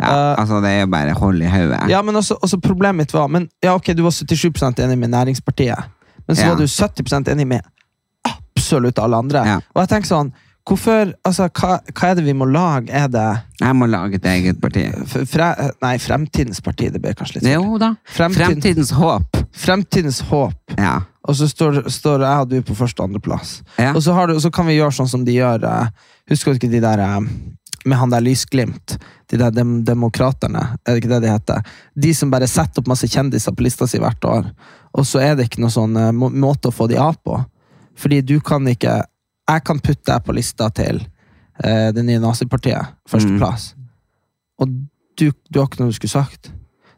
Ja, 0.00 0.32
eh, 0.32 0.40
altså, 0.40 0.60
det 0.64 0.70
er 0.70 0.80
jo 0.80 0.86
bare 0.90 1.12
hold 1.14 1.42
i 1.42 1.50
hodet. 1.50 1.82
Ja, 1.90 2.02
men 2.02 2.14
også, 2.16 2.34
også 2.42 2.60
Problemet 2.60 2.96
mitt 3.04 3.12
var 3.14 3.28
men, 3.28 3.48
ja, 3.62 3.74
ok, 3.74 3.92
Du 3.96 4.02
var 4.02 4.10
77% 4.10 4.80
enig 4.82 4.98
med 4.98 5.10
Næringspartiet, 5.10 5.84
men 6.26 6.36
så 6.36 6.42
Ja. 6.42 6.48
var 6.54 6.56
du 6.56 6.66
70% 6.66 7.28
enig 7.28 7.46
med 7.46 7.60
absolutt 8.56 8.98
alle 8.98 9.16
andre. 9.16 9.44
Ja. 9.46 9.60
Og 9.74 9.82
jeg 9.84 9.88
tenker 9.96 10.08
sånn 10.14 10.32
Hvorfor, 10.62 11.08
altså, 11.26 11.48
hva, 11.58 11.80
hva 11.90 12.08
er 12.12 12.14
det 12.14 12.22
vi 12.22 12.32
må 12.38 12.46
lage? 12.46 12.86
Er 12.94 13.08
det 13.10 13.24
Jeg 13.60 13.74
må 13.74 13.86
lage 13.90 14.14
et 14.14 14.24
eget 14.30 14.60
parti. 14.62 14.84
fre, 15.26 15.48
Nei, 15.82 15.96
Fremtidens 15.98 16.60
parti. 16.62 16.86
Det 16.88 17.00
blir 17.02 17.14
kanskje 17.18 17.40
litt 17.40 17.48
sånn. 17.48 17.64
Jo 17.72 17.78
da. 17.82 17.88
Fremtid- 18.06 18.44
Fremtidens 18.46 18.92
håp. 18.94 19.40
Fremtidens 19.52 20.20
håp. 20.20 20.54
Ja. 20.78 21.00
Og 21.26 21.34
så 21.34 21.48
står, 21.50 21.82
står 21.90 22.20
jeg 22.22 22.38
og 22.44 22.48
du 22.48 22.62
på 22.62 22.76
første 22.78 23.00
og 23.02 23.08
andreplass. 23.10 23.56
Ja. 23.76 23.90
Og 23.92 24.02
så, 24.06 24.14
har 24.14 24.28
du, 24.30 24.38
så 24.38 24.52
kan 24.54 24.66
vi 24.70 24.76
gjøre 24.78 24.94
sånn 24.94 25.08
som 25.10 25.24
de 25.26 25.32
gjør 25.34 25.64
eh, 25.66 25.88
Husker 26.30 26.52
du 26.54 26.60
ikke 26.62 26.70
de 26.70 26.80
der 26.80 27.02
eh, 27.02 27.18
med 27.84 27.98
han 27.98 28.12
der 28.12 28.24
Lysglimt? 28.24 28.98
De 29.30 29.38
der 29.40 29.50
dem, 29.54 29.80
demokraterne, 29.84 30.64
er 30.84 30.92
det 30.92 31.02
ikke 31.02 31.12
det 31.14 31.22
de 31.24 31.32
heter? 31.32 31.72
De 31.94 32.14
som 32.14 32.30
bare 32.32 32.48
setter 32.50 32.82
opp 32.82 32.90
masse 32.92 33.08
kjendiser 33.08 33.54
på 33.56 33.64
lista 33.66 33.88
si 33.88 34.00
hvert 34.02 34.24
år, 34.28 34.50
og 34.92 35.06
så 35.08 35.22
er 35.24 35.36
det 35.36 35.48
ikke 35.48 35.62
noen 35.64 35.74
sånn 35.74 35.96
eh, 35.96 36.12
må, 36.12 36.28
måte 36.30 36.68
å 36.70 36.74
få 36.74 36.88
de 36.90 36.98
av 37.00 37.16
på. 37.24 37.38
Fordi 37.98 38.22
du 38.24 38.38
kan 38.40 38.66
ikke 38.68 39.02
Jeg 39.50 39.62
kan 39.66 39.80
putte 39.82 40.06
deg 40.06 40.22
på 40.24 40.32
lista 40.32 40.68
til 40.70 41.00
eh, 41.64 41.88
det 41.92 42.04
nye 42.06 42.20
nazipartiet. 42.22 42.94
Førsteplass. 43.10 43.72
Og 44.62 44.70
du, 45.18 45.32
du 45.50 45.58
har 45.58 45.66
ikke 45.66 45.82
noe 45.82 45.90
du 45.90 45.96
skulle 45.96 46.14
sagt. 46.14 46.52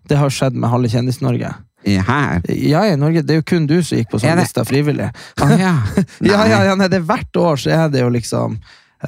Det 0.06 0.18
har 0.20 0.30
skjedd 0.30 0.54
med 0.54 0.70
halve 0.70 0.90
Kjendis-Norge. 0.92 1.50
I 1.84 1.96
her. 2.04 2.42
Ja, 2.48 2.84
i 2.86 2.96
Norge, 2.96 3.22
Det 3.22 3.34
er 3.34 3.40
jo 3.40 3.46
kun 3.48 3.66
du 3.66 3.76
som 3.82 3.98
gikk 3.98 4.12
på 4.12 4.20
sånn 4.20 4.38
lista 4.40 4.64
frivillig. 4.68 5.10
Ah, 5.40 5.56
ja. 5.64 5.74
Ja, 6.20 6.44
ja, 6.48 6.62
ja, 6.68 6.76
nei, 6.78 6.88
det 6.92 7.00
er 7.00 7.08
Hvert 7.08 7.40
år 7.40 7.60
så 7.60 7.72
er 7.74 7.90
det 7.92 8.04
jo 8.04 8.12
liksom 8.12 8.56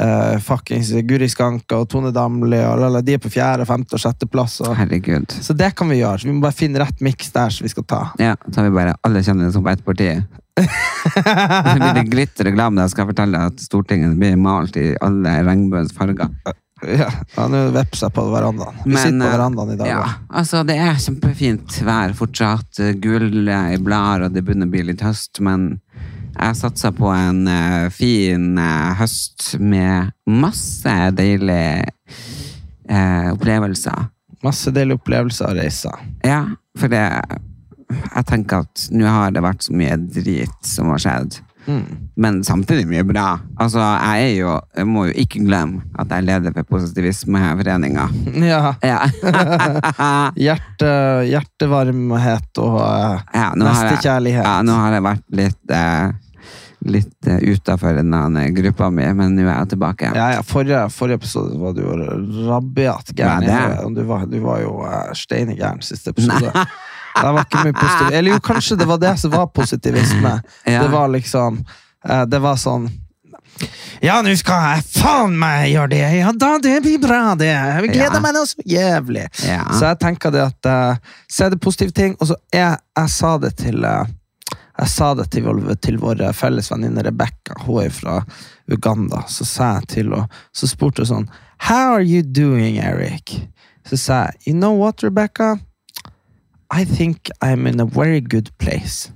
uh, 0.01 0.39
fuckings 0.43 0.91
Guri 1.07 1.29
Skanka 1.31 1.79
og 1.83 1.89
Tone 1.93 2.13
Damli 2.15 2.59
og 2.67 2.81
lala, 2.83 3.03
de 3.05 3.17
er 3.17 3.23
på 3.23 3.33
fjerde, 3.33 3.67
femte 3.69 3.97
og 3.99 4.03
sjetteplass. 4.03 4.59
Herregud. 4.79 5.37
så 5.43 5.57
det 5.57 5.75
kan 5.79 5.89
vi 5.93 6.01
gjøre. 6.03 6.19
Så 6.23 6.31
vi 6.31 6.35
må 6.37 6.45
bare 6.45 6.57
finne 6.57 6.83
rett 6.83 7.01
miks 7.05 7.31
der 7.35 7.55
som 7.55 7.67
vi 7.69 7.73
skal 7.73 7.87
ta. 7.89 8.03
Ja, 8.23 8.35
så 8.51 8.61
har 8.61 8.69
vi 8.71 8.77
bare 8.77 8.99
alle 9.07 9.23
kjendiser 9.23 9.63
på 9.63 9.73
ett 9.73 9.85
parti. 9.87 10.11
det 10.57 11.81
blir 11.81 11.95
det 11.95 12.07
glitter 12.11 12.49
og 12.51 12.55
glam. 12.57 12.79
Jeg 12.81 12.95
skal 12.95 13.11
fortelle 13.11 13.43
at 13.51 13.61
Stortinget 13.61 14.17
blir 14.21 14.39
malt 14.41 14.79
i 14.81 14.95
alle 15.05 15.41
regnbuens 15.47 15.93
farger. 15.97 16.33
Ja, 16.85 17.09
Nå 17.49 17.63
vepser 17.73 18.11
jeg 18.11 18.15
på 18.19 18.25
verandaen. 18.29 18.77
Vi 18.85 18.93
Men, 18.93 18.99
sitter 19.01 19.23
på 19.23 19.29
eh, 19.29 19.33
verandaen 19.33 19.71
i 19.73 19.77
dag. 19.81 19.89
Ja, 19.89 20.03
altså 20.29 20.61
det 20.69 20.77
er 20.77 20.99
kjempefint 21.01 21.79
vær 21.87 22.13
fortsatt. 22.19 22.81
eh, 22.85 22.93
Gule 23.01 23.31
blader, 23.81 24.27
og 24.27 24.35
det 24.35 24.43
begynner 24.45 24.69
å 24.69 24.75
bli 24.75 24.83
litt 24.91 25.05
høst. 25.05 25.41
Men 25.41 25.79
jeg 26.39 26.57
satser 26.59 26.93
på 26.97 27.09
en 27.15 27.47
eh, 27.49 27.89
fin 27.95 28.59
eh, 28.59 28.93
høst 29.01 29.55
med 29.61 30.13
masse 30.29 30.97
deilige 31.17 31.87
eh, 32.89 33.33
opplevelser. 33.33 34.07
Masse 34.45 34.71
deilige 34.75 35.01
opplevelser 35.01 35.51
og 35.51 35.59
reiser. 35.63 36.07
Ja, 36.27 36.43
for 36.79 36.93
det 36.93 37.05
Jeg 37.87 38.25
tenker 38.27 38.65
at 38.65 38.89
nå 38.91 39.07
har 39.07 39.31
det 39.31 39.43
vært 39.45 39.63
så 39.63 39.73
mye 39.79 39.95
drit 40.11 40.57
som 40.67 40.89
har 40.91 40.99
skjedd. 41.03 41.37
Mm. 41.67 41.85
Men 42.23 42.37
samtidig 42.47 42.85
mye 42.87 43.03
bra. 43.07 43.25
Altså, 43.59 43.81
jeg 43.83 44.37
jo 44.41 44.53
Jeg 44.77 44.87
må 44.87 45.07
jo 45.09 45.15
ikke 45.19 45.41
glemme 45.43 45.81
at 45.99 46.11
jeg 46.13 46.23
er 46.23 46.27
leder 46.29 46.55
for 46.55 46.69
Positivismeforeninga. 46.77 48.05
Ja. 48.53 48.75
Ja. 48.87 49.01
Hjerte, 50.47 50.91
hjertevarmhet 51.31 52.61
og 52.63 52.79
eh, 52.83 53.25
ja, 53.35 53.49
jeg- 53.51 53.59
nestekjærlighet. 53.65 54.45
Ja, 54.47 54.61
nå 54.67 54.77
har 54.83 54.95
jeg 54.99 55.07
vært 55.09 55.27
litt 55.43 55.75
eh, 55.75 56.15
Litt 56.85 57.27
uh, 57.27 57.39
utafor 57.41 57.97
den 57.97 58.13
eh, 58.13 58.51
gruppa 58.55 58.91
mi, 58.93 59.07
men 59.17 59.33
nå 59.37 59.47
er 59.47 59.55
jeg 59.55 59.71
tilbake. 59.77 60.11
Ja, 60.15 60.27
ja, 60.37 60.43
forrige, 60.45 60.83
forrige 60.93 61.23
episode 61.23 61.57
var 61.59 61.73
du 61.73 61.81
jo 61.83 61.97
rabiat 62.51 63.15
gæren. 63.17 63.95
Du 63.97 64.03
var, 64.05 64.27
du 64.29 64.39
var 64.45 64.61
jo 64.61 64.77
uh, 64.85 65.09
steine 65.17 65.57
gæren 65.57 65.83
siste 65.83 66.13
episode. 66.13 66.53
Det 67.17 67.33
var 67.33 67.47
ikke 67.47 67.63
mye 67.65 67.73
positiv. 67.73 68.13
Eller 68.13 68.35
jo, 68.37 68.41
kanskje 68.45 68.77
det 68.77 68.87
var 68.89 68.99
det 69.01 69.15
som 69.21 69.33
var 69.33 69.47
positivisme. 69.47 70.35
Ja. 70.67 70.83
Det 70.83 70.89
var 70.93 71.09
liksom 71.09 71.61
eh, 72.09 72.25
Det 72.27 72.39
var 72.43 72.57
sånn 72.61 72.89
ja, 74.05 74.19
nå 74.21 74.35
skal 74.37 74.65
jeg 74.67 74.83
faen 74.99 75.37
meg 75.41 75.71
gjøre 75.71 75.89
det! 75.95 76.01
Ja, 76.19 76.33
da, 76.37 76.51
det 76.61 76.75
blir 76.85 76.99
bra, 77.01 77.21
det! 77.39 77.49
Jeg 77.49 77.93
gleder 77.95 78.19
Ja. 78.19 78.21
meg 78.21 78.35
noe 78.37 78.49
så 78.51 78.61
jævlig! 78.69 79.23
Ja. 79.47 79.63
Så 79.73 79.87
jeg 79.87 79.99
tenker 80.03 80.35
det 80.35 80.43
at 80.45 80.69
uh, 80.69 81.15
Så 81.33 81.47
er 81.47 81.55
det 81.55 81.61
positive 81.65 81.95
ting, 81.97 82.17
og 82.21 82.29
så 82.29 82.37
er 82.53 82.77
Jeg 82.77 83.13
sa 83.15 83.31
det 83.41 83.55
til 83.63 83.87
eh, 83.89 84.13
Jeg 84.77 84.89
sa 84.93 85.15
det 85.17 85.31
til, 85.33 85.47
til 85.81 85.99
vår 86.03 86.21
felles 86.37 86.71
venninne 86.73 87.03
Rebekka, 87.07 87.55
hun 87.65 87.85
er 87.87 87.91
fra 87.95 88.19
Uganda. 88.69 89.23
Så 89.29 89.47
sa 89.49 89.71
jeg 89.79 89.89
til 89.95 90.11
henne 90.13 90.27
Så 90.53 90.69
spurte 90.69 91.05
hun 91.05 91.13
sånn 91.13 91.29
How 91.69 91.95
are 91.97 92.05
you 92.05 92.21
doing, 92.23 92.77
Eric? 92.79 93.33
Så 93.89 93.97
sa 93.97 94.19
jeg 94.27 94.51
You 94.53 94.57
know 94.59 94.77
what, 94.77 95.01
Rebekka? 95.05 95.55
I 96.75 96.85
think 96.85 97.31
I'm 97.41 97.67
in 97.69 97.81
a 97.81 97.87
very 97.87 98.21
good 98.21 98.51
place. 98.59 99.13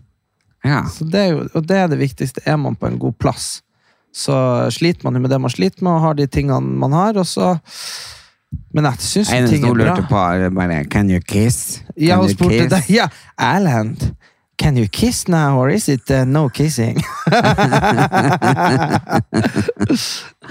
Ja. 0.64 0.85
Så 0.88 1.05
det 1.05 1.27
jo, 1.33 1.42
og 1.55 1.66
det 1.66 1.77
er 1.77 1.88
det 1.90 1.99
viktigste. 1.99 2.40
Er 2.46 2.57
man 2.61 2.77
på 2.77 2.87
en 2.87 2.99
god 3.01 3.16
plass, 3.18 3.62
så 4.14 4.68
sliter 4.70 5.05
man 5.05 5.16
jo 5.16 5.23
med 5.25 5.31
det 5.33 5.40
man 5.40 5.51
sliter 5.51 5.83
med, 5.85 5.92
og 5.92 6.01
har 6.05 6.14
de 6.18 6.27
tingene 6.27 6.61
man 6.81 6.92
har, 6.92 7.16
og 7.18 7.27
så 7.27 7.57
Men 8.75 8.85
jeg 8.85 8.99
syns 8.99 9.29
Eneste 9.31 9.55
ting 9.55 9.64
er 9.68 9.75
bra. 9.75 9.85
lurte 9.92 10.03
på, 10.09 10.55
bare 10.57 10.85
Can 10.90 11.11
you 11.11 11.20
kiss? 11.23 11.83
Ja, 11.96 12.16
hun 12.18 12.29
spurte 12.33 12.64
kiss? 12.64 12.73
deg. 12.73 12.88
Ja, 12.90 13.07
Erlend, 13.38 14.09
can 14.61 14.77
you 14.77 14.87
kiss 14.88 15.27
now, 15.27 15.59
or 15.59 15.70
is 15.70 15.88
it 15.88 16.11
uh, 16.11 16.27
no 16.27 16.51
kissing? 16.51 17.01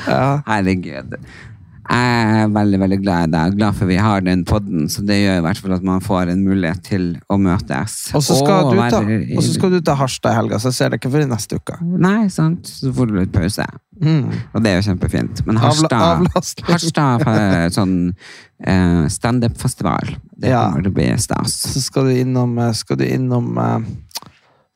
ja. 0.07 0.41
Herregud. 0.45 1.19
Jeg 1.89 2.43
er 2.43 2.51
veldig 2.53 2.79
veldig 2.83 2.97
glad 3.01 3.23
i 3.27 3.31
deg. 3.33 3.55
Glad 3.57 3.73
for 3.79 3.89
vi 3.89 3.95
har 3.97 4.21
den 4.21 4.43
podden, 4.45 4.83
så 4.93 5.01
det 5.01 5.15
gjør 5.23 5.39
i 5.39 5.43
hvert 5.47 5.57
fall 5.57 5.73
at 5.73 5.85
man 5.87 6.03
får 6.05 6.29
en 6.35 6.43
mulighet 6.45 6.83
til 6.85 7.05
å 7.33 7.37
møtes. 7.41 7.95
Og 8.13 8.21
så 8.21 8.37
skal, 8.37 8.67
Og 8.67 8.75
du 8.75 8.81
ta, 8.93 8.99
i- 9.01 9.41
skal 9.41 9.71
du 9.73 9.79
ta 9.81 9.95
Harstad 9.97 10.31
i 10.31 10.35
helga, 10.37 10.59
så 10.61 10.69
jeg 10.69 10.73
ser 10.77 10.89
deg 10.93 10.99
ikke 11.01 11.11
før 11.15 11.25
neste 11.31 11.57
uke. 11.57 11.79
Nei, 11.81 12.27
sant. 12.27 12.61
Så 12.69 12.93
får 12.93 13.07
du 13.09 13.15
litt 13.17 13.31
pause. 13.33 13.65
Mm. 13.99 14.29
Og 14.53 14.61
det 14.63 14.69
er 14.71 14.81
jo 14.81 14.85
kjempefint. 14.93 15.41
Men 15.47 15.57
Harstad 15.57 15.97
avlastning. 15.97 16.69
Harstad 16.69 17.25
har 17.25 17.69
sånn 17.73 18.13
eh, 18.63 19.07
standup-festival. 19.07 20.13
Det 20.37 20.49
Ja. 20.49 20.69
kommer 20.69 20.83
til 20.83 20.91
å 20.91 20.93
bli 20.93 21.17
stas. 21.17 21.53
Så 21.73 21.81
skal 21.81 22.03
du 22.03 22.09
innom, 22.21 22.57
eh, 22.59 22.71
skal 22.73 22.97
du 22.97 23.05
innom 23.05 23.57
eh, 23.57 23.79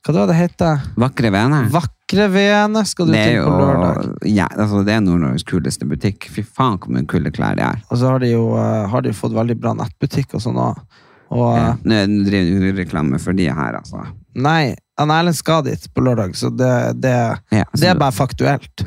Hva 0.03 0.11
det 0.13 0.19
var 0.19 0.27
det 0.27 0.35
heter? 0.35 0.81
Vakre 0.99 1.29
Vene. 1.31 1.59
Vakre 1.71 2.25
Vene 2.33 2.81
skal 2.85 3.07
du 3.07 3.13
Det 3.13 3.21
er 3.21 3.29
til 3.37 3.45
på 3.47 3.59
lørdag. 3.61 4.09
ja, 4.27 4.47
altså 4.51 4.81
det 4.83 4.97
er 4.97 5.03
Nord-Norges 5.05 5.45
kuleste 5.47 5.87
butikk. 5.87 6.27
Fy 6.33 6.43
faen, 6.43 6.75
hvor 6.83 6.91
mye 6.91 7.07
kule 7.07 7.31
klær 7.31 7.55
de 7.55 7.63
har. 7.63 7.79
Og 7.89 8.01
så 8.01 8.11
har 8.11 8.19
de 8.19 8.33
jo 8.33 8.49
eh, 8.59 8.83
har 8.91 9.05
de 9.05 9.13
fått 9.15 9.31
veldig 9.37 9.55
bra 9.63 9.71
nettbutikk 9.79 10.35
og 10.35 10.43
sånn 10.43 10.59
òg. 10.59 10.81
Ja. 11.33 11.69
eh, 11.71 11.79
Nå 11.87 12.01
driver 12.27 12.67
du 12.67 12.81
reklame 12.83 13.17
for 13.23 13.33
de 13.33 13.47
her, 13.49 13.79
altså. 13.79 14.03
nei, 14.35 14.75
Erlend 14.99 15.33
skal 15.39 15.63
dit 15.65 15.87
på 15.95 16.03
lørdag, 16.05 16.35
så 16.37 16.51
det, 16.53 16.69
det, 17.01 17.15
Ja, 17.55 17.63
det 17.73 17.87
er 17.89 17.95
bare 17.97 18.13
faktuelt. 18.13 18.83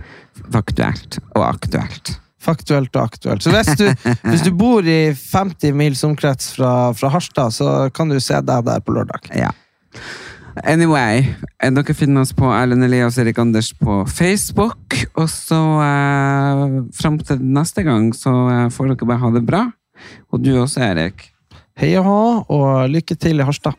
Faktuelt 0.52 1.16
og 1.34 1.42
aktuelt. 1.48 2.12
Faktuelt 2.46 2.94
og 2.94 3.08
aktuelt. 3.08 3.42
Så 3.42 3.50
hvis 3.56 3.72
du, 3.80 3.88
hvis 4.30 4.44
du 4.46 4.52
bor 4.54 4.86
i 4.86 5.00
50 5.16 5.72
mils 5.74 6.04
omkrets 6.06 6.52
fra, 6.54 6.92
fra 6.94 7.10
Harstad, 7.16 7.56
så 7.56 7.88
kan 7.96 8.12
du 8.12 8.20
se 8.22 8.38
deg 8.38 8.68
der 8.68 8.84
på 8.86 8.94
lørdag. 8.94 9.32
Ja. 9.34 9.50
Anyway, 10.64 11.34
eh, 11.62 11.70
dere 11.72 11.94
finner 11.94 12.24
oss 12.24 12.32
på 12.36 12.48
Erlend 12.54 12.84
Elias 12.84 13.18
Erik 13.18 13.38
Anders 13.38 13.72
på 13.76 14.04
Facebook. 14.08 14.96
Og 15.14 15.28
så 15.30 15.58
eh, 15.84 16.64
fram 16.96 17.18
til 17.20 17.42
neste 17.42 17.84
gang 17.86 18.12
så 18.16 18.32
eh, 18.52 18.68
får 18.72 18.94
dere 18.94 19.10
bare 19.10 19.22
ha 19.24 19.32
det 19.36 19.44
bra. 19.48 19.66
Og 20.32 20.40
du 20.44 20.54
også, 20.60 20.80
Erik. 20.86 21.28
Hei 21.76 21.92
og 22.00 22.08
hå, 22.08 22.20
og 22.56 22.88
lykke 22.88 23.18
til 23.20 23.40
i 23.40 23.44
Harstad. 23.44 23.76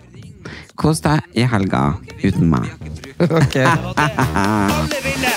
Kos 0.77 1.01
deg 1.01 1.25
i 1.33 1.47
helga 1.49 1.89
uten 2.23 2.51
meg. 2.53 2.69
Ok. 3.17 3.57